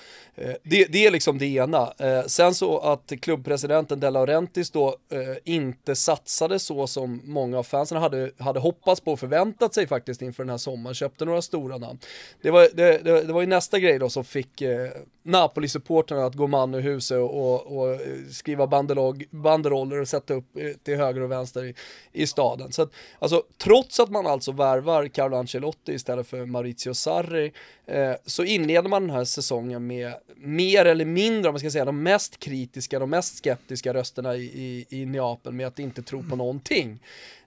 Det, 0.63 0.85
det 0.93 1.07
är 1.07 1.11
liksom 1.11 1.39
det 1.39 1.47
ena. 1.47 1.93
Sen 2.27 2.55
så 2.55 2.79
att 2.79 3.13
klubbpresidenten 3.21 4.01
De 4.01 4.11
Laurentiis 4.11 4.71
då 4.71 4.97
inte 5.45 5.97
satsade 5.97 6.59
så 6.59 6.72
så 6.73 6.87
som 6.87 7.21
många 7.25 7.59
av 7.59 7.63
fansen 7.63 7.99
hade, 7.99 8.31
hade 8.39 8.61
hoppats 8.61 9.01
på 9.01 9.13
och 9.13 9.21
förväntat 9.21 9.75
sig 9.75 9.87
faktiskt 9.87 10.23
inför 10.23 10.43
den 10.43 10.51
här 10.51 10.59
sommaren, 10.59 10.95
köpte 10.95 11.25
några 11.25 11.43
stora 11.43 11.79
namn. 11.79 11.99
Det 12.43 12.51
var, 12.51 12.69
det, 12.75 12.99
det, 13.05 13.23
det 13.23 13.33
var 13.33 13.41
ju 13.41 13.47
nästa 13.47 13.79
grej 13.79 13.99
då 13.99 14.09
som 14.09 14.25
fick 14.25 14.61
eh, 14.61 14.91
Napoli-supporterna 15.23 16.27
att 16.27 16.35
gå 16.35 16.47
man 16.47 16.75
ur 16.75 16.81
huset 16.81 17.19
och, 17.19 17.79
och, 17.79 18.01
skriva 18.31 18.67
banderolog, 18.67 19.25
banderoller 19.31 20.01
och 20.01 20.09
sätta 20.09 20.35
upp 20.35 20.57
eh, 20.57 20.71
till 20.83 20.97
höger 20.97 21.21
och 21.21 21.31
vänster 21.31 21.65
i, 21.65 21.75
i 22.13 22.27
staden. 22.27 22.73
Så 22.73 22.83
att, 22.83 22.91
alltså, 23.19 23.43
trots 23.59 24.01
att 24.01 24.11
man 24.11 24.27
alltså 24.27 24.53
värvar 24.53 25.09
Carlo 25.09 25.37
Ancelotti 25.37 25.93
istället 25.93 26.27
för 26.27 26.47
Maurizio 26.47 26.95
Sarri 26.95 27.53
eh, 27.87 28.13
så 28.27 28.45
inleder 28.45 28.89
man 28.89 29.03
den 29.03 29.17
här 29.17 29.25
säsongen 29.25 29.87
med 29.87 30.15
mer 30.37 30.85
eller 30.85 31.05
mindre, 31.05 31.49
om 31.49 31.53
man 31.53 31.61
ska 31.61 31.71
säga, 31.71 31.85
de 31.85 32.03
mest 32.03 32.39
kritiska, 32.39 32.99
de 32.99 33.11
mest 33.11 33.37
skeptiska 33.37 33.95
rösterna 33.95 34.37
i, 34.37 34.43
i, 34.43 34.87
i 34.89 35.07
Neapel 35.07 35.53
med 35.53 35.67
att 35.67 35.79
inte 35.79 36.03
tro 36.03 36.23
på 36.23 36.37
någonting. 36.37 37.01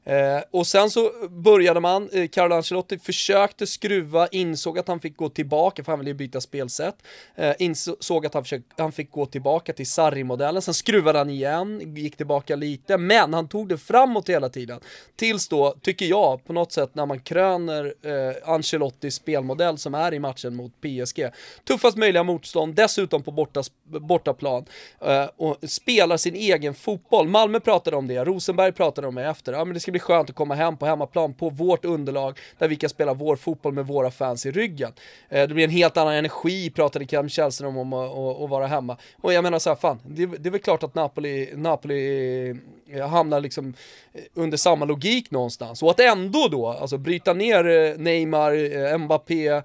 Eh, 0.06 0.44
och 0.52 0.68
sen 0.68 0.90
så 0.90 1.12
började 1.30 1.80
man, 1.80 2.10
eh, 2.10 2.28
Carlo 2.28 2.56
Ancelotti 2.56 3.00
försökte 3.00 3.68
skruva, 3.68 4.28
insåg 4.28 4.80
att 4.80 4.88
han 4.88 5.00
fick 5.00 5.18
gå 5.18 5.30
tillbaka, 5.30 5.84
för 5.84 5.92
han 5.92 6.00
ville 6.00 6.10
ju 6.12 6.16
byta 6.16 6.42
spelsätt, 6.42 6.96
eh, 7.36 7.54
insåg 7.60 8.26
att 8.26 8.34
han, 8.34 8.44
försökte, 8.44 8.84
han 8.84 8.92
fick 8.92 9.12
gå 9.12 9.26
tillbaka 9.26 9.74
till 9.74 9.88
Sarri-modellen, 9.88 10.62
sen 10.62 10.74
skruvade 10.74 11.18
han 11.18 11.30
igen, 11.30 11.96
gick 11.96 12.18
tillbaka 12.18 12.56
lite, 12.56 12.98
men 12.98 13.34
han 13.34 13.48
tog 13.48 13.70
det 13.70 13.78
framåt 13.78 14.30
hela 14.30 14.50
tiden. 14.50 14.80
Tills 15.16 15.48
då, 15.48 15.76
tycker 15.82 16.06
jag, 16.06 16.46
på 16.46 16.54
något 16.54 16.72
sätt 16.72 16.96
när 16.96 17.06
man 17.06 17.20
kröner 17.20 17.94
eh, 18.02 18.54
Ancelottis 18.54 19.16
spelmodell 19.16 19.78
som 19.78 19.96
är 19.96 20.14
i 20.14 20.20
matchen 20.20 20.56
mot 20.56 20.72
PSG, 20.82 21.30
tuffast 21.68 21.98
möjliga 21.98 22.24
motstånd, 22.24 22.76
dessutom 22.76 23.24
på 23.24 23.32
borta, 23.32 23.64
bortaplan, 23.84 24.66
eh, 25.02 25.26
och 25.38 25.58
spelar 25.70 26.18
sin 26.18 26.36
egen 26.36 26.74
fotboll. 26.74 27.28
Malmö 27.28 27.60
pratade 27.60 27.98
om 27.98 28.08
det, 28.08 28.24
Rosenberg 28.24 28.72
pratade 28.72 29.08
om 29.08 29.16
det 29.16 29.24
efter, 29.24 29.54
ja 29.54 29.66
men 29.66 29.74
det 29.74 29.80
ska 29.80 29.95
bli 29.96 30.00
skönt 30.00 30.30
att 30.30 30.36
komma 30.36 30.56
hem 30.56 30.78
på 30.78 30.86
hemmaplan 30.86 31.34
på 31.34 31.50
vårt 31.50 31.86
underlag 31.86 32.40
där 32.58 32.68
vi 32.68 32.76
kan 32.76 32.90
spela 32.90 33.14
vår 33.14 33.36
fotboll 33.36 33.74
med 33.74 33.88
våra 33.88 34.12
fans 34.12 34.46
i 34.46 34.52
ryggen. 34.52 34.92
Eh, 35.30 35.48
det 35.48 35.54
blir 35.54 35.64
en 35.64 35.70
helt 35.70 35.98
annan 35.98 36.14
energi, 36.14 36.70
pratade 36.70 37.06
Cam 37.06 37.30
Källström 37.30 37.78
om 37.78 37.94
att 37.94 38.50
vara 38.50 38.68
hemma. 38.68 38.98
Och 39.22 39.34
jag 39.34 39.44
menar 39.44 39.60
så 39.60 39.70
här, 39.70 39.76
fan, 39.76 40.00
det, 40.06 40.26
det 40.26 40.50
är 40.50 40.52
väl 40.52 40.62
klart 40.62 40.84
att 40.84 40.96
Napoli, 40.96 41.50
Napoli 41.56 42.56
Eh, 42.90 43.08
hamnar 43.08 43.40
liksom 43.40 43.74
eh, 44.14 44.22
under 44.34 44.58
samma 44.58 44.86
logik 44.86 45.32
någonstans. 45.32 45.84
Och 45.84 45.90
att 45.90 46.00
ändå 46.00 46.48
då, 46.48 46.68
alltså 46.68 46.98
bryta 46.98 47.34
ner 47.34 47.68
eh, 47.68 47.98
Neymar, 47.98 48.98
Mbappé, 48.98 49.62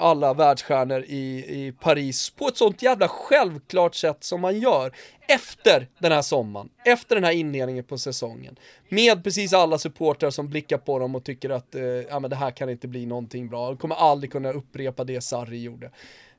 alla 0.00 0.34
världsstjärnor 0.34 1.04
i, 1.08 1.44
i 1.48 1.72
Paris 1.80 2.30
på 2.30 2.48
ett 2.48 2.56
sånt 2.56 2.82
jävla 2.82 3.08
självklart 3.08 3.94
sätt 3.94 4.24
som 4.24 4.40
man 4.40 4.60
gör 4.60 4.92
efter 5.28 5.88
den 5.98 6.12
här 6.12 6.22
sommaren, 6.22 6.68
efter 6.84 7.14
den 7.14 7.24
här 7.24 7.32
inledningen 7.32 7.84
på 7.84 7.98
säsongen. 7.98 8.56
Med 8.88 9.24
precis 9.24 9.52
alla 9.52 9.78
supportrar 9.78 10.30
som 10.30 10.48
blickar 10.48 10.78
på 10.78 10.98
dem 10.98 11.14
och 11.14 11.24
tycker 11.24 11.50
att 11.50 11.74
eh, 11.74 11.82
ja, 11.82 12.20
men 12.20 12.30
det 12.30 12.36
här 12.36 12.50
kan 12.50 12.70
inte 12.70 12.88
bli 12.88 13.06
någonting 13.06 13.48
bra. 13.48 13.68
De 13.68 13.76
kommer 13.76 13.94
aldrig 13.94 14.32
kunna 14.32 14.52
upprepa 14.52 15.04
det 15.04 15.20
Sarri 15.20 15.62
gjorde. 15.62 15.90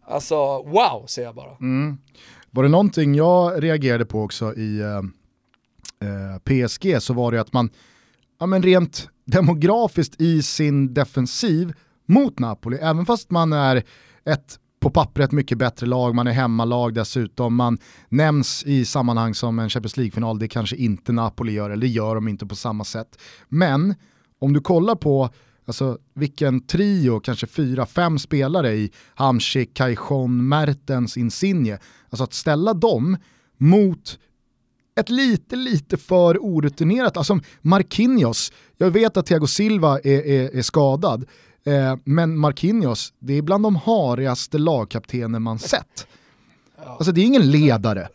Alltså, 0.06 0.36
wow, 0.64 1.06
säger 1.08 1.28
jag 1.28 1.36
bara. 1.36 1.52
Mm. 1.52 1.98
Var 2.52 2.64
det 2.64 2.70
någonting 2.70 3.16
jag 3.16 3.64
reagerade 3.64 4.06
på 4.06 4.22
också 4.22 4.56
i 4.56 4.80
eh, 4.80 5.02
Eh, 6.04 6.40
PSG 6.40 7.02
så 7.02 7.14
var 7.14 7.32
det 7.32 7.42
att 7.42 7.54
man, 7.54 7.70
ja 8.40 8.46
men 8.46 8.64
rent 8.64 9.10
demografiskt 9.26 10.22
i 10.22 10.42
sin 10.42 10.94
defensiv 10.94 11.74
mot 12.06 12.40
Napoli, 12.40 12.78
även 12.78 13.06
fast 13.06 13.32
man 13.32 13.54
är 13.54 13.84
ett 14.26 14.60
på 14.84 14.90
pappret 14.90 15.32
mycket 15.32 15.58
bättre 15.58 15.88
lag, 15.88 16.16
man 16.16 16.28
är 16.28 16.32
hemmalag 16.32 16.94
dessutom, 16.94 17.56
man 17.56 17.78
nämns 18.10 18.64
i 18.66 18.86
sammanhang 18.86 19.36
som 19.36 19.60
en 19.60 19.70
Champions 19.70 19.98
League-final, 19.98 20.40
det 20.40 20.48
kanske 20.48 20.76
inte 20.76 21.12
Napoli 21.12 21.52
gör, 21.52 21.70
eller 21.70 21.82
det 21.82 21.88
gör 21.88 22.16
de 22.16 22.28
inte 22.28 22.46
på 22.46 22.56
samma 22.56 22.84
sätt. 22.84 23.20
Men 23.50 23.96
om 24.40 24.54
du 24.54 24.62
kollar 24.62 24.96
på 24.96 25.30
alltså, 25.66 25.98
vilken 26.14 26.62
trio, 26.62 27.20
kanske 27.20 27.48
fyra, 27.48 27.86
fem 27.86 28.20
spelare 28.20 28.74
i 28.74 28.92
Hamsik, 29.16 29.74
Kajon, 29.74 30.48
Mertens, 30.48 31.18
Insigne, 31.18 31.80
alltså 32.10 32.24
att 32.24 32.34
ställa 32.34 32.74
dem 32.74 33.18
mot 33.58 34.20
ett 34.96 35.10
lite, 35.10 35.56
lite 35.56 35.98
för 35.98 36.38
orutinerat, 36.38 37.18
alltså 37.18 37.40
Marquinhos, 37.62 38.52
jag 38.78 38.92
vet 38.92 39.18
att 39.18 39.26
Thiago 39.26 39.48
Silva 39.48 40.00
är, 40.00 40.26
är, 40.26 40.56
är 40.56 40.62
skadad, 40.62 41.26
Eh, 41.66 41.96
men 42.04 42.38
Marquinhos, 42.38 43.14
det 43.20 43.34
är 43.34 43.42
bland 43.42 43.64
de 43.64 43.76
harigaste 43.76 44.58
lagkaptener 44.58 45.40
man 45.40 45.60
sett. 45.60 46.08
Alltså 46.86 47.12
det 47.12 47.22
är 47.22 47.26
ingen 47.26 47.52
ledare. 47.52 48.08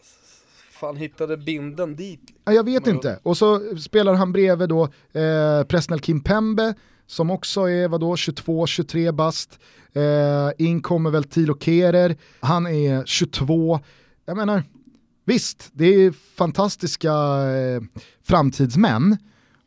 Fan 0.71 0.97
hittade 0.97 1.37
binden 1.37 1.97
dit? 1.97 2.21
Ja, 2.45 2.53
jag 2.53 2.65
vet 2.65 2.87
inte. 2.87 3.19
Och 3.23 3.37
så 3.37 3.77
spelar 3.77 4.15
han 4.15 4.33
bredvid 4.33 4.69
då 4.69 4.85
eh, 5.13 5.63
Presnel 5.69 6.01
Kimpembe 6.01 6.75
som 7.07 7.31
också 7.31 7.61
är 7.61 7.89
vadå 7.89 8.15
22-23 8.15 9.13
bast. 9.13 9.59
Eh, 9.93 10.67
in 10.67 10.83
kommer 10.83 11.11
väl 11.11 11.25
Tilo 11.25 11.59
Kerer, 11.59 12.17
han 12.41 12.67
är 12.67 13.05
22. 13.05 13.81
Jag 14.27 14.37
menar, 14.37 14.63
visst, 15.29 15.71
det 15.73 15.87
är 15.87 16.13
fantastiska 16.37 17.13
eh, 17.13 17.83
framtidsmän. 18.23 19.17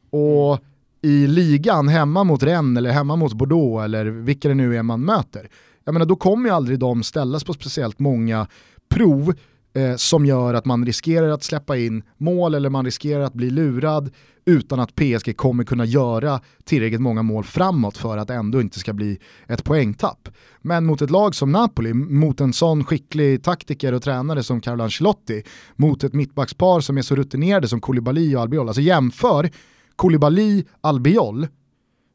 Och 0.10 0.60
i 1.02 1.28
ligan 1.28 1.88
hemma 1.88 2.24
mot 2.24 2.44
Rennes 2.44 2.78
eller 2.78 2.92
hemma 2.92 3.16
mot 3.16 3.34
Bordeaux 3.34 3.84
eller 3.86 4.06
vilka 4.06 4.48
det 4.48 4.54
nu 4.54 4.78
är 4.78 4.84
man 4.84 5.06
möter. 5.06 5.50
Jag 5.84 5.94
menar 5.94 6.06
då 6.06 6.16
kommer 6.16 6.50
ju 6.50 6.56
aldrig 6.56 6.80
de 6.80 7.04
ställas 7.04 7.44
på 7.44 7.54
speciellt 7.54 8.00
många 8.00 8.48
prov 8.90 9.34
eh, 9.74 9.96
som 9.96 10.26
gör 10.26 10.54
att 10.54 10.66
man 10.66 10.86
riskerar 10.86 11.30
att 11.30 11.44
släppa 11.44 11.78
in 11.78 12.04
mål 12.18 12.56
eller 12.56 12.70
man 12.70 12.86
riskerar 12.86 13.22
att 13.22 13.34
bli 13.34 13.50
lurad 13.50 14.12
utan 14.46 14.80
att 14.80 14.96
PSG 14.96 15.38
kommer 15.38 15.64
kunna 15.64 15.86
göra 15.86 16.42
tillräckligt 16.64 17.02
många 17.02 17.24
mål 17.24 17.44
framåt 17.44 17.98
för 17.98 18.18
att 18.18 18.30
ändå 18.30 18.62
inte 18.62 18.80
ska 18.80 18.94
bli 18.94 19.20
ett 19.48 19.64
poängtapp. 19.64 20.30
Men 20.62 20.86
mot 20.86 21.02
ett 21.02 21.10
lag 21.10 21.36
som 21.36 21.52
Napoli, 21.52 21.94
mot 21.94 22.42
en 22.42 22.54
sån 22.54 22.84
skicklig 22.84 23.44
taktiker 23.44 23.94
och 23.94 24.04
tränare 24.04 24.44
som 24.44 24.62
Carlo 24.62 24.84
Ancelotti, 24.84 25.44
mot 25.76 26.04
ett 26.04 26.14
mittbackspar 26.14 26.80
som 26.80 26.98
är 26.98 27.02
så 27.02 27.16
rutinerade 27.16 27.68
som 27.68 27.82
Koulibaly 27.82 28.36
och 28.36 28.42
Albiol, 28.42 28.68
alltså 28.68 28.82
jämför 28.82 29.50
Koulibaly, 29.96 30.64
Albiol 30.82 31.48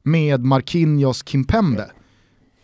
med 0.02 0.44
Marquinhos, 0.44 1.28
Kimpembe. 1.28 1.90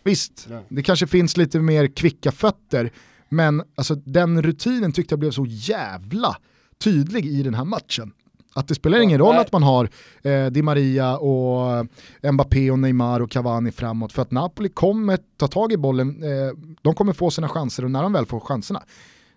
Visst, 0.03 0.47
det 0.69 0.83
kanske 0.83 1.07
finns 1.07 1.37
lite 1.37 1.59
mer 1.59 1.87
kvicka 1.87 2.31
fötter, 2.31 2.91
men 3.33 3.63
alltså, 3.75 3.95
den 3.95 4.41
rutinen 4.41 4.91
tyckte 4.91 5.13
jag 5.13 5.19
blev 5.19 5.31
så 5.31 5.45
jävla 5.47 6.37
tydlig 6.83 7.25
i 7.25 7.43
den 7.43 7.53
här 7.53 7.65
matchen. 7.65 8.11
Att 8.55 8.67
det 8.67 8.75
spelar 8.75 8.99
ingen 8.99 9.19
roll 9.19 9.35
att 9.35 9.51
man 9.51 9.63
har 9.63 9.89
eh, 10.23 10.45
Di 10.45 10.61
Maria 10.61 11.17
och 11.17 11.87
Mbappé 12.33 12.71
och 12.71 12.79
Neymar 12.79 13.19
och 13.19 13.31
Cavani 13.31 13.71
framåt 13.71 14.13
för 14.13 14.21
att 14.21 14.31
Napoli 14.31 14.69
kommer 14.69 15.19
ta 15.37 15.47
tag 15.47 15.71
i 15.71 15.77
bollen, 15.77 16.23
eh, 16.23 16.57
de 16.81 16.95
kommer 16.95 17.13
få 17.13 17.31
sina 17.31 17.49
chanser 17.49 17.85
och 17.85 17.91
när 17.91 18.03
de 18.03 18.13
väl 18.13 18.25
får 18.25 18.39
chanserna, 18.39 18.83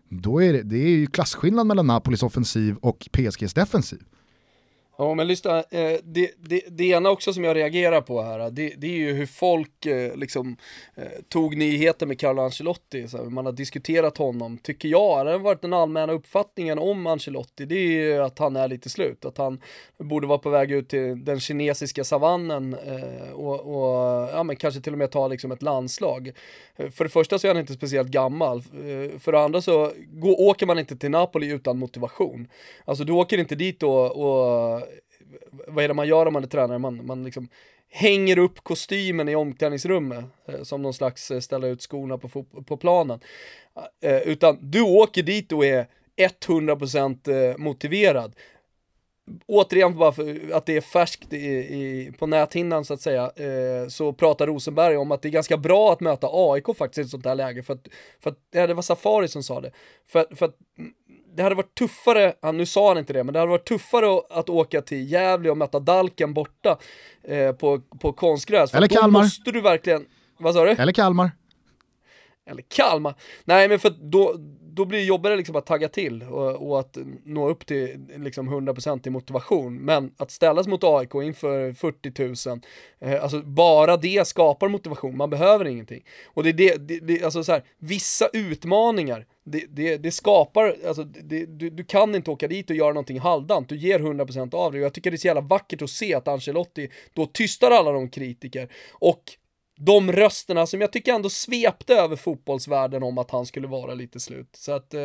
då 0.09 0.42
är 0.42 0.52
det, 0.52 0.62
det 0.62 0.76
är 0.76 0.88
ju 0.88 1.06
klasskillnad 1.06 1.66
mellan 1.66 1.87
Napolis 1.87 2.22
offensiv 2.22 2.76
och 2.76 3.09
PSGs 3.12 3.54
defensiv. 3.54 4.02
Ja 4.98 5.14
men 5.14 5.26
lyssna, 5.26 5.59
eh, 5.59 5.98
det, 6.02 6.30
det, 6.38 6.62
det 6.68 6.85
ena 6.85 7.11
också 7.11 7.32
som 7.32 7.44
jag 7.44 7.56
reagerar 7.56 8.00
på 8.00 8.22
här, 8.22 8.50
det, 8.50 8.74
det 8.76 8.87
är 8.87 8.96
ju 8.96 9.12
hur 9.12 9.26
folk 9.26 9.87
eh, 9.87 10.16
liksom 10.16 10.56
eh, 10.94 11.04
tog 11.28 11.56
nyheten 11.56 12.09
med 12.09 12.20
Carlo 12.20 12.42
Ancelotti, 12.42 13.09
så 13.09 13.16
man 13.16 13.46
har 13.46 13.52
diskuterat 13.52 14.18
honom, 14.18 14.59
tycker 14.59 14.88
jag, 14.88 15.26
det 15.26 15.32
har 15.32 15.38
varit 15.38 15.62
den 15.62 15.72
allmänna 15.72 16.12
uppfattningen 16.12 16.78
om 16.78 17.06
Ancelotti, 17.06 17.64
det 17.64 17.74
är 17.74 17.90
ju 17.90 18.18
att 18.18 18.38
han 18.38 18.56
är 18.56 18.68
lite 18.68 18.88
slut, 18.88 19.24
att 19.24 19.38
han 19.38 19.61
borde 19.98 20.26
vara 20.26 20.38
på 20.38 20.50
väg 20.50 20.72
ut 20.72 20.88
till 20.88 21.24
den 21.24 21.40
kinesiska 21.40 22.04
savannen 22.04 22.76
och, 23.35 23.61
och 23.61 24.28
ja, 24.32 24.42
men 24.42 24.56
kanske 24.56 24.80
till 24.80 24.92
och 24.92 24.98
med 24.98 25.11
ta 25.11 25.28
liksom 25.28 25.52
ett 25.52 25.62
landslag. 25.62 26.32
För 26.76 27.04
det 27.04 27.11
första 27.11 27.38
så 27.38 27.46
är 27.46 27.50
han 27.50 27.61
inte 27.61 27.72
speciellt 27.72 28.09
gammal, 28.09 28.62
för 29.18 29.32
det 29.32 29.40
andra 29.40 29.61
så 29.61 29.92
går, 30.09 30.40
åker 30.40 30.66
man 30.66 30.78
inte 30.78 30.96
till 30.96 31.11
Napoli 31.11 31.50
utan 31.50 31.78
motivation. 31.78 32.48
Alltså 32.85 33.04
du 33.04 33.12
åker 33.12 33.38
inte 33.38 33.54
dit 33.54 33.82
och, 33.82 34.16
och 34.16 34.82
vad 35.51 35.85
är 35.85 35.89
det 35.89 35.95
man 35.95 36.09
gör 36.09 36.27
om 36.27 36.33
man 36.33 36.43
är 36.45 36.49
tränare? 36.49 36.79
Man, 36.79 37.07
man 37.07 37.25
liksom 37.25 37.49
hänger 37.89 38.39
upp 38.39 38.65
kostymen 38.65 39.29
i 39.29 39.37
omklädningsrummet 39.37 40.25
eh, 40.47 40.62
som 40.62 40.83
någon 40.83 40.95
slags 40.95 41.31
eh, 41.31 41.41
ställa 41.41 41.67
ut 41.67 41.83
skorna 41.83 42.19
på, 42.19 42.45
på 42.45 42.77
planen. 42.77 43.21
Eh, 44.03 44.12
eh, 44.12 44.23
utan 44.23 44.59
du 44.61 44.83
åker 44.83 45.23
dit 45.23 45.53
och 45.53 45.67
är 45.67 45.87
100% 46.17 47.51
eh, 47.51 47.57
motiverad. 47.59 48.37
Återigen 49.47 49.99
bara 49.99 50.12
för 50.12 50.53
att 50.53 50.67
det 50.67 50.77
är 50.77 50.81
färskt 50.81 51.33
i, 51.33 51.47
i, 51.47 52.12
på 52.19 52.27
näthinnan 52.27 52.85
så 52.85 52.95
att 52.95 53.01
säga, 53.01 53.31
eh, 53.37 53.89
så 53.89 54.12
pratar 54.12 54.47
Rosenberg 54.47 54.97
om 54.97 55.12
att 55.12 55.23
det 55.23 55.29
är 55.29 55.31
ganska 55.31 55.57
bra 55.57 55.93
att 55.93 56.01
möta 56.01 56.29
AIK 56.31 56.77
faktiskt 56.77 56.99
i 56.99 57.01
ett 57.01 57.11
sånt 57.11 57.25
här 57.25 57.35
läge. 57.35 57.62
För 57.62 57.75
att, 57.75 57.89
för 58.21 58.31
att, 58.31 58.39
ja, 58.51 58.67
det 58.67 58.75
var 58.75 58.83
Safari 58.83 59.29
som 59.29 59.43
sa 59.43 59.61
det. 59.61 59.71
För, 60.07 60.35
för 60.35 60.47
att 60.47 60.57
det 61.37 61.42
hade 61.42 61.55
varit 61.55 61.75
tuffare, 61.75 62.35
nu 62.53 62.66
sa 62.66 62.88
han 62.88 62.99
inte 62.99 63.12
det, 63.12 63.25
men 63.25 63.33
det 63.33 63.38
hade 63.38 63.51
varit 63.51 63.68
tuffare 63.68 64.22
att 64.31 64.49
åka 64.49 64.83
till 64.83 65.12
Gävle 65.12 65.51
och 65.51 65.57
möta 65.57 65.81
Dalken 65.81 66.35
borta 66.35 66.79
eh, 67.22 67.53
på, 67.53 67.81
på 68.01 68.12
konstgräs. 68.12 68.75
Eller 68.75 68.88
Kalmar. 68.88 69.20
Då 69.20 69.25
måste 69.25 69.51
du 69.51 69.61
verkligen, 69.61 70.07
vad 70.38 70.55
sa 70.55 70.64
du? 70.64 70.70
Eller 70.70 70.92
Kalmar. 70.92 71.31
Eller 72.51 72.62
Kalmar. 72.62 73.14
Nej 73.44 73.68
men 73.68 73.79
för 73.79 73.90
då, 73.90 74.35
då 74.77 74.85
blir 74.85 74.99
det 74.99 75.05
jobbigare 75.05 75.37
liksom 75.37 75.57
att 75.57 75.67
tagga 75.67 75.89
till 75.89 76.23
och, 76.23 76.69
och 76.69 76.81
att 76.81 76.99
nå 77.25 77.49
upp 77.49 77.67
till 77.67 78.07
liksom 78.17 78.51
100% 78.51 79.07
i 79.07 79.11
motivation. 79.11 79.77
Men 79.77 80.12
att 80.17 80.31
ställas 80.31 80.67
mot 80.67 80.85
AIK 80.85 81.15
inför 81.15 81.73
40 81.73 82.49
000, 82.49 82.61
eh, 83.01 83.23
alltså 83.23 83.43
bara 83.43 83.97
det 83.97 84.27
skapar 84.27 84.69
motivation, 84.69 85.17
man 85.17 85.31
behöver 85.31 85.65
ingenting. 85.65 86.05
Och 86.27 86.43
det 86.43 86.49
är 86.49 86.53
det, 86.53 86.77
det, 86.89 87.01
det 87.01 87.25
alltså 87.25 87.45
så 87.45 87.53
här, 87.53 87.62
vissa 87.79 88.29
utmaningar, 88.33 89.27
det, 89.45 89.65
det, 89.69 89.97
det 89.97 90.11
skapar, 90.11 90.77
alltså 90.87 91.05
det, 91.05 91.47
du, 91.47 91.71
du 91.71 91.85
kan 91.85 92.15
inte 92.15 92.31
åka 92.31 92.49
dit 92.49 92.71
och 92.71 92.77
göra 92.77 92.93
någonting 92.93 93.21
halvdant, 93.21 93.69
du 93.69 93.77
ger 93.77 93.99
100% 93.99 94.55
av 94.55 94.73
det. 94.73 94.79
Och 94.79 94.85
jag 94.85 94.93
tycker 94.93 95.11
det 95.11 95.15
är 95.15 95.19
så 95.19 95.27
jävla 95.27 95.41
vackert 95.41 95.83
att 95.83 95.91
se 95.91 96.15
att 96.15 96.29
Ancelotti 96.29 96.89
då 97.12 97.27
tystar 97.27 97.71
alla 97.71 97.93
de 97.93 98.09
kritiker 98.09 98.69
och 98.93 99.23
de 99.79 100.12
rösterna 100.12 100.67
som 100.67 100.81
jag 100.81 100.93
tycker 100.93 101.15
ändå 101.15 101.31
svepte 101.31 101.95
över 101.95 102.17
fotbollsvärlden 102.17 103.03
om 103.03 103.19
att 103.19 103.31
han 103.31 103.47
skulle 103.47 103.67
vara 103.67 103.95
lite 103.95 104.21
slut. 104.21 104.49
Så 104.53 104.73
att 104.73 104.95
äh, 104.95 105.01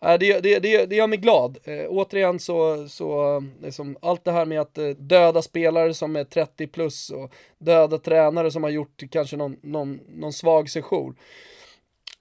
det, 0.00 0.40
det, 0.40 0.58
det, 0.58 0.86
det 0.86 0.96
gör 0.96 1.06
mig 1.06 1.18
glad. 1.18 1.58
Äh, 1.64 1.86
återigen 1.88 2.38
så, 2.38 2.88
så 2.88 3.42
liksom, 3.62 3.96
allt 4.02 4.24
det 4.24 4.32
här 4.32 4.44
med 4.44 4.60
att 4.60 4.78
äh, 4.78 4.88
döda 4.88 5.42
spelare 5.42 5.94
som 5.94 6.16
är 6.16 6.24
30 6.24 6.66
plus 6.66 7.10
och 7.10 7.32
döda 7.58 7.98
tränare 7.98 8.50
som 8.50 8.62
har 8.62 8.70
gjort 8.70 9.02
kanske 9.10 9.36
någon, 9.36 9.56
någon, 9.62 10.00
någon 10.08 10.32
svag 10.32 10.70
session. 10.70 11.16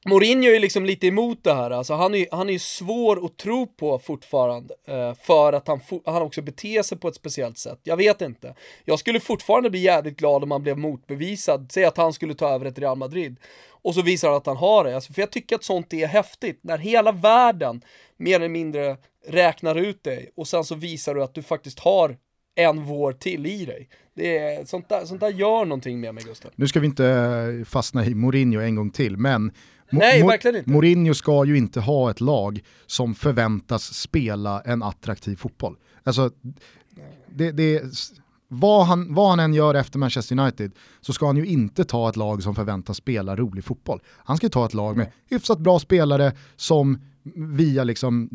Mourinho 0.06 0.49
är 0.49 0.60
liksom 0.60 0.86
lite 0.86 1.08
emot 1.08 1.43
det 1.43 1.54
här, 1.54 1.72
alltså 1.72 1.93
han 1.93 2.16
är, 2.16 2.28
han 2.32 2.49
är 2.49 2.58
svår 2.58 3.26
att 3.26 3.38
tro 3.38 3.68
på 3.68 3.99
fortfarande 3.99 4.76
eh, 4.88 5.14
för 5.14 5.54
att 5.54 5.68
han, 5.68 5.80
han 6.06 6.22
också 6.22 6.41
beter 6.41 6.82
sig 6.82 6.97
på 6.97 7.08
ett 7.08 7.16
speciellt 7.16 7.58
sätt. 7.58 7.80
Jag 7.84 7.97
vet 7.97 8.22
inte. 8.22 8.56
Jag 8.86 8.99
skulle 8.99 9.20
fortfarande 9.20 9.70
bli 9.70 9.80
jävligt 9.80 10.18
glad 10.18 10.43
om 10.43 10.51
han 10.51 10.64
blev 10.64 10.78
motbevisad, 10.78 11.70
säg 11.72 11.86
att 11.86 11.97
han 11.97 12.14
skulle 12.14 12.34
ta 12.34 12.49
över 12.49 12.66
ett 12.66 12.80
Real 12.80 12.97
Madrid 12.97 13.36
och 13.70 13.95
så 13.95 14.01
visar 14.01 14.28
han 14.28 14.38
att 14.38 14.45
han 14.45 14.58
har 14.58 14.84
det. 14.84 14.95
Alltså, 14.95 15.14
för 15.14 15.22
jag 15.22 15.32
tycker 15.32 15.56
att 15.56 15.64
sånt 15.64 15.93
är 15.93 16.08
häftigt, 16.08 16.60
när 16.62 16.78
hela 16.78 17.12
världen 17.12 17.82
mer 18.18 18.36
eller 18.36 18.49
mindre 18.49 18.97
räknar 19.28 19.76
ut 19.76 20.04
dig 20.04 20.32
och 20.36 20.47
sen 20.47 20.64
så 20.64 20.76
visar 20.76 21.16
du 21.16 21.24
att 21.24 21.34
du 21.34 21.41
faktiskt 21.43 21.80
har 21.80 22.18
en 22.56 22.84
vår 22.84 23.14
till 23.14 23.45
i 23.45 23.66
dig. 23.66 23.89
Det 24.16 24.38
är, 24.38 24.66
sånt, 24.66 24.89
där, 24.89 25.06
sånt 25.06 25.22
där 25.22 25.30
gör 25.30 25.66
någonting 25.66 25.99
med 25.99 26.14
mig 26.14 26.24
Gustav. 26.24 26.51
Nu 26.56 26.68
ska 26.68 26.80
vi 26.80 26.88
inte 26.88 27.66
fastna 27.68 28.06
i 28.06 28.16
Mourinho 28.16 28.62
en 28.62 28.76
gång 28.76 28.89
till, 28.89 29.18
men 29.18 29.51
Nej, 30.00 30.24
verkligen 30.24 30.58
inte. 30.58 30.70
Mourinho 30.70 31.14
ska 31.14 31.46
ju 31.46 31.58
inte 31.58 31.80
ha 31.80 32.12
ett 32.12 32.22
lag 32.22 32.62
som 32.86 33.16
förväntas 33.16 33.94
spela 33.94 34.62
en 34.62 34.84
attraktiv 34.84 35.36
fotboll. 35.36 35.76
Alltså, 36.04 36.32
det, 37.30 37.52
det, 37.52 37.84
vad, 38.48 38.86
han, 38.86 39.14
vad 39.14 39.30
han 39.30 39.39
än 39.39 39.54
gör 39.54 39.76
efter 39.76 40.00
Manchester 40.00 40.39
United 40.39 40.72
så 41.02 41.14
ska 41.14 41.26
han 41.26 41.38
ju 41.38 41.46
inte 41.46 41.84
ta 41.84 42.10
ett 42.10 42.16
lag 42.16 42.44
som 42.44 42.56
förväntas 42.56 42.98
spela 42.98 43.36
rolig 43.36 43.64
fotboll. 43.64 44.00
Han 44.08 44.38
ska 44.38 44.50
ta 44.50 44.66
ett 44.66 44.74
lag 44.74 44.98
med 44.98 45.12
hyfsat 45.30 45.60
bra 45.60 45.80
spelare 45.80 46.32
som 46.56 47.00
via 47.36 47.84
liksom 47.84 48.30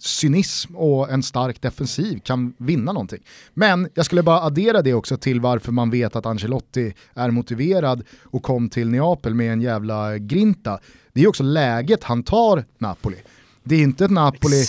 cynism 0.00 0.76
och 0.76 1.10
en 1.10 1.22
stark 1.22 1.62
defensiv 1.62 2.18
kan 2.18 2.54
vinna 2.58 2.92
någonting. 2.92 3.22
Men 3.54 3.88
jag 3.94 4.06
skulle 4.06 4.22
bara 4.22 4.42
addera 4.42 4.82
det 4.82 4.94
också 4.94 5.16
till 5.16 5.40
varför 5.40 5.72
man 5.72 5.90
vet 5.90 6.16
att 6.16 6.26
Ancelotti 6.26 6.94
är 7.14 7.30
motiverad 7.30 8.04
och 8.22 8.42
kom 8.42 8.68
till 8.68 8.88
Neapel 8.88 9.34
med 9.34 9.52
en 9.52 9.60
jävla 9.60 10.18
grinta. 10.18 10.80
Det 11.12 11.22
är 11.22 11.28
också 11.28 11.42
läget 11.42 12.04
han 12.04 12.22
tar 12.22 12.64
Napoli. 12.78 13.16
Det 13.62 13.74
är 13.74 13.82
inte 13.82 14.04
ett 14.04 14.10
Napoli, 14.10 14.64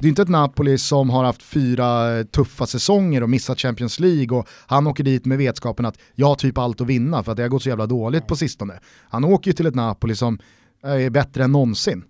det 0.00 0.06
är 0.06 0.08
inte 0.08 0.22
ett 0.22 0.28
Napoli 0.28 0.78
som 0.78 1.10
har 1.10 1.24
haft 1.24 1.42
fyra 1.42 2.24
tuffa 2.24 2.66
säsonger 2.66 3.22
och 3.22 3.30
missat 3.30 3.60
Champions 3.60 4.00
League 4.00 4.38
och 4.38 4.48
han 4.66 4.86
åker 4.86 5.04
dit 5.04 5.24
med 5.24 5.38
vetskapen 5.38 5.86
att 5.86 5.98
jag 6.14 6.26
har 6.26 6.34
typ 6.34 6.58
allt 6.58 6.80
att 6.80 6.86
vinna 6.86 7.22
för 7.22 7.32
att 7.32 7.36
det 7.36 7.42
har 7.42 7.48
gått 7.48 7.62
så 7.62 7.68
jävla 7.68 7.86
dåligt 7.86 8.26
på 8.26 8.36
sistone. 8.36 8.80
Han 9.08 9.24
åker 9.24 9.48
ju 9.50 9.52
till 9.52 9.66
ett 9.66 9.74
Napoli 9.74 10.16
som 10.16 10.38
är 10.82 11.10
bättre 11.10 11.44
än 11.44 11.52
någonsin. 11.52 12.04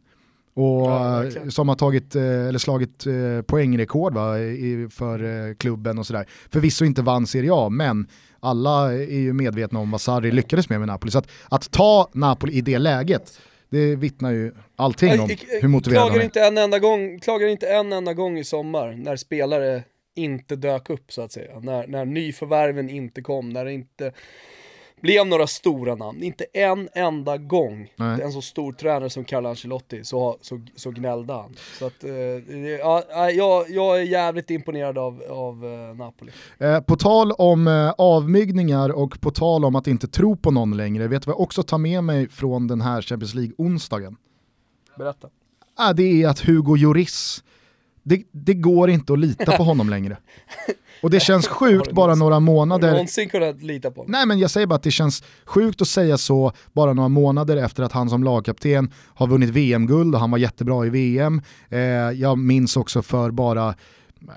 Och 0.57 0.91
ja, 0.91 1.25
som 1.51 1.69
har 1.69 1.77
tagit, 1.77 2.17
eh, 2.17 2.23
eller 2.23 2.59
slagit 2.59 3.07
eh, 3.07 3.43
poängrekord 3.47 4.15
va, 4.15 4.35
för 4.91 5.49
eh, 5.49 5.55
klubben 5.55 5.99
och 5.99 6.07
sådär. 6.07 6.27
Förvisso 6.51 6.85
inte 6.85 7.03
vann 7.03 7.27
Serie 7.27 7.51
A, 7.53 7.69
men 7.69 8.07
alla 8.41 8.93
är 8.93 9.19
ju 9.19 9.33
medvetna 9.33 9.79
om 9.79 9.91
vad 9.91 10.01
Sarri 10.01 10.33
lyckades 10.33 10.69
med 10.69 10.79
med 10.79 10.89
Napoli. 10.89 11.11
Så 11.11 11.19
att, 11.19 11.29
att 11.49 11.71
ta 11.71 12.11
Napoli 12.13 12.53
i 12.53 12.61
det 12.61 12.79
läget, 12.79 13.41
det 13.75 13.97
vittnar 13.97 14.31
ju 14.31 14.53
allting 14.77 15.21
om 15.21 15.31
hur 15.61 15.69
motiverad 15.69 16.07
klagar 16.07 16.25
inte 16.25 16.41
en 16.41 16.59
enda 16.59 16.79
gång, 16.79 17.21
Klagar 17.21 17.47
inte 17.47 17.69
en 17.69 17.93
enda 17.93 18.15
gång 18.15 18.39
i 18.39 18.45
sommar 18.45 18.93
när 18.93 19.17
spelare 19.17 19.83
inte 20.15 20.57
dök 20.57 20.91
upp 20.91 21.13
så 21.13 21.23
att 21.23 21.33
säga. 21.33 21.61
När, 21.61 21.87
när 21.87 22.05
nyförvärven 22.05 22.91
inte 22.91 23.23
kom, 23.23 23.51
när 23.51 23.65
det 23.65 23.73
inte 23.73 24.13
blev 25.05 25.27
några 25.27 25.47
stora 25.47 25.95
namn. 25.95 26.23
Inte 26.23 26.45
en 26.53 26.89
enda 26.95 27.37
gång 27.37 27.93
Nej. 27.97 28.23
en 28.23 28.33
så 28.33 28.43
stor 28.43 28.73
tränare 28.73 29.11
som 29.11 29.25
Carlo 29.25 29.49
Ancelotti 29.49 30.05
så, 30.05 30.39
så, 30.41 30.61
så 30.77 30.91
gnällde 30.91 31.33
han. 31.33 31.55
Så 31.79 31.87
att, 31.87 32.05
eh, 32.05 32.11
ja, 32.81 33.03
jag, 33.31 33.71
jag 33.71 34.01
är 34.01 34.03
jävligt 34.03 34.51
imponerad 34.51 34.99
av, 34.99 35.23
av 35.31 35.65
eh, 35.65 35.97
Napoli. 35.97 36.33
Eh, 36.59 36.81
på 36.81 36.97
tal 36.97 37.33
om 37.33 37.69
eh, 37.69 37.91
avmygningar 37.91 38.89
och 38.89 39.21
på 39.21 39.31
tal 39.31 39.65
om 39.65 39.77
att 39.77 39.87
inte 39.87 40.09
tro 40.09 40.37
på 40.37 40.51
någon 40.51 40.77
längre, 40.77 41.09
vet 41.09 41.23
du 41.23 41.27
vad 41.27 41.35
jag 41.35 41.41
också 41.41 41.63
tar 41.63 41.79
med 41.79 42.05
mig 42.05 42.29
från 42.29 42.67
den 42.67 42.81
här 42.81 43.03
Champions 43.03 43.35
League-onsdagen? 43.35 44.17
Berätta. 44.99 45.29
Eh, 45.81 45.95
det 45.95 46.23
är 46.23 46.29
att 46.29 46.41
Hugo 46.41 46.77
Lloris, 46.77 47.45
det, 48.05 48.23
det 48.33 48.55
går 48.55 48.91
inte 48.91 49.13
att 49.13 49.19
lita 49.19 49.57
på 49.57 49.63
honom 49.63 49.91
längre. 49.91 50.17
Och 51.03 51.11
det 51.11 51.21
känns 51.21 51.47
sjukt 51.49 51.93
bara 51.93 52.15
några 52.15 52.41
månader... 52.41 52.89
Har 52.89 52.93
du 52.93 52.97
någonsin 52.97 53.29
kunnat 53.29 53.63
lita 53.63 53.91
på 53.91 54.01
honom? 54.01 54.13
Nej 54.13 54.27
men 54.27 54.39
jag 54.39 54.51
säger 54.51 54.67
bara 54.67 54.75
att 54.75 54.83
det 54.83 54.91
känns 54.91 55.23
sjukt 55.45 55.83
att 55.83 55.89
säga 55.89 56.19
så 56.19 56.53
bara 56.73 56.93
några 56.93 57.09
månader 57.09 57.57
efter 57.57 57.83
att 57.83 57.93
han 57.93 58.11
som 58.11 58.25
lagkapten 58.25 58.93
har 59.15 59.27
vunnit 59.27 59.51
VM-guld 59.51 60.15
och 60.15 60.21
han 60.21 60.31
var 60.31 60.39
jättebra 60.39 60.87
i 60.87 60.91
VM. 60.91 61.43
Eh, 61.69 61.79
jag 62.11 62.39
minns 62.39 62.77
också 62.77 63.03
för 63.03 63.31
bara 63.31 63.75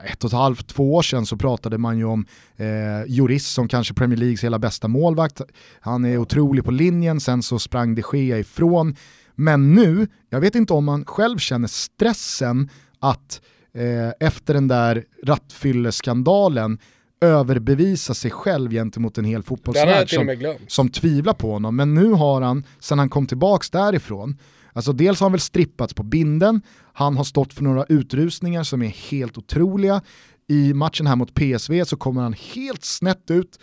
ett 0.06 0.24
och 0.24 0.30
ett 0.30 0.38
halvt, 0.38 0.68
två 0.68 0.96
år 0.96 1.02
sedan 1.02 1.26
så 1.26 1.38
pratade 1.38 1.78
man 1.78 1.98
ju 1.98 2.06
om 2.06 2.26
eh, 2.56 2.66
Juris 3.08 3.48
som 3.48 3.68
kanske 3.68 3.94
Premier 3.94 4.18
Leagues 4.18 4.44
hela 4.44 4.60
bästa 4.60 4.88
målvakt. 4.88 5.42
Han 5.80 6.06
är 6.06 6.18
otrolig 6.18 6.66
på 6.66 6.72
linjen, 6.72 7.20
sen 7.20 7.44
så 7.44 7.60
sprang 7.60 7.96
de 7.96 8.04
Gea 8.14 8.40
ifrån. 8.40 8.96
Men 9.36 9.76
nu, 9.76 10.08
jag 10.30 10.40
vet 10.40 10.56
inte 10.56 10.74
om 10.74 10.86
man 10.86 11.06
själv 11.06 11.38
känner 11.38 11.68
stressen 11.68 12.70
att 13.00 13.42
eh, 13.78 14.28
efter 14.28 14.54
den 14.54 14.68
där 14.68 15.04
rattfylleskandalen 15.24 16.80
överbevisa 17.22 18.14
sig 18.14 18.32
själv 18.32 18.72
gentemot 18.72 19.18
en 19.18 19.26
hel 19.26 19.44
fotbollsvärld 19.44 20.10
som, 20.10 20.56
som 20.68 20.90
tvivlar 20.90 21.34
på 21.34 21.52
honom. 21.52 21.76
Men 21.76 21.94
nu 21.94 22.12
har 22.12 22.42
han, 22.42 22.64
sen 22.80 23.00
han 23.00 23.10
kom 23.10 23.28
tillbaks 23.28 23.70
därifrån, 23.70 24.38
Alltså 24.78 24.94
dels 24.94 25.20
har 25.20 25.26
han 25.26 25.32
väl 25.32 25.42
strippats 25.42 25.94
på 25.94 26.04
binden, 26.04 26.62
han 26.94 27.18
har 27.18 27.24
stått 27.24 27.54
för 27.54 27.64
några 27.64 27.86
utrusningar 27.90 28.64
som 28.64 28.82
är 28.82 28.88
helt 28.88 29.38
otroliga. 29.38 30.02
I 30.48 30.74
matchen 30.74 31.08
här 31.08 31.16
mot 31.16 31.34
PSV 31.34 31.86
så 31.86 31.98
kommer 31.98 32.22
han 32.22 32.34
helt 32.34 32.84
snett 32.84 33.32
ut, 33.32 33.60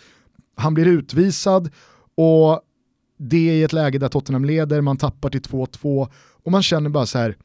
han 0.57 0.75
blir 0.75 0.87
utvisad 0.87 1.71
och 2.17 2.61
det 3.19 3.51
är 3.51 3.53
i 3.53 3.63
ett 3.63 3.73
läge 3.73 3.99
där 3.99 4.09
Tottenham 4.09 4.45
leder, 4.45 4.81
man 4.81 4.97
tappar 4.97 5.31
till 5.31 5.41
2-2 5.41 6.09
och 6.45 6.53
man 6.53 6.63
känner 6.63 6.91
bara 6.91 7.07
så 7.07 7.19
här, 7.19 7.37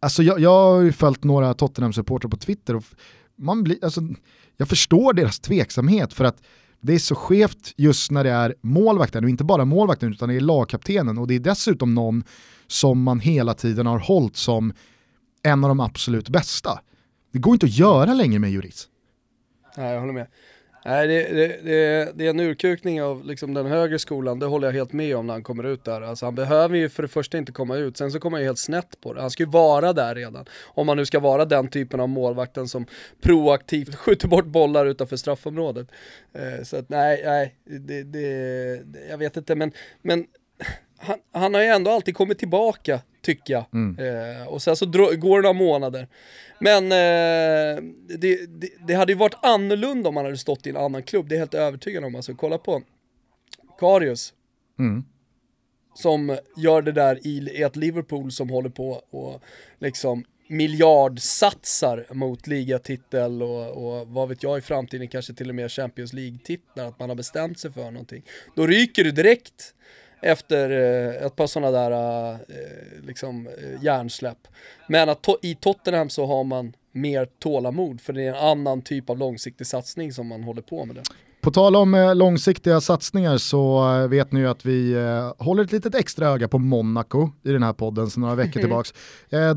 Alltså 0.00 0.22
jag, 0.22 0.40
jag 0.40 0.50
har 0.50 0.80
ju 0.80 0.92
följt 0.92 1.24
några 1.24 1.54
Tottenham-supportrar 1.54 2.30
på 2.30 2.36
Twitter 2.36 2.76
och 2.76 2.84
man 3.36 3.62
blir, 3.62 3.84
alltså, 3.84 4.00
jag 4.56 4.68
förstår 4.68 5.12
deras 5.12 5.40
tveksamhet 5.40 6.12
för 6.12 6.24
att 6.24 6.42
det 6.80 6.94
är 6.94 6.98
så 6.98 7.14
skevt 7.14 7.74
just 7.76 8.10
när 8.10 8.24
det 8.24 8.30
är 8.30 8.54
målvakten 8.60 9.24
och 9.24 9.30
inte 9.30 9.44
bara 9.44 9.64
målvakten 9.64 10.12
utan 10.12 10.28
det 10.28 10.34
är 10.34 10.40
lagkaptenen 10.40 11.18
och 11.18 11.26
det 11.26 11.34
är 11.34 11.40
dessutom 11.40 11.94
någon 11.94 12.24
som 12.66 13.02
man 13.02 13.20
hela 13.20 13.54
tiden 13.54 13.86
har 13.86 13.98
hållit 13.98 14.36
som 14.36 14.72
en 15.42 15.64
av 15.64 15.68
de 15.68 15.80
absolut 15.80 16.28
bästa. 16.28 16.80
Det 17.32 17.38
går 17.38 17.52
inte 17.52 17.66
att 17.66 17.78
göra 17.78 18.14
längre 18.14 18.38
med 18.38 18.50
Juris. 18.50 18.88
Nej, 19.76 19.92
jag 19.92 20.00
håller 20.00 20.12
med. 20.12 20.26
Nej, 20.84 21.08
det, 21.08 21.22
det, 21.22 21.46
det, 21.64 22.12
det, 22.14 22.26
är 22.26 22.30
en 22.30 22.40
urkukning 22.40 23.02
av 23.02 23.24
liksom 23.24 23.54
den 23.54 23.66
högre 23.66 23.98
skolan, 23.98 24.38
det 24.38 24.46
håller 24.46 24.68
jag 24.68 24.72
helt 24.72 24.92
med 24.92 25.16
om 25.16 25.26
när 25.26 25.34
han 25.34 25.42
kommer 25.42 25.64
ut 25.64 25.84
där. 25.84 26.00
Alltså 26.00 26.24
han 26.26 26.34
behöver 26.34 26.76
ju 26.76 26.88
för 26.88 27.02
det 27.02 27.08
första 27.08 27.38
inte 27.38 27.52
komma 27.52 27.76
ut, 27.76 27.96
sen 27.96 28.12
så 28.12 28.20
kommer 28.20 28.36
han 28.36 28.42
ju 28.42 28.48
helt 28.48 28.58
snett 28.58 29.00
på 29.00 29.12
det. 29.12 29.20
Han 29.20 29.30
ska 29.30 29.42
ju 29.42 29.48
vara 29.48 29.92
där 29.92 30.14
redan. 30.14 30.46
Om 30.64 30.86
man 30.86 30.96
nu 30.96 31.06
ska 31.06 31.20
vara 31.20 31.44
den 31.44 31.68
typen 31.68 32.00
av 32.00 32.08
målvakten 32.08 32.68
som 32.68 32.86
proaktivt 33.20 33.94
skjuter 33.96 34.28
bort 34.28 34.46
bollar 34.46 34.86
utanför 34.86 35.16
straffområdet. 35.16 35.88
Eh, 36.32 36.64
så 36.64 36.76
att 36.76 36.88
nej, 36.88 37.22
nej, 37.24 37.54
det, 37.64 38.02
det, 38.02 38.82
jag 39.10 39.18
vet 39.18 39.36
inte 39.36 39.54
men, 39.54 39.72
men 40.02 40.26
han, 41.02 41.18
han, 41.32 41.54
har 41.54 41.60
ju 41.60 41.66
ändå 41.66 41.90
alltid 41.90 42.14
kommit 42.14 42.38
tillbaka, 42.38 43.00
tycker 43.22 43.54
jag. 43.54 43.64
Mm. 43.72 43.98
Eh, 43.98 44.46
och 44.46 44.62
sen 44.62 44.76
så 44.76 44.86
går 44.86 45.42
det 45.42 45.42
några 45.42 45.52
månader. 45.52 46.08
Men 46.58 46.84
eh, 46.84 47.82
det, 48.18 48.46
det, 48.46 48.68
det, 48.86 48.94
hade 48.94 49.12
ju 49.12 49.18
varit 49.18 49.36
annorlunda 49.42 50.08
om 50.08 50.16
han 50.16 50.24
hade 50.24 50.38
stått 50.38 50.66
i 50.66 50.70
en 50.70 50.76
annan 50.76 51.02
klubb, 51.02 51.28
det 51.28 51.34
är 51.34 51.36
jag 51.36 51.40
helt 51.40 51.54
övertygad 51.54 52.04
om. 52.04 52.14
Alltså 52.14 52.34
kolla 52.34 52.58
på 52.58 52.82
Karius. 53.78 54.32
Mm. 54.78 55.04
Som 55.94 56.38
gör 56.56 56.82
det 56.82 56.92
där 56.92 57.26
i 57.26 57.62
ett 57.62 57.76
Liverpool 57.76 58.32
som 58.32 58.50
håller 58.50 58.70
på 58.70 59.02
och 59.10 59.42
liksom 59.78 60.24
miljardsatsar 60.48 62.06
mot 62.10 62.46
ligatitel 62.46 63.42
och, 63.42 63.70
och 63.70 64.08
vad 64.08 64.28
vet 64.28 64.42
jag 64.42 64.58
i 64.58 64.60
framtiden 64.60 65.08
kanske 65.08 65.34
till 65.34 65.48
och 65.48 65.54
med 65.54 65.72
Champions 65.72 66.12
League-titlar, 66.12 66.86
att 66.86 66.98
man 66.98 67.08
har 67.08 67.16
bestämt 67.16 67.58
sig 67.58 67.72
för 67.72 67.90
någonting. 67.90 68.22
Då 68.54 68.66
ryker 68.66 69.04
du 69.04 69.10
direkt 69.10 69.74
efter 70.22 70.70
eh, 70.70 71.26
ett 71.26 71.36
par 71.36 71.46
sådana 71.46 71.70
där 71.70 72.30
eh, 72.32 72.36
liksom 73.06 73.46
eh, 73.46 73.84
hjärnsläpp. 73.84 74.38
Men 74.88 75.08
att 75.08 75.22
to 75.22 75.36
i 75.42 75.54
Tottenham 75.54 76.10
så 76.10 76.26
har 76.26 76.44
man 76.44 76.72
mer 76.92 77.28
tålamod 77.38 78.00
för 78.00 78.12
det 78.12 78.22
är 78.22 78.28
en 78.28 78.50
annan 78.50 78.82
typ 78.82 79.10
av 79.10 79.18
långsiktig 79.18 79.66
satsning 79.66 80.12
som 80.12 80.26
man 80.26 80.42
håller 80.42 80.62
på 80.62 80.84
med. 80.84 80.96
Det. 80.96 81.02
På 81.40 81.50
tal 81.50 81.76
om 81.76 82.12
långsiktiga 82.16 82.80
satsningar 82.80 83.38
så 83.38 83.82
vet 84.08 84.32
ni 84.32 84.40
ju 84.40 84.48
att 84.48 84.66
vi 84.66 84.94
håller 85.38 85.64
ett 85.64 85.72
litet 85.72 85.94
extra 85.94 86.26
öga 86.28 86.48
på 86.48 86.58
Monaco 86.58 87.30
i 87.42 87.52
den 87.52 87.62
här 87.62 87.72
podden 87.72 88.10
sedan 88.10 88.20
några 88.20 88.34
veckor 88.34 88.60
tillbaks. 88.60 88.94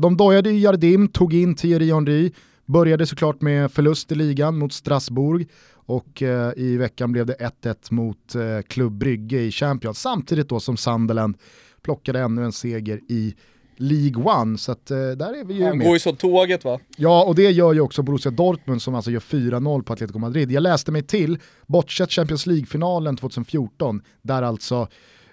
de 0.00 0.16
dojade 0.16 0.50
i 0.50 0.60
Jardim, 0.60 1.08
tog 1.08 1.34
in 1.34 1.54
Thierry 1.54 1.92
Henry, 1.92 2.32
började 2.64 3.06
såklart 3.06 3.40
med 3.40 3.72
förlust 3.72 4.12
i 4.12 4.14
ligan 4.14 4.58
mot 4.58 4.72
Strasbourg 4.72 5.46
och 5.86 6.22
eh, 6.22 6.52
i 6.56 6.76
veckan 6.76 7.12
blev 7.12 7.26
det 7.26 7.34
1-1 7.62 7.92
mot 7.92 8.34
eh, 8.34 8.62
Klubb 8.68 8.92
Brygge 8.92 9.40
i 9.40 9.50
Champions 9.50 10.00
samtidigt 10.00 10.48
då 10.48 10.60
som 10.60 10.76
Sunderland 10.76 11.36
plockade 11.82 12.20
ännu 12.20 12.44
en 12.44 12.52
seger 12.52 13.00
i 13.08 13.34
League 13.78 14.24
One, 14.24 14.58
så 14.58 14.72
att, 14.72 14.90
eh, 14.90 14.96
där 14.96 15.40
är 15.40 15.44
vi 15.44 15.54
ju 15.54 15.64
Han 15.64 15.78
med. 15.78 15.86
går 15.86 15.96
ju 15.96 16.00
som 16.00 16.16
tåget 16.16 16.64
va? 16.64 16.80
Ja, 16.96 17.24
och 17.24 17.34
det 17.34 17.50
gör 17.50 17.72
ju 17.72 17.80
också 17.80 18.02
Borussia 18.02 18.32
Dortmund 18.32 18.82
som 18.82 18.94
alltså 18.94 19.10
gör 19.10 19.20
4-0 19.20 19.82
på 19.82 19.92
Atletico 19.92 20.18
Madrid. 20.18 20.50
Jag 20.52 20.62
läste 20.62 20.92
mig 20.92 21.02
till, 21.02 21.38
bortsett 21.66 22.12
Champions 22.12 22.46
League-finalen 22.46 23.16
2014, 23.16 24.02
där 24.22 24.42
alltså 24.42 24.88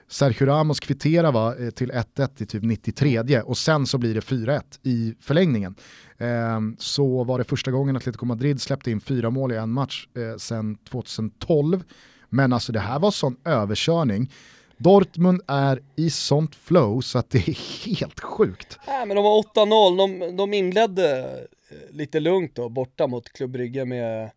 Sergio 0.07 0.47
Ramos 0.47 0.79
kvitterar 0.79 1.31
va, 1.31 1.55
eh, 1.55 1.69
till 1.69 1.91
1-1 1.91 2.41
i 2.41 2.45
typ 2.45 2.63
93 2.63 3.41
och 3.41 3.57
sen 3.57 3.87
så 3.87 3.97
blir 3.97 4.13
det 4.13 4.21
4-1 4.21 4.79
i 4.83 5.15
förlängningen. 5.21 5.75
Eh, 6.17 6.59
så 6.77 7.23
var 7.23 7.37
det 7.37 7.43
första 7.43 7.71
gången 7.71 7.95
Atletico 7.95 8.25
Madrid 8.25 8.61
släppte 8.61 8.91
in 8.91 9.01
fyra 9.01 9.29
mål 9.29 9.51
i 9.51 9.55
en 9.55 9.69
match 9.69 10.07
eh, 10.15 10.37
sen 10.37 10.75
2012. 10.75 11.83
Men 12.29 12.53
alltså 12.53 12.71
det 12.71 12.79
här 12.79 12.99
var 12.99 13.11
sån 13.11 13.35
överkörning. 13.45 14.31
Dortmund 14.77 15.41
är 15.47 15.79
i 15.95 16.09
sånt 16.09 16.55
flow 16.55 17.01
så 17.01 17.19
att 17.19 17.29
det 17.29 17.47
är 17.47 17.87
helt 17.87 18.19
sjukt. 18.19 18.79
Nej 18.87 19.05
men 19.05 19.15
de 19.15 19.23
var 19.23 19.43
8-0, 19.43 19.97
de, 19.97 20.37
de 20.37 20.53
inledde 20.53 21.21
eh, 21.69 21.95
lite 21.95 22.19
lugnt 22.19 22.55
då 22.55 22.69
borta 22.69 23.07
mot 23.07 23.33
Klubb 23.33 23.55
med 23.87 24.31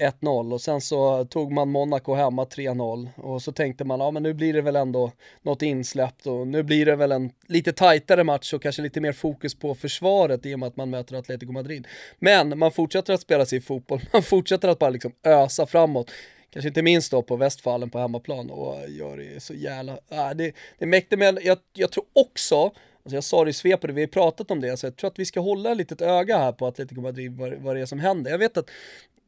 1-0 0.00 0.52
och 0.52 0.60
sen 0.60 0.80
så 0.80 1.24
tog 1.24 1.52
man 1.52 1.68
Monaco 1.68 2.14
hemma 2.14 2.44
3-0 2.44 3.08
och 3.16 3.42
så 3.42 3.52
tänkte 3.52 3.84
man, 3.84 4.00
ja 4.00 4.10
men 4.10 4.22
nu 4.22 4.34
blir 4.34 4.52
det 4.52 4.62
väl 4.62 4.76
ändå 4.76 5.12
något 5.42 5.62
insläppt 5.62 6.26
och 6.26 6.46
nu 6.46 6.62
blir 6.62 6.86
det 6.86 6.96
väl 6.96 7.12
en 7.12 7.32
lite 7.46 7.72
tajtare 7.72 8.24
match 8.24 8.52
och 8.52 8.62
kanske 8.62 8.82
lite 8.82 9.00
mer 9.00 9.12
fokus 9.12 9.54
på 9.54 9.74
försvaret 9.74 10.46
i 10.46 10.54
och 10.54 10.58
med 10.58 10.66
att 10.66 10.76
man 10.76 10.90
möter 10.90 11.16
Atletico 11.16 11.52
Madrid. 11.52 11.86
Men 12.18 12.58
man 12.58 12.72
fortsätter 12.72 13.14
att 13.14 13.20
spela 13.20 13.46
sig 13.46 13.60
fotboll, 13.60 14.00
man 14.12 14.22
fortsätter 14.22 14.68
att 14.68 14.78
bara 14.78 14.90
liksom 14.90 15.12
ösa 15.24 15.66
framåt 15.66 16.10
kanske 16.50 16.68
inte 16.68 16.82
minst 16.82 17.10
då 17.10 17.22
på 17.22 17.36
Västfallen 17.36 17.90
på 17.90 17.98
hemmaplan 17.98 18.50
och 18.50 18.88
gör 18.88 19.16
det 19.16 19.42
så 19.42 19.54
jävla, 19.54 19.92
äh, 19.92 20.30
det, 20.30 20.52
det 20.78 20.84
är 20.84 20.86
mäktigt 20.86 21.18
men 21.18 21.38
jag, 21.42 21.58
jag 21.72 21.90
tror 21.90 22.04
också, 22.12 22.56
alltså 22.64 23.14
jag 23.14 23.24
sa 23.24 23.44
det 23.44 23.50
i 23.50 23.52
svepet, 23.52 23.90
vi 23.90 24.00
har 24.00 24.08
pratat 24.08 24.50
om 24.50 24.60
det, 24.60 24.76
så 24.76 24.86
jag 24.86 24.96
tror 24.96 25.10
att 25.10 25.18
vi 25.18 25.24
ska 25.24 25.40
hålla 25.40 25.70
ett 25.70 25.76
litet 25.76 26.00
öga 26.00 26.38
här 26.38 26.52
på 26.52 26.66
Atletico 26.66 27.00
Madrid, 27.00 27.36
vad, 27.36 27.52
vad 27.52 27.76
det 27.76 27.80
är 27.80 27.86
som 27.86 28.00
händer. 28.00 28.30
Jag 28.30 28.38
vet 28.38 28.56
att 28.56 28.70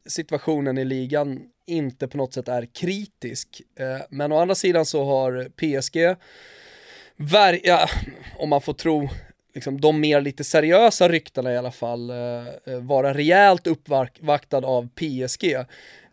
situationen 0.05 0.77
i 0.77 0.85
ligan 0.85 1.41
inte 1.65 2.07
på 2.07 2.17
något 2.17 2.33
sätt 2.33 2.47
är 2.47 2.65
kritisk, 2.65 3.61
eh, 3.79 4.05
men 4.09 4.31
å 4.31 4.37
andra 4.37 4.55
sidan 4.55 4.85
så 4.85 5.05
har 5.05 5.49
PSG, 5.55 6.15
ver- 7.17 7.59
ja, 7.63 7.89
om 8.37 8.49
man 8.49 8.61
får 8.61 8.73
tro 8.73 9.09
liksom, 9.53 9.81
de 9.81 9.99
mer 9.99 10.21
lite 10.21 10.43
seriösa 10.43 11.09
ryktena 11.09 11.53
i 11.53 11.57
alla 11.57 11.71
fall, 11.71 12.09
eh, 12.09 12.15
eh 12.65 12.79
vara 12.79 13.13
rejält 13.13 13.67
uppvaktad 13.67 14.65
av 14.65 14.89
PSG. 14.95 15.65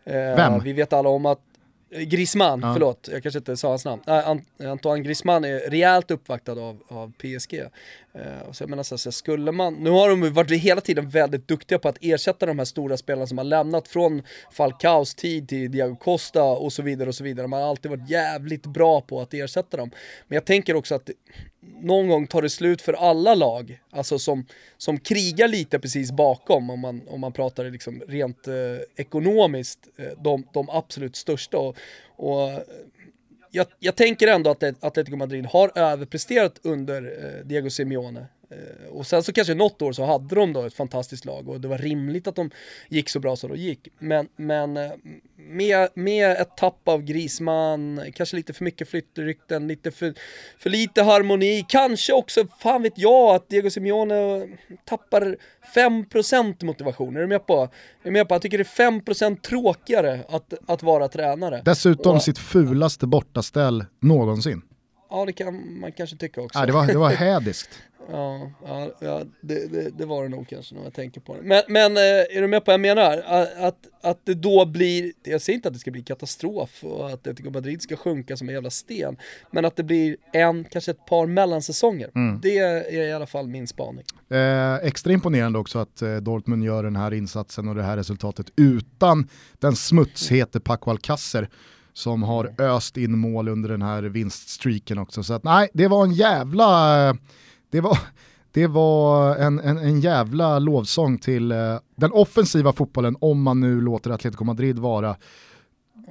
Vem? 0.03 0.63
Vi 0.63 0.73
vet 0.73 0.93
alla 0.93 1.09
om 1.09 1.25
att 1.25 1.41
Griezmann, 1.91 2.59
ja. 2.63 2.73
förlåt, 2.73 3.09
jag 3.11 3.23
kanske 3.23 3.37
inte 3.37 3.57
sa 3.57 3.69
hans 3.69 3.85
namn. 3.85 4.01
Äh, 4.07 4.69
Antoine 4.69 5.03
Griezmann 5.03 5.45
är 5.45 5.69
rejält 5.69 6.11
uppvaktad 6.11 6.51
av, 6.51 6.83
av 6.87 7.11
PSG. 7.17 7.61
Uh, 8.15 8.41
och 8.47 8.55
så 8.55 8.63
jag 8.63 8.69
menar 8.69 8.83
så, 8.83 8.97
så 8.97 9.11
skulle 9.11 9.51
man, 9.51 9.73
nu 9.73 9.89
har 9.89 10.09
de 10.09 10.33
varit 10.33 10.51
hela 10.51 10.81
tiden 10.81 11.09
väldigt 11.09 11.47
duktiga 11.47 11.79
på 11.79 11.89
att 11.89 11.97
ersätta 12.01 12.45
de 12.45 12.57
här 12.57 12.65
stora 12.65 12.97
spelarna 12.97 13.27
som 13.27 13.37
har 13.37 13.45
lämnat 13.45 13.87
från 13.87 14.23
Falcaos 14.51 15.15
tid 15.15 15.47
till 15.47 15.71
Diego 15.71 15.95
Costa 15.95 16.43
och 16.43 16.73
så 16.73 16.81
vidare 16.81 17.09
och 17.09 17.15
så 17.15 17.23
vidare. 17.23 17.47
Man 17.47 17.61
har 17.61 17.69
alltid 17.69 17.91
varit 17.91 18.09
jävligt 18.09 18.65
bra 18.65 19.01
på 19.01 19.21
att 19.21 19.33
ersätta 19.33 19.77
dem. 19.77 19.91
Men 20.27 20.35
jag 20.35 20.45
tänker 20.45 20.75
också 20.75 20.95
att 20.95 21.09
någon 21.81 22.07
gång 22.07 22.27
tar 22.27 22.41
det 22.41 22.49
slut 22.49 22.81
för 22.81 22.93
alla 22.93 23.35
lag, 23.35 23.81
alltså 23.91 24.19
som, 24.19 24.45
som 24.77 24.99
krigar 24.99 25.47
lite 25.47 25.79
precis 25.79 26.11
bakom 26.11 26.69
om 26.69 26.79
man, 26.79 27.01
om 27.07 27.21
man 27.21 27.33
pratar 27.33 27.65
liksom 27.65 28.03
rent 28.07 28.47
eh, 28.47 28.53
ekonomiskt, 28.95 29.79
eh, 29.97 30.23
de, 30.23 30.47
de 30.53 30.69
absolut 30.69 31.15
största. 31.15 31.57
Och, 31.57 31.77
och 32.15 32.49
jag, 33.51 33.67
jag, 33.79 33.95
tänker 33.95 34.27
ändå 34.27 34.49
att 34.49 34.83
Atletico 34.83 35.17
Madrid 35.17 35.45
har 35.45 35.71
överpresterat 35.75 36.59
under 36.63 37.03
eh, 37.03 37.45
Diego 37.45 37.69
Simeone. 37.69 38.25
Eh, 38.51 38.89
och 38.89 39.07
sen 39.07 39.23
så 39.23 39.33
kanske 39.33 39.53
något 39.53 39.81
år 39.81 39.91
så 39.91 40.05
hade 40.05 40.35
de 40.35 40.53
då 40.53 40.61
ett 40.61 40.73
fantastiskt 40.73 41.25
lag 41.25 41.49
och 41.49 41.61
det 41.61 41.67
var 41.67 41.77
rimligt 41.77 42.27
att 42.27 42.35
de 42.35 42.51
gick 42.89 43.09
så 43.09 43.19
bra 43.19 43.35
som 43.35 43.49
de 43.49 43.57
gick. 43.57 43.87
Men, 43.99 44.27
men 44.35 44.77
eh, 44.77 44.91
med, 45.35 45.89
med 45.93 46.31
ett 46.31 46.57
tapp 46.57 46.87
av 46.87 47.01
Grisman, 47.01 48.01
kanske 48.13 48.35
lite 48.35 48.53
för 48.53 48.63
mycket 48.63 48.89
flyttrykten, 48.89 49.67
lite 49.67 49.91
för, 49.91 50.13
för 50.57 50.69
lite 50.69 51.03
harmoni, 51.03 51.65
kanske 51.67 52.13
också, 52.13 52.47
fan 52.59 52.83
vet 52.83 52.97
jag, 52.97 53.35
att 53.35 53.49
Diego 53.49 53.69
Simeone 53.69 54.47
tappar 54.85 55.37
5% 55.75 56.65
motivation. 56.65 57.15
Är 57.15 57.19
du 57.19 57.27
med 57.27 57.47
på? 57.47 57.61
Är 57.61 57.69
du 58.03 58.11
med 58.11 58.27
på? 58.27 58.35
Jag 58.35 58.41
tycker 58.41 58.57
det 58.57 58.79
är 58.79 58.91
5% 58.91 59.41
tråkigare 59.41 60.19
att, 60.29 60.53
att 60.67 60.83
vara 60.83 61.07
tränare. 61.07 61.61
Dessutom 61.65 62.15
och, 62.15 62.23
sitt 62.23 62.39
fulaste 62.39 63.07
bortaställ 63.07 63.85
någonsin. 63.99 64.61
Ja, 65.11 65.25
det 65.25 65.33
kan 65.33 65.79
man 65.79 65.91
kanske 65.91 66.15
tycka 66.15 66.41
också. 66.41 66.59
Ja, 66.59 66.65
det 66.65 66.71
var, 66.71 66.87
det 66.87 66.97
var 66.97 67.09
hädiskt. 67.25 67.69
Ja, 68.11 68.51
ja, 68.99 69.23
det, 69.41 69.71
det, 69.71 69.89
det, 69.97 70.05
var 70.05 70.23
det 70.23 70.29
nog 70.29 70.47
kanske 70.47 70.75
när 70.75 70.83
jag 70.83 70.93
tänker 70.93 71.21
på 71.21 71.35
det. 71.35 71.41
Men, 71.41 71.61
men 71.67 71.97
eh, 71.97 72.37
är 72.37 72.41
du 72.41 72.47
med 72.47 72.65
på 72.65 72.71
vad 72.71 72.73
jag 72.73 72.79
menar? 72.81 73.23
Att, 73.57 73.87
att 74.01 74.25
det 74.25 74.33
då 74.33 74.65
blir, 74.65 75.11
jag 75.23 75.41
säger 75.41 75.55
inte 75.55 75.67
att 75.67 75.73
det 75.73 75.79
ska 75.79 75.91
bli 75.91 76.01
katastrof 76.01 76.83
och 76.83 77.07
att 77.07 77.13
Atletico 77.13 77.49
Madrid 77.49 77.81
ska 77.81 77.95
sjunka 77.95 78.37
som 78.37 78.49
en 78.49 78.53
jävla 78.53 78.69
sten. 78.69 79.17
Men 79.51 79.65
att 79.65 79.75
det 79.75 79.83
blir 79.83 80.17
en, 80.33 80.63
kanske 80.63 80.91
ett 80.91 81.05
par 81.05 81.25
mellansäsonger. 81.25 82.09
Mm. 82.15 82.39
Det 82.41 82.57
är 82.57 82.93
i 82.93 83.11
alla 83.13 83.27
fall 83.27 83.47
min 83.47 83.67
spaning. 83.67 84.05
Eh, 84.29 84.75
extra 84.75 85.13
imponerande 85.13 85.59
också 85.59 85.79
att 85.79 86.01
eh, 86.01 86.15
Dortmund 86.15 86.63
gör 86.63 86.83
den 86.83 86.95
här 86.95 87.13
insatsen 87.13 87.67
och 87.67 87.75
det 87.75 87.83
här 87.83 87.97
resultatet 87.97 88.51
utan 88.55 89.27
den 89.59 89.75
smutshete 89.75 90.59
Paco 90.59 90.89
Alcacer 90.91 91.49
som 92.01 92.23
har 92.23 92.61
öst 92.61 92.97
in 92.97 93.17
mål 93.17 93.47
under 93.47 93.69
den 93.69 93.81
här 93.81 94.03
vinststreaken 94.03 94.97
också. 94.97 95.23
Så 95.23 95.33
att 95.33 95.43
nej, 95.43 95.69
det 95.73 95.87
var 95.87 96.03
en 96.03 96.13
jävla 96.13 97.09
eh, 97.09 97.15
det 97.71 97.81
var, 97.81 97.97
det 98.51 98.67
var 98.67 99.35
en, 99.35 99.59
en, 99.59 99.77
en 99.77 99.99
jävla 100.01 100.59
lovsång 100.59 101.17
till 101.17 101.51
eh, 101.51 101.57
den 101.95 102.11
offensiva 102.11 102.73
fotbollen 102.73 103.15
om 103.19 103.41
man 103.41 103.59
nu 103.59 103.81
låter 103.81 104.11
Atletico 104.11 104.43
Madrid 104.43 104.79
vara 104.79 105.15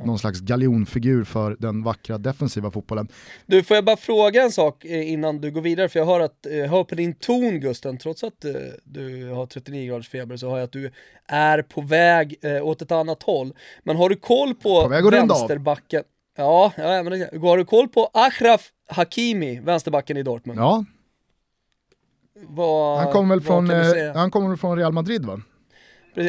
någon 0.04 0.18
slags 0.18 0.40
galjonfigur 0.40 1.24
för 1.24 1.56
den 1.58 1.82
vackra 1.82 2.18
defensiva 2.18 2.70
fotbollen. 2.70 3.08
Du, 3.46 3.62
får 3.62 3.74
jag 3.74 3.84
bara 3.84 3.96
fråga 3.96 4.42
en 4.42 4.52
sak 4.52 4.84
eh, 4.84 5.12
innan 5.12 5.40
du 5.40 5.50
går 5.50 5.60
vidare? 5.60 5.88
För 5.88 5.98
jag 5.98 6.06
hör, 6.06 6.20
att, 6.20 6.38
jag 6.42 6.58
eh, 6.58 6.70
hör 6.70 6.84
på 6.84 6.94
din 6.94 7.14
ton 7.14 7.60
Gusten, 7.60 7.98
trots 7.98 8.24
att 8.24 8.44
eh, 8.44 8.52
du 8.84 9.28
har 9.28 9.46
39 9.46 9.88
graders 9.88 10.08
feber 10.08 10.36
så 10.36 10.50
hör 10.50 10.56
jag 10.56 10.64
att 10.64 10.72
du 10.72 10.90
är 11.26 11.62
på 11.62 11.80
väg 11.80 12.36
åt 12.62 12.82
ett 12.82 12.92
annat 12.92 13.22
håll. 13.22 13.54
Men 13.82 13.96
har 13.96 14.08
du 14.08 14.16
koll 14.16 14.54
på, 14.54 14.82
på 14.82 15.10
vänsterbacken? 15.10 16.02
Ja, 16.36 16.72
ja 16.76 17.02
men 17.02 17.18
det, 17.18 17.38
har 17.38 17.56
du 17.56 17.64
koll 17.64 17.88
på 17.88 18.10
Achraf 18.12 18.70
Hakimi, 18.88 19.60
vänsterbacken 19.60 20.16
i 20.16 20.22
Dortmund? 20.22 20.60
Ja, 20.60 20.84
vad, 22.48 22.98
han 22.98 23.12
kommer 23.12 23.34
väl 23.34 23.44
från, 23.44 23.70
eh, 23.70 24.14
han 24.14 24.30
kommer 24.30 24.56
från 24.56 24.78
Real 24.78 24.92
Madrid 24.92 25.24
va? 25.24 25.40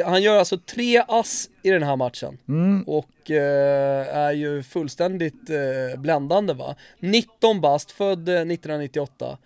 Han 0.05 0.21
gör 0.21 0.37
alltså 0.37 0.57
tre 0.57 1.03
ass 1.07 1.49
i 1.63 1.69
den 1.69 1.83
här 1.83 1.95
matchen 1.95 2.37
mm. 2.47 2.83
och 2.83 3.31
eh, 3.31 4.17
är 4.17 4.31
ju 4.31 4.63
fullständigt 4.63 5.49
eh, 5.49 5.99
bländande 5.99 6.53
va. 6.53 6.75
19 6.99 7.61
bast, 7.61 7.91
född 7.91 8.29
1998. 8.29 9.37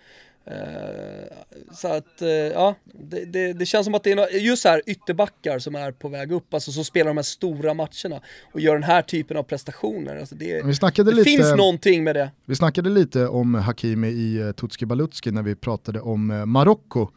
Eh, 0.47 1.15
Eh, 1.55 1.75
så 1.75 1.87
att, 1.87 2.21
uh, 2.21 2.27
ja, 2.29 2.75
det, 2.93 3.25
det, 3.25 3.53
det, 3.53 3.65
känns 3.65 3.85
som 3.85 3.95
att 3.95 4.03
det 4.03 4.11
är 4.11 4.37
just 4.37 4.61
så 4.61 4.69
här 4.69 4.81
ytterbackar 4.85 5.59
som 5.59 5.75
är 5.75 5.91
på 5.91 6.09
väg 6.09 6.31
upp, 6.31 6.53
alltså 6.53 6.71
som 6.71 6.85
spelar 6.85 7.07
de 7.07 7.17
här 7.17 7.23
stora 7.23 7.73
matcherna 7.73 8.21
och 8.53 8.59
gör 8.59 8.73
den 8.73 8.83
här 8.83 9.01
typen 9.01 9.37
av 9.37 9.43
prestationer. 9.43 10.19
Alltså 10.19 10.35
det, 10.35 10.45
vi 10.45 11.03
det 11.03 11.11
lite, 11.11 11.23
finns 11.23 11.55
någonting 11.55 12.03
med 12.03 12.15
det. 12.15 12.31
Vi 12.45 12.55
snackade 12.55 12.89
lite 12.89 13.27
om 13.27 13.55
Hakimi 13.55 14.07
i 14.07 14.43
uh, 14.43 14.51
Tutski 14.51 14.85
Balutski 14.85 15.31
när 15.31 15.43
vi 15.43 15.55
pratade 15.55 16.01
om 16.01 16.43
Marocko. 16.45 17.07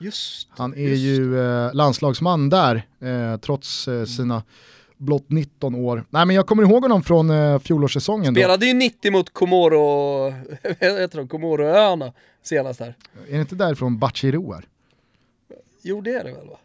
Han 0.48 0.74
är 0.74 0.78
just. 0.78 1.02
ju 1.02 1.36
landslagsman 1.72 2.50
där, 2.50 2.82
trots 3.38 3.88
sina 4.16 4.42
blott 4.98 5.24
19 5.28 5.74
år. 5.74 6.04
Nej 6.10 6.26
men 6.26 6.36
jag 6.36 6.46
kommer 6.46 6.62
ihåg 6.62 6.82
honom 6.82 7.02
från 7.02 7.30
eh, 7.30 7.58
fjolårssäsongen. 7.58 8.34
Spelade 8.34 8.66
ju 8.66 8.74
90 8.74 9.12
mot 9.12 9.32
Komoro, 9.32 10.30
heter 10.80 11.16
de, 11.16 11.28
Komoroöarna 11.28 12.12
senast 12.42 12.80
här. 12.80 12.94
Är 13.28 13.34
det 13.34 13.40
inte 13.40 13.54
därifrån 13.54 13.98
Bachirou 13.98 14.52
är? 14.52 14.64
Jo 15.82 16.00
det 16.00 16.10
är 16.10 16.24
det 16.24 16.32
väl 16.32 16.48
va? 16.48 16.58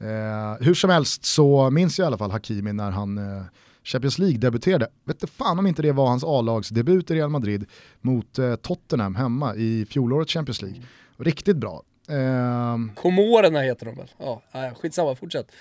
Eh, 0.00 0.66
hur 0.66 0.74
som 0.74 0.90
helst 0.90 1.24
så 1.24 1.70
minns 1.70 1.98
jag 1.98 2.04
i 2.04 2.06
alla 2.06 2.18
fall 2.18 2.30
Hakimi 2.30 2.72
när 2.72 2.90
han 2.90 3.18
eh, 3.18 3.42
Champions 3.84 4.18
League 4.18 4.38
debuterade. 4.38 4.88
Vet 5.04 5.22
inte 5.22 5.34
fan 5.34 5.58
om 5.58 5.66
inte 5.66 5.82
det 5.82 5.92
var 5.92 6.06
hans 6.06 6.24
A-lagsdebut 6.24 7.10
i 7.10 7.14
Real 7.14 7.30
Madrid 7.30 7.66
mot 8.00 8.38
eh, 8.38 8.56
Tottenham 8.56 9.14
hemma 9.14 9.54
i 9.54 9.86
fjolårets 9.90 10.32
Champions 10.32 10.62
League. 10.62 10.80
Riktigt 11.16 11.56
bra. 11.56 11.82
Eh, 12.08 12.76
Komorerna 12.94 13.60
heter 13.60 13.86
de 13.86 13.96
väl? 13.96 14.10
Ja, 14.18 14.42
skitsamma, 14.80 15.14
fortsätt. 15.14 15.52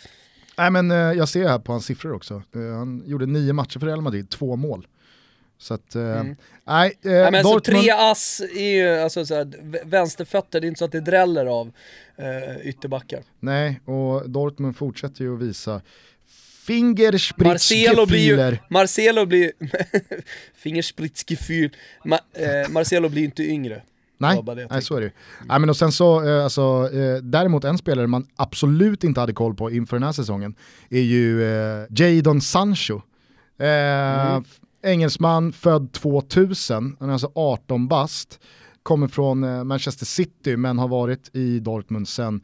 Nej 0.57 0.71
men 0.71 0.91
eh, 0.91 0.97
jag 0.97 1.29
ser 1.29 1.47
här 1.47 1.59
på 1.59 1.71
hans 1.71 1.85
siffror 1.85 2.13
också. 2.13 2.43
Eh, 2.55 2.77
han 2.77 3.03
gjorde 3.05 3.25
nio 3.25 3.53
matcher 3.53 3.79
för 3.79 3.87
Real 3.87 4.01
Madrid, 4.01 4.29
två 4.29 4.55
mål. 4.55 4.87
Så 5.57 5.73
att, 5.73 5.95
eh, 5.95 6.01
mm. 6.01 6.35
nej. 6.63 6.97
Eh, 7.01 7.11
nej 7.11 7.31
men 7.31 7.43
Dortmund... 7.43 7.65
så 7.65 7.81
tre 7.81 7.91
ass 7.91 8.41
är 8.55 8.75
ju, 8.75 8.99
alltså 8.99 9.25
så 9.25 9.35
här, 9.35 9.51
vänsterfötter, 9.85 10.61
det 10.61 10.67
är 10.67 10.67
inte 10.67 10.79
så 10.79 10.85
att 10.85 10.91
det 10.91 11.01
dräller 11.01 11.45
av 11.45 11.71
eh, 12.15 12.67
ytterbackar. 12.67 13.23
Nej, 13.39 13.81
och 13.85 14.29
Dortmund 14.29 14.77
fortsätter 14.77 15.23
ju 15.23 15.35
att 15.35 15.41
visa 15.41 15.81
Fingerspritzgefühler. 16.65 18.61
Marcelo 18.69 19.25
blir, 19.25 19.51
Fingerspritzgefühl, 20.55 21.75
Ma, 22.05 22.19
eh, 22.33 22.69
Marcelo 22.69 23.09
blir 23.09 23.23
inte 23.23 23.43
yngre. 23.43 23.81
Nej, 24.17 24.43
nej 24.69 24.81
så 24.81 24.95
är 24.95 24.99
det 24.99 25.05
ju. 25.05 25.11
Nej, 25.45 25.59
men 25.59 25.69
och 25.69 25.77
sen 25.77 25.91
så, 25.91 26.23
eh, 26.27 26.43
alltså, 26.43 26.89
eh, 26.93 27.17
däremot 27.23 27.63
en 27.63 27.77
spelare 27.77 28.07
man 28.07 28.27
absolut 28.35 29.03
inte 29.03 29.19
hade 29.19 29.33
koll 29.33 29.55
på 29.55 29.71
inför 29.71 29.95
den 29.95 30.03
här 30.03 30.11
säsongen 30.11 30.55
är 30.89 31.01
ju 31.01 31.43
eh, 31.43 31.85
Jadon 31.89 32.41
Sancho. 32.41 33.01
Eh, 33.59 33.67
mm. 34.31 34.43
Engelsman, 34.83 35.53
född 35.53 35.91
2000, 35.91 36.97
han 36.99 37.09
är 37.09 37.13
alltså 37.13 37.31
18 37.35 37.87
bast, 37.87 38.39
kommer 38.83 39.07
från 39.07 39.43
eh, 39.43 39.63
Manchester 39.63 40.05
City 40.05 40.57
men 40.57 40.79
har 40.79 40.87
varit 40.87 41.35
i 41.35 41.59
Dortmund 41.59 42.07
sedan 42.07 42.41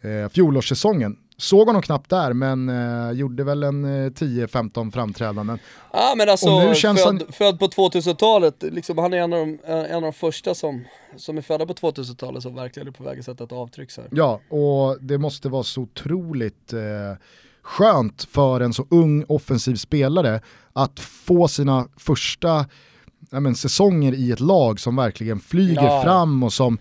eh, 0.00 0.28
fjolårssäsongen. 0.28 1.16
Såg 1.40 1.66
honom 1.66 1.82
knappt 1.82 2.10
där 2.10 2.32
men 2.32 2.68
eh, 2.68 3.12
gjorde 3.12 3.44
väl 3.44 3.62
en 3.62 3.84
eh, 3.84 4.10
10-15 4.10 4.90
framträdanden. 4.90 5.58
Ja 5.92 6.14
men 6.16 6.28
alltså 6.28 6.74
född, 6.74 6.98
han... 7.04 7.20
född, 7.32 7.58
på 7.58 7.66
2000-talet, 7.66 8.62
liksom, 8.62 8.98
han 8.98 9.12
är 9.12 9.16
en 9.16 9.32
av, 9.32 9.38
de, 9.38 9.58
en 9.66 9.94
av 9.94 10.02
de 10.02 10.12
första 10.12 10.54
som, 10.54 10.84
som 11.16 11.38
är 11.38 11.42
födda 11.42 11.66
på 11.66 11.72
2000-talet 11.72 12.42
som 12.42 12.54
verkligen 12.54 12.88
är 12.88 12.92
på 12.92 13.04
väg 13.04 13.18
att 13.18 13.24
sätta 13.24 13.44
ett 13.44 13.52
avtryck. 13.52 13.90
Så 13.90 14.00
här. 14.00 14.10
Ja 14.12 14.40
och 14.48 14.98
det 15.00 15.18
måste 15.18 15.48
vara 15.48 15.62
så 15.62 15.80
otroligt 15.80 16.72
eh, 16.72 16.80
skönt 17.62 18.24
för 18.24 18.60
en 18.60 18.72
så 18.72 18.86
ung 18.90 19.24
offensiv 19.28 19.74
spelare 19.74 20.40
att 20.72 21.00
få 21.00 21.48
sina 21.48 21.88
första 21.96 22.66
men, 23.30 23.54
säsonger 23.54 24.14
i 24.14 24.32
ett 24.32 24.40
lag 24.40 24.80
som 24.80 24.96
verkligen 24.96 25.40
flyger 25.40 25.82
ja. 25.82 26.02
fram 26.02 26.42
och 26.42 26.52
som 26.52 26.78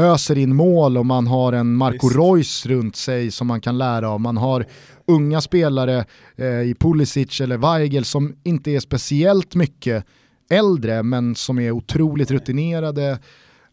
öser 0.00 0.38
in 0.38 0.56
mål 0.56 0.96
och 0.98 1.06
man 1.06 1.26
har 1.26 1.52
en 1.52 1.74
Marco 1.74 2.08
Visst. 2.08 2.18
Reus 2.18 2.66
runt 2.66 2.96
sig 2.96 3.30
som 3.30 3.46
man 3.46 3.60
kan 3.60 3.78
lära 3.78 4.10
av. 4.10 4.20
Man 4.20 4.36
har 4.36 4.66
unga 5.06 5.40
spelare 5.40 6.04
eh, 6.36 6.46
i 6.46 6.74
Pulisic 6.80 7.40
eller 7.40 7.56
Weigel 7.56 8.04
som 8.04 8.36
inte 8.42 8.70
är 8.70 8.80
speciellt 8.80 9.54
mycket 9.54 10.04
äldre 10.50 11.02
men 11.02 11.34
som 11.34 11.58
är 11.58 11.70
otroligt 11.70 12.30
rutinerade. 12.30 13.18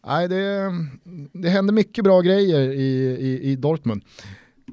Nej, 0.06 0.28
det, 0.28 0.70
det 1.32 1.48
händer 1.48 1.74
mycket 1.74 2.04
bra 2.04 2.20
grejer 2.20 2.60
i, 2.60 3.16
i, 3.20 3.40
i 3.42 3.56
Dortmund. 3.56 4.02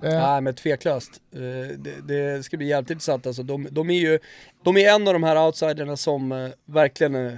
Eh. 0.03 0.09
Nej 0.09 0.41
men 0.41 0.55
tveklöst. 0.55 1.21
Eh, 1.33 1.77
det, 1.77 2.07
det, 2.07 2.43
ska 2.43 2.57
bli 2.57 2.67
jävligt 2.67 2.89
intressant 2.89 3.27
alltså. 3.27 3.43
De, 3.43 3.67
de, 3.71 3.89
är 3.89 3.99
ju 3.99 4.19
de 4.63 4.77
är 4.77 4.95
en 4.95 5.07
av 5.07 5.13
de 5.13 5.23
här 5.23 5.45
outsiderna 5.45 5.97
som 5.97 6.31
eh, 6.31 6.49
verkligen, 6.65 7.37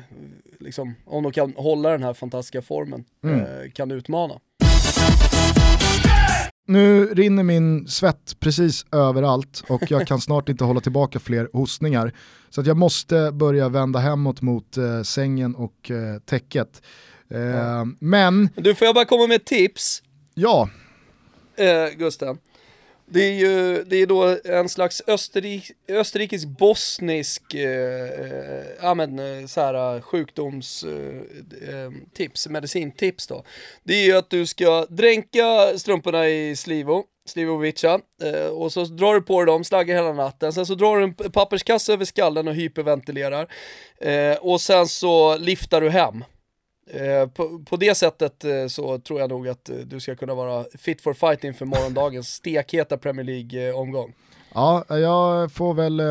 liksom, 0.60 0.96
om 1.06 1.24
de 1.24 1.32
kan 1.32 1.54
hålla 1.58 1.90
den 1.90 2.04
här 2.04 2.14
fantastiska 2.14 2.62
formen, 2.62 3.04
mm. 3.24 3.72
kan 3.72 3.92
utmana. 3.92 4.40
Nu 6.68 7.06
rinner 7.06 7.44
min 7.44 7.88
svett 7.88 8.40
precis 8.40 8.86
överallt 8.92 9.64
och 9.68 9.92
jag 9.92 10.08
kan 10.08 10.22
snart 10.22 10.50
inte 10.50 10.64
hålla 10.64 10.82
tillbaka 10.82 11.20
fler 11.20 11.50
hostningar. 11.54 12.14
Så 12.50 12.62
att 12.62 12.68
jag 12.68 12.78
måste 12.78 13.32
börja 13.32 13.70
vända 13.70 14.00
hemåt 14.00 14.42
mot 14.42 14.78
eh, 14.78 15.02
sängen 15.02 15.56
och 15.56 15.92
eh, 15.92 16.20
täcket. 16.20 16.82
Eh, 17.30 17.40
ja. 17.40 17.88
Men... 18.00 18.50
Du, 18.56 18.76
får 18.76 18.86
jag 18.86 18.96
bara 18.96 19.06
komma 19.06 19.28
med 19.28 19.36
ett 19.36 19.46
tips? 19.46 20.04
Ja. 20.34 20.70
Eh, 21.58 21.98
Gusten. 21.98 22.38
Det 23.10 23.22
är 23.22 23.34
ju 23.34 23.84
det 23.84 23.96
är 23.96 24.08
då 24.08 24.38
en 24.44 24.70
slags 24.70 25.02
österrik, 25.08 25.72
österrikisk-bosnisk 25.88 27.54
eh, 27.54 28.04
eh 28.04 28.66
ja, 28.82 28.94
men, 28.94 29.20
eh, 29.20 29.46
så 29.46 29.62
här, 29.62 30.02
sjukdomstips, 30.02 30.86
eh, 31.66 31.70
eh, 31.70 32.46
eh 32.46 32.52
medicintips 32.52 33.28
då. 33.28 33.44
Det 33.84 33.94
är 33.94 34.06
ju 34.06 34.18
att 34.18 34.30
du 34.30 34.46
ska 34.46 34.86
dränka 34.90 35.78
strumporna 35.78 36.28
i 36.28 36.56
Slivo, 36.56 37.04
Slivovica, 37.26 38.00
eh, 38.24 38.48
och 38.48 38.72
så 38.74 38.84
drar 38.84 39.14
du 39.14 39.22
på 39.22 39.40
dig 39.40 39.54
dem, 39.54 39.64
slaggar 39.64 39.96
hela 39.96 40.14
natten, 40.14 40.54
sen 40.54 40.66
så 40.66 40.76
drar 40.76 40.98
du 40.98 41.04
en 41.04 41.14
papperskasse 41.14 41.94
över 41.94 42.06
skallen 42.06 42.48
och 42.48 42.56
hyperventilerar. 42.56 43.48
Eh, 44.02 44.38
och 44.38 44.62
sen 44.62 44.88
så 44.88 45.38
liftar 45.38 45.82
du 45.82 45.90
hem. 45.90 46.24
Eh, 46.90 47.30
på, 47.30 47.60
på, 47.70 47.76
det 47.78 47.96
sättet 47.96 48.44
eh, 48.44 48.68
så 48.68 49.00
tror 49.00 49.20
jag 49.20 49.30
nog 49.30 49.48
att 49.48 49.70
eh, 49.70 49.76
du 49.76 50.00
ska 50.00 50.16
kunna 50.16 50.36
vara 50.36 50.66
fit 50.78 51.02
for 51.02 51.14
fight 51.14 51.44
inför 51.44 51.66
morgondagens 51.66 52.28
stekheta 52.34 52.98
Premier 52.98 53.26
League-omgång. 53.26 54.14
Ja, 54.54 54.86
jag 54.90 55.52
får 55.52 55.74
väl 55.74 56.02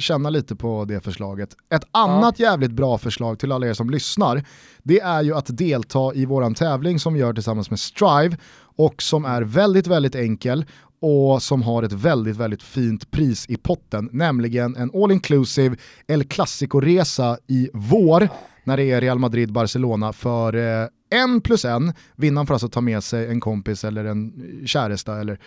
känna 0.00 0.30
lite 0.30 0.56
på 0.56 0.84
det 0.84 1.00
förslaget. 1.00 1.56
Ett 1.74 1.84
annat 1.90 2.38
ja. 2.38 2.50
jävligt 2.50 2.70
bra 2.70 2.98
förslag 2.98 3.38
till 3.38 3.52
alla 3.52 3.66
er 3.66 3.72
som 3.72 3.90
lyssnar, 3.90 4.44
det 4.82 5.00
är 5.00 5.22
ju 5.22 5.34
att 5.34 5.58
delta 5.58 6.14
i 6.14 6.24
våran 6.24 6.54
tävling 6.54 6.98
som 6.98 7.14
vi 7.14 7.20
gör 7.20 7.32
tillsammans 7.32 7.70
med 7.70 7.80
Strive 7.80 8.36
och 8.76 9.02
som 9.02 9.24
är 9.24 9.42
väldigt, 9.42 9.86
väldigt 9.86 10.14
enkel 10.14 10.64
och 11.00 11.42
som 11.42 11.62
har 11.62 11.82
ett 11.82 11.92
väldigt, 11.92 12.36
väldigt 12.36 12.62
fint 12.62 13.10
pris 13.10 13.46
i 13.48 13.56
potten, 13.56 14.08
nämligen 14.12 14.76
en 14.76 14.90
all 14.94 15.12
inclusive 15.12 15.76
El 16.06 16.24
Clasico-resa 16.24 17.38
i 17.46 17.70
vår 17.72 18.28
när 18.64 18.76
det 18.76 18.90
är 18.90 19.00
Real 19.00 19.18
Madrid-Barcelona 19.18 20.12
för 20.12 20.54
eh, 20.56 20.88
en 21.10 21.40
plus 21.40 21.64
en. 21.64 21.92
Vinnaren 22.16 22.46
får 22.46 22.54
alltså 22.54 22.68
ta 22.68 22.80
med 22.80 23.04
sig 23.04 23.26
en 23.26 23.40
kompis 23.40 23.84
eller 23.84 24.04
en 24.04 24.32
käresta 24.66 25.20
eller 25.20 25.38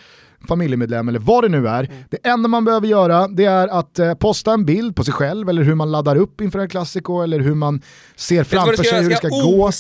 familjemedlem 0.47 1.09
eller 1.09 1.19
vad 1.19 1.43
det 1.43 1.49
nu 1.49 1.67
är. 1.67 1.83
Mm. 1.83 2.03
Det 2.09 2.27
enda 2.27 2.49
man 2.49 2.65
behöver 2.65 2.87
göra 2.87 3.27
det 3.27 3.45
är 3.45 3.67
att 3.67 3.99
eh, 3.99 4.13
posta 4.13 4.53
en 4.53 4.65
bild 4.65 4.95
på 4.95 5.03
sig 5.03 5.13
själv 5.13 5.49
eller 5.49 5.63
hur 5.63 5.75
man 5.75 5.91
laddar 5.91 6.15
upp 6.15 6.41
inför 6.41 6.59
en 6.59 6.69
klassiko 6.69 7.21
eller 7.21 7.39
hur 7.39 7.55
man 7.55 7.81
ser 8.15 8.43
framför 8.43 8.83
sig 8.83 9.03
hur 9.03 9.09
det 9.09 9.15
ska 9.15 9.27
gå. 9.27 9.71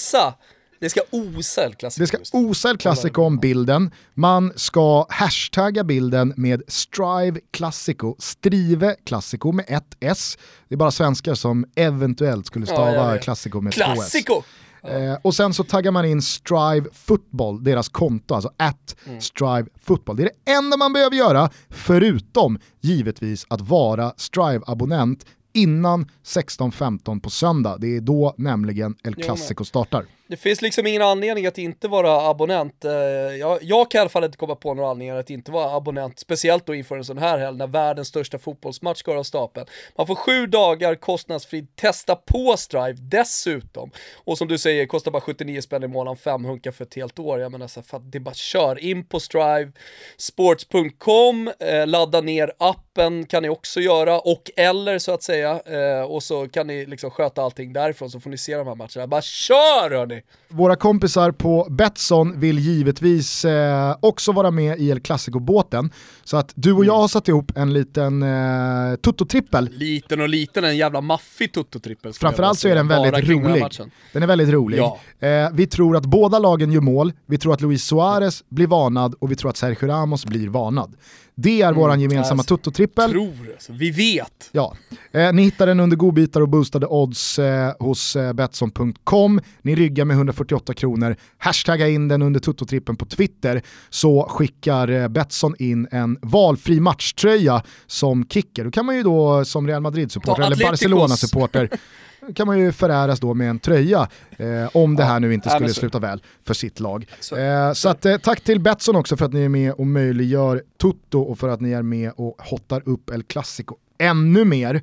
Det 0.79 0.89
ska 0.89 1.01
osa 1.11 1.63
El 1.65 1.75
Clasico. 1.75 2.01
Det 2.03 2.25
ska 2.25 2.37
osa 2.37 2.69
El 2.69 2.77
Clasico 2.77 3.21
om 3.21 3.37
bilden. 3.37 3.91
Man 4.13 4.53
ska 4.55 5.05
hashtagga 5.09 5.83
bilden 5.83 6.33
med 6.37 6.61
Strive 6.67 7.39
Classico, 7.51 8.15
Strive 8.19 8.95
Classico 9.05 9.51
med 9.51 9.65
ett 9.67 9.97
S. 9.99 10.37
Det 10.67 10.75
är 10.75 10.77
bara 10.77 10.91
svenskar 10.91 11.35
som 11.35 11.65
eventuellt 11.75 12.45
skulle 12.45 12.65
stava 12.65 13.15
ja. 13.15 13.21
Classico 13.21 13.61
med 13.61 13.73
Classico. 13.73 14.33
två 14.33 14.39
S. 14.39 14.45
Eh, 14.83 15.17
och 15.21 15.35
sen 15.35 15.53
så 15.53 15.63
taggar 15.63 15.91
man 15.91 16.05
in 16.05 16.21
Strive 16.21 16.89
Football, 16.93 17.63
deras 17.63 17.89
konto, 17.89 18.35
alltså 18.35 18.51
at 18.57 18.95
mm. 19.05 19.21
Strive 19.21 19.65
Football. 19.81 20.15
Det 20.15 20.23
är 20.23 20.29
det 20.45 20.51
enda 20.51 20.77
man 20.77 20.93
behöver 20.93 21.15
göra, 21.15 21.49
förutom 21.69 22.59
givetvis 22.81 23.45
att 23.49 23.61
vara 23.61 24.13
Strive-abonnent 24.17 25.25
innan 25.53 26.05
16.15 26.25 27.19
på 27.21 27.29
söndag. 27.29 27.77
Det 27.77 27.95
är 27.97 28.01
då 28.01 28.35
nämligen 28.37 28.95
El 29.03 29.15
Clasico 29.15 29.65
startar. 29.65 30.05
Det 30.29 30.37
finns 30.37 30.61
liksom 30.61 30.87
ingen 30.87 31.01
anledning 31.01 31.45
att 31.45 31.57
inte 31.57 31.87
vara 31.87 32.29
abonnent. 32.29 32.85
Eh, 32.85 32.91
jag, 32.91 33.59
jag 33.61 33.91
kan 33.91 33.99
i 33.99 34.01
alla 34.01 34.09
fall 34.09 34.23
inte 34.23 34.37
komma 34.37 34.55
på 34.55 34.73
några 34.73 34.89
anledningar 34.89 35.15
att 35.15 35.29
inte 35.29 35.51
vara 35.51 35.75
abonnent, 35.75 36.19
speciellt 36.19 36.65
då 36.65 36.75
inför 36.75 36.97
en 36.97 37.05
sån 37.05 37.17
här 37.17 37.37
helg 37.37 37.57
när 37.57 37.67
världens 37.67 38.07
största 38.07 38.37
fotbollsmatch 38.37 39.01
går 39.01 39.15
av 39.15 39.23
stapeln. 39.23 39.67
Man 39.97 40.07
får 40.07 40.15
sju 40.15 40.47
dagar 40.47 40.95
kostnadsfritt 40.95 41.75
testa 41.75 42.15
på 42.15 42.57
Strive 42.57 42.93
dessutom. 42.93 43.91
Och 44.15 44.37
som 44.37 44.47
du 44.47 44.57
säger, 44.57 44.85
kostar 44.85 45.11
bara 45.11 45.21
79 45.21 45.61
spänn 45.61 45.83
i 45.83 45.87
månaden, 45.87 46.17
fem 46.17 46.45
hunkar 46.45 46.71
för 46.71 46.85
ett 46.85 46.95
helt 46.95 47.19
år. 47.19 47.39
Jag 47.39 47.51
menar 47.51 47.67
så 47.67 47.83
här, 47.91 47.99
det 47.99 48.17
är 48.17 48.19
bara 48.19 48.35
kör 48.35 48.79
in 48.79 49.05
på 49.05 49.19
Strive, 49.19 49.71
sports.com, 50.17 51.51
eh, 51.59 51.87
ladda 51.87 52.21
ner 52.21 52.51
appen 52.57 53.25
kan 53.25 53.43
ni 53.43 53.49
också 53.49 53.79
göra, 53.79 54.19
och 54.19 54.51
eller 54.55 54.99
så 54.99 55.11
att 55.11 55.23
säga, 55.23 55.61
eh, 55.65 56.01
och 56.01 56.23
så 56.23 56.49
kan 56.49 56.67
ni 56.67 56.85
liksom 56.85 57.11
sköta 57.11 57.41
allting 57.41 57.73
därifrån 57.73 58.09
så 58.09 58.19
får 58.19 58.29
ni 58.29 58.37
se 58.37 58.57
de 58.57 58.67
här 58.67 58.75
matcherna. 58.75 59.07
Bara 59.07 59.21
kör 59.21 59.89
hörni! 59.91 60.16
Våra 60.49 60.75
kompisar 60.75 61.31
på 61.31 61.67
Betsson 61.69 62.39
vill 62.39 62.59
givetvis 62.59 63.45
eh, 63.45 63.95
också 63.99 64.31
vara 64.31 64.51
med 64.51 64.79
i 64.79 64.89
El 64.89 64.99
Clasico-båten. 64.99 65.91
Så 66.23 66.37
att 66.37 66.51
du 66.55 66.73
och 66.73 66.85
jag 66.85 66.97
har 66.97 67.07
satt 67.07 67.27
ihop 67.27 67.51
en 67.55 67.73
liten 67.73 68.23
eh, 68.23 68.95
tutto-trippel. 68.95 69.69
Liten 69.71 70.21
och 70.21 70.29
liten, 70.29 70.63
en 70.63 70.77
jävla 70.77 71.01
maffig 71.01 71.53
tutto-trippel. 71.53 72.13
Framförallt 72.13 72.59
så 72.59 72.67
är 72.67 72.75
den 72.75 72.87
väldigt 72.87 73.29
rolig. 73.29 73.65
Den 74.13 74.23
är 74.23 74.27
väldigt 74.27 74.49
rolig. 74.49 74.77
Ja. 74.77 74.99
Eh, 75.19 75.49
vi 75.53 75.67
tror 75.67 75.97
att 75.97 76.05
båda 76.05 76.39
lagen 76.39 76.71
gör 76.71 76.81
mål, 76.81 77.13
vi 77.25 77.37
tror 77.37 77.53
att 77.53 77.61
Luis 77.61 77.83
Suarez 77.83 78.43
blir 78.49 78.67
varnad 78.67 79.15
och 79.19 79.31
vi 79.31 79.35
tror 79.35 79.49
att 79.49 79.57
Sergio 79.57 79.87
Ramos 79.87 80.25
blir 80.25 80.49
varnad. 80.49 80.95
Det 81.39 81.61
är 81.61 81.67
mm, 81.67 81.79
våran 81.79 82.01
gemensamma 82.01 82.39
alltså, 82.39 82.57
Toto-trippel. 82.57 83.11
Tror 83.11 83.51
alltså. 83.53 83.73
Vi 83.73 83.91
vet. 83.91 84.49
Ja. 84.51 84.75
Eh, 85.11 85.33
ni 85.33 85.43
hittar 85.43 85.67
den 85.67 85.79
under 85.79 85.97
godbitar 85.97 86.41
och 86.41 86.49
boostade 86.49 86.85
odds 86.85 87.39
eh, 87.39 87.73
hos 87.79 88.15
eh, 88.15 88.33
Betsson.com. 88.33 89.39
Ni 89.61 89.75
ryggar 89.75 90.05
med 90.05 90.15
148 90.15 90.73
kronor. 90.73 91.15
Hashtagga 91.37 91.87
in 91.87 92.07
den 92.07 92.21
under 92.21 92.39
Toto-trippen 92.39 92.95
på 92.95 93.05
Twitter 93.05 93.61
så 93.89 94.27
skickar 94.29 94.87
eh, 94.87 95.07
Betsson 95.07 95.55
in 95.59 95.87
en 95.91 96.17
valfri 96.21 96.79
matchtröja 96.79 97.63
som 97.87 98.25
kicker. 98.27 98.63
Då 98.65 98.71
kan 98.71 98.85
man 98.85 98.95
ju 98.95 99.03
då 99.03 99.45
som 99.45 99.67
Real 99.67 99.81
Madrid-supporter 99.81 100.43
eller 100.43 100.69
Barcelona-supporter 100.69 101.69
kan 102.35 102.47
man 102.47 102.59
ju 102.59 102.71
föräras 102.71 103.19
då 103.19 103.33
med 103.33 103.49
en 103.49 103.59
tröja 103.59 104.07
eh, 104.37 104.69
om 104.73 104.95
det 104.95 105.03
här 105.03 105.19
nu 105.19 105.33
inte 105.33 105.49
skulle 105.49 105.69
sluta 105.69 105.99
väl 105.99 106.23
för 106.45 106.53
sitt 106.53 106.79
lag. 106.79 107.07
Så, 107.19 107.35
eh, 107.35 107.73
så 107.73 107.89
att, 107.89 108.05
eh, 108.05 108.17
tack 108.17 108.41
till 108.41 108.59
Betsson 108.59 108.95
också 108.95 109.17
för 109.17 109.25
att 109.25 109.33
ni 109.33 109.43
är 109.43 109.49
med 109.49 109.73
och 109.73 109.87
möjliggör 109.87 110.63
Tutto 110.81 111.21
och 111.21 111.39
för 111.39 111.49
att 111.49 111.61
ni 111.61 111.71
är 111.71 111.81
med 111.81 112.11
och 112.15 112.35
hottar 112.39 112.89
upp 112.89 113.09
El 113.09 113.23
Clasico 113.23 113.75
ännu 113.97 114.45
mer. 114.45 114.81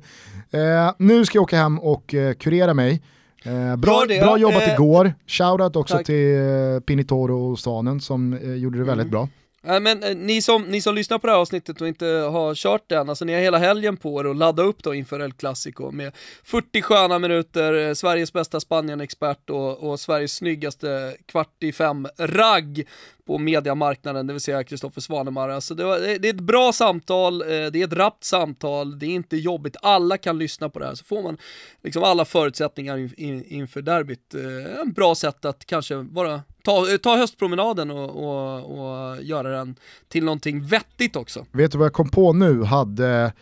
Eh, 0.51 0.93
nu 0.97 1.25
ska 1.25 1.37
jag 1.37 1.43
åka 1.43 1.57
hem 1.57 1.79
och 1.79 2.13
eh, 2.13 2.33
kurera 2.33 2.73
mig. 2.73 3.01
Eh, 3.43 3.75
bra, 3.75 4.05
bra 4.07 4.37
jobbat 4.37 4.67
igår, 4.73 5.13
shoutout 5.27 5.75
också 5.75 5.95
tack. 5.95 6.05
till 6.05 6.37
eh, 6.37 6.79
Pinitoro 6.79 7.51
och 7.51 7.59
Svanen 7.59 8.01
som 8.01 8.39
gjorde 8.57 8.77
det 8.77 8.83
väldigt 8.83 9.07
mm. 9.07 9.11
bra. 9.11 9.29
Men 9.65 10.03
eh, 10.03 10.15
ni, 10.15 10.41
som, 10.41 10.63
ni 10.63 10.81
som 10.81 10.95
lyssnar 10.95 11.19
på 11.19 11.27
det 11.27 11.33
här 11.33 11.39
avsnittet 11.39 11.81
och 11.81 11.87
inte 11.87 12.05
har 12.05 12.55
kört 12.55 12.89
den, 12.89 13.09
alltså 13.09 13.25
ni 13.25 13.33
har 13.33 13.41
hela 13.41 13.57
helgen 13.57 13.97
på 13.97 14.19
er 14.19 14.25
att 14.25 14.35
ladda 14.35 14.63
upp 14.63 14.83
då 14.83 14.93
inför 14.93 15.19
El 15.19 15.33
Clasico 15.33 15.91
med 15.91 16.11
40 16.43 16.81
sköna 16.81 17.19
minuter, 17.19 17.73
eh, 17.73 17.93
Sveriges 17.93 18.33
bästa 18.33 18.59
Spanien-expert 18.59 19.49
och, 19.49 19.89
och 19.89 19.99
Sveriges 19.99 20.35
snyggaste 20.35 21.15
kvart 21.25 21.63
i 21.63 21.71
fem-ragg 21.71 22.85
på 23.25 23.37
mediamarknaden, 23.37 24.27
det 24.27 24.33
vill 24.33 24.41
säga 24.41 24.63
Kristoffer 24.63 25.01
Svanemar. 25.01 25.49
Alltså 25.49 25.75
det, 25.75 25.83
var, 25.83 25.99
det, 25.99 26.29
är 26.29 26.33
ett 26.33 26.39
bra 26.39 26.73
samtal, 26.73 27.41
eh, 27.41 27.47
det 27.47 27.81
är 27.81 27.83
ett 27.83 27.93
rappt 27.93 28.23
samtal, 28.23 28.99
det 28.99 29.05
är 29.05 29.09
inte 29.09 29.37
jobbigt, 29.37 29.77
alla 29.81 30.17
kan 30.17 30.37
lyssna 30.37 30.69
på 30.69 30.79
det 30.79 30.85
här, 30.85 30.95
så 30.95 31.05
får 31.05 31.23
man 31.23 31.37
liksom 31.83 32.03
alla 32.03 32.25
förutsättningar 32.25 32.97
in, 32.97 33.13
in, 33.17 33.45
inför 33.45 33.81
derbyt. 33.81 34.35
Eh, 34.35 34.79
en 34.81 34.93
bra 34.93 35.15
sätt 35.15 35.45
att 35.45 35.65
kanske 35.65 35.95
vara 35.95 36.41
ta, 36.65 36.85
ta 37.03 37.17
höstpromenaden 37.17 37.91
och, 37.91 38.09
och, 38.09 38.79
och 38.79 39.23
göra 39.23 39.49
den 39.49 39.75
till 40.07 40.23
någonting 40.25 40.65
vettigt 40.65 41.15
också. 41.15 41.45
Vet 41.51 41.71
du 41.71 41.77
vad 41.77 41.85
jag 41.85 41.93
kom 41.93 42.09
på 42.09 42.33
nu 42.33 42.63
hade 42.63 43.33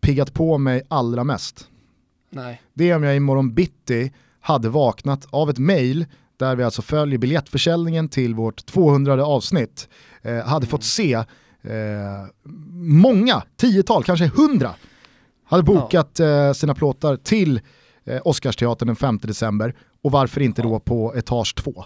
piggat 0.00 0.34
på 0.34 0.58
mig 0.58 0.82
allra 0.88 1.24
mest? 1.24 1.68
Nej. 2.30 2.62
Det 2.74 2.90
är 2.90 2.96
om 2.96 3.02
jag 3.02 3.16
imorgon 3.16 3.54
bitti 3.54 4.12
hade 4.40 4.68
vaknat 4.68 5.26
av 5.30 5.50
ett 5.50 5.58
mail 5.58 6.06
där 6.36 6.56
vi 6.56 6.64
alltså 6.64 6.82
följer 6.82 7.18
biljettförsäljningen 7.18 8.08
till 8.08 8.34
vårt 8.34 8.66
200 8.66 9.26
avsnitt, 9.26 9.88
eh, 10.22 10.32
hade 10.32 10.56
mm. 10.56 10.66
fått 10.66 10.84
se 10.84 11.24
Eh, 11.62 12.26
många, 12.72 13.42
tiotal, 13.56 14.04
kanske 14.04 14.26
hundra, 14.26 14.74
hade 15.44 15.62
bokat 15.62 16.20
eh, 16.20 16.52
sina 16.52 16.74
plåtar 16.74 17.16
till 17.16 17.60
eh, 18.04 18.20
Oscarsteatern 18.24 18.86
den 18.86 18.96
5 18.96 19.18
december 19.22 19.74
och 20.02 20.12
varför 20.12 20.40
inte 20.40 20.62
då 20.62 20.80
på 20.80 21.14
etage 21.16 21.54
2? 21.54 21.84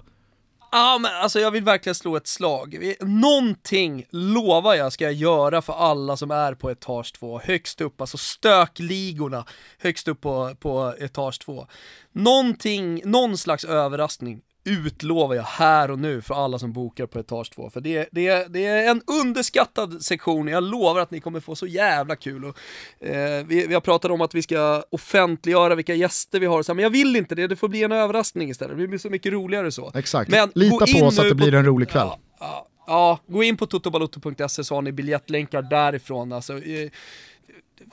Ja 0.74 0.98
men 0.98 1.10
alltså 1.14 1.40
jag 1.40 1.50
vill 1.50 1.64
verkligen 1.64 1.94
slå 1.94 2.16
ett 2.16 2.26
slag. 2.26 2.94
Någonting 3.00 4.06
lovar 4.10 4.74
jag 4.74 4.92
ska 4.92 5.04
jag 5.04 5.12
göra 5.12 5.62
för 5.62 5.72
alla 5.72 6.16
som 6.16 6.30
är 6.30 6.54
på 6.54 6.70
etage 6.70 7.12
2, 7.14 7.40
högst 7.44 7.80
upp, 7.80 8.00
alltså 8.00 8.18
stökligorna 8.18 9.44
högst 9.78 10.08
upp 10.08 10.20
på, 10.20 10.54
på 10.60 10.94
etage 10.98 11.40
2. 11.40 11.66
Någonting, 12.12 13.02
någon 13.04 13.38
slags 13.38 13.64
överraskning 13.64 14.40
utlovar 14.64 15.34
jag 15.34 15.42
här 15.42 15.90
och 15.90 15.98
nu 15.98 16.22
för 16.22 16.44
alla 16.44 16.58
som 16.58 16.72
bokar 16.72 17.06
på 17.06 17.18
etage 17.18 17.50
2. 17.54 17.70
För 17.70 17.80
det, 17.80 18.08
det, 18.12 18.46
det 18.52 18.66
är 18.66 18.90
en 18.90 19.02
underskattad 19.20 20.02
sektion, 20.02 20.48
jag 20.48 20.62
lovar 20.64 21.00
att 21.00 21.10
ni 21.10 21.20
kommer 21.20 21.40
få 21.40 21.56
så 21.56 21.66
jävla 21.66 22.16
kul. 22.16 22.44
Och, 22.44 22.58
eh, 23.06 23.46
vi, 23.46 23.66
vi 23.66 23.74
har 23.74 23.80
pratat 23.80 24.10
om 24.10 24.20
att 24.20 24.34
vi 24.34 24.42
ska 24.42 24.82
offentliggöra 24.90 25.74
vilka 25.74 25.94
gäster 25.94 26.40
vi 26.40 26.46
har, 26.46 26.62
så 26.62 26.72
här, 26.72 26.74
men 26.74 26.82
jag 26.82 26.90
vill 26.90 27.16
inte 27.16 27.34
det, 27.34 27.46
det 27.46 27.56
får 27.56 27.68
bli 27.68 27.82
en 27.82 27.92
överraskning 27.92 28.50
istället. 28.50 28.78
Det 28.78 28.86
blir 28.88 28.98
så 28.98 29.10
mycket 29.10 29.32
roligare 29.32 29.72
så. 29.72 29.92
Exakt, 29.94 30.30
Men 30.30 30.52
lita 30.54 30.86
på 30.98 31.06
oss 31.06 31.18
att 31.18 31.28
det 31.28 31.34
blir 31.34 31.54
en 31.54 31.64
rolig 31.64 31.88
kväll. 31.88 32.08
Ja, 32.08 32.18
ja, 32.40 32.68
ja, 32.86 33.18
gå 33.34 33.42
in 33.42 33.56
på 33.56 33.66
totobalotto.se 33.66 34.64
så 34.64 34.74
har 34.74 34.82
ni 34.82 34.92
biljettlänkar 34.92 35.62
därifrån. 35.62 36.32
Alltså, 36.32 36.52
eh, 36.58 36.90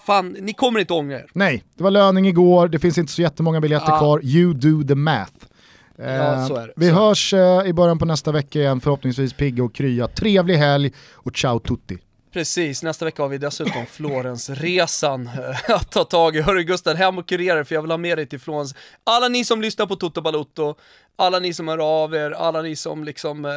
fan, 0.06 0.30
ni 0.40 0.54
kommer 0.54 0.80
inte 0.80 0.94
ångra 0.94 1.20
er. 1.20 1.30
Nej, 1.34 1.64
det 1.76 1.84
var 1.84 1.92
löning 1.92 2.28
igår, 2.28 2.68
det 2.68 2.80
finns 2.80 2.98
inte 2.98 3.12
så 3.12 3.22
jättemånga 3.22 3.62
biljetter 3.62 3.92
Ja. 3.92 4.00
kvar, 4.00 4.22
you 4.24 4.54
do 4.54 4.84
the 4.88 4.96
math. 4.96 5.34
Eh, 6.02 6.16
Ja, 6.16 6.48
så 6.48 6.56
är 6.56 6.68
det. 6.68 6.74
Vi 6.76 6.88
Så 6.90 6.94
hörs 6.96 7.34
eh, 7.34 7.66
i 7.66 7.74
början 7.74 8.00
på 8.00 8.06
nästa 8.06 8.32
vecka 8.32 8.60
igen, 8.60 8.82
förhoppningsvis 8.82 9.34
pigga 9.34 9.64
och 9.64 9.76
krya. 9.76 10.08
Trevlig 10.08 10.56
helg 10.56 10.92
och 11.14 11.36
ciao 11.38 11.60
tutti. 11.60 11.98
Precis, 12.34 12.84
nästa 12.84 13.06
vecka 13.06 13.22
har 13.22 13.30
vi 13.30 13.38
dessutom 13.38 13.86
Florensresan 13.86 15.28
eh, 15.28 15.76
att 15.76 15.92
ta 15.92 16.04
tag 16.04 16.36
i. 16.36 16.42
Hörru 16.42 16.64
Gustav, 16.64 16.96
hem 16.96 17.18
och 17.18 17.28
kurera 17.30 17.66
för 17.66 17.76
jag 17.76 17.82
vill 17.82 17.92
ha 17.92 17.98
med 17.98 18.18
dig 18.18 18.26
till 18.26 18.40
Florens. 18.40 18.76
Alla 19.04 19.28
ni 19.28 19.46
som 19.46 19.62
lyssnar 19.62 19.86
på 19.86 19.96
Toto 19.96 20.22
Balotto, 20.22 20.76
alla 21.16 21.40
ni 21.40 21.54
som 21.54 21.68
hör 21.68 22.04
av 22.04 22.16
er, 22.16 22.32
alla 22.32 22.62
ni 22.62 22.76
som 22.76 23.04
liksom, 23.04 23.46
eh, 23.46 23.52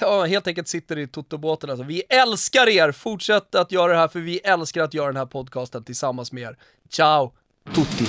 ja, 0.00 0.24
helt 0.24 0.46
enkelt 0.46 0.68
sitter 0.68 0.98
i 0.98 1.06
Toto-båten. 1.06 1.70
Alltså, 1.70 1.84
vi 1.84 2.00
älskar 2.08 2.68
er! 2.68 2.92
Fortsätt 2.92 3.54
att 3.54 3.72
göra 3.72 3.92
det 3.92 3.98
här 3.98 4.08
för 4.08 4.20
vi 4.20 4.38
älskar 4.38 4.82
att 4.82 4.94
göra 4.94 5.06
den 5.06 5.16
här 5.16 5.26
podcasten 5.26 5.84
tillsammans 5.84 6.32
med 6.32 6.42
er. 6.42 6.56
Ciao, 6.90 7.32
tutti! 7.74 8.04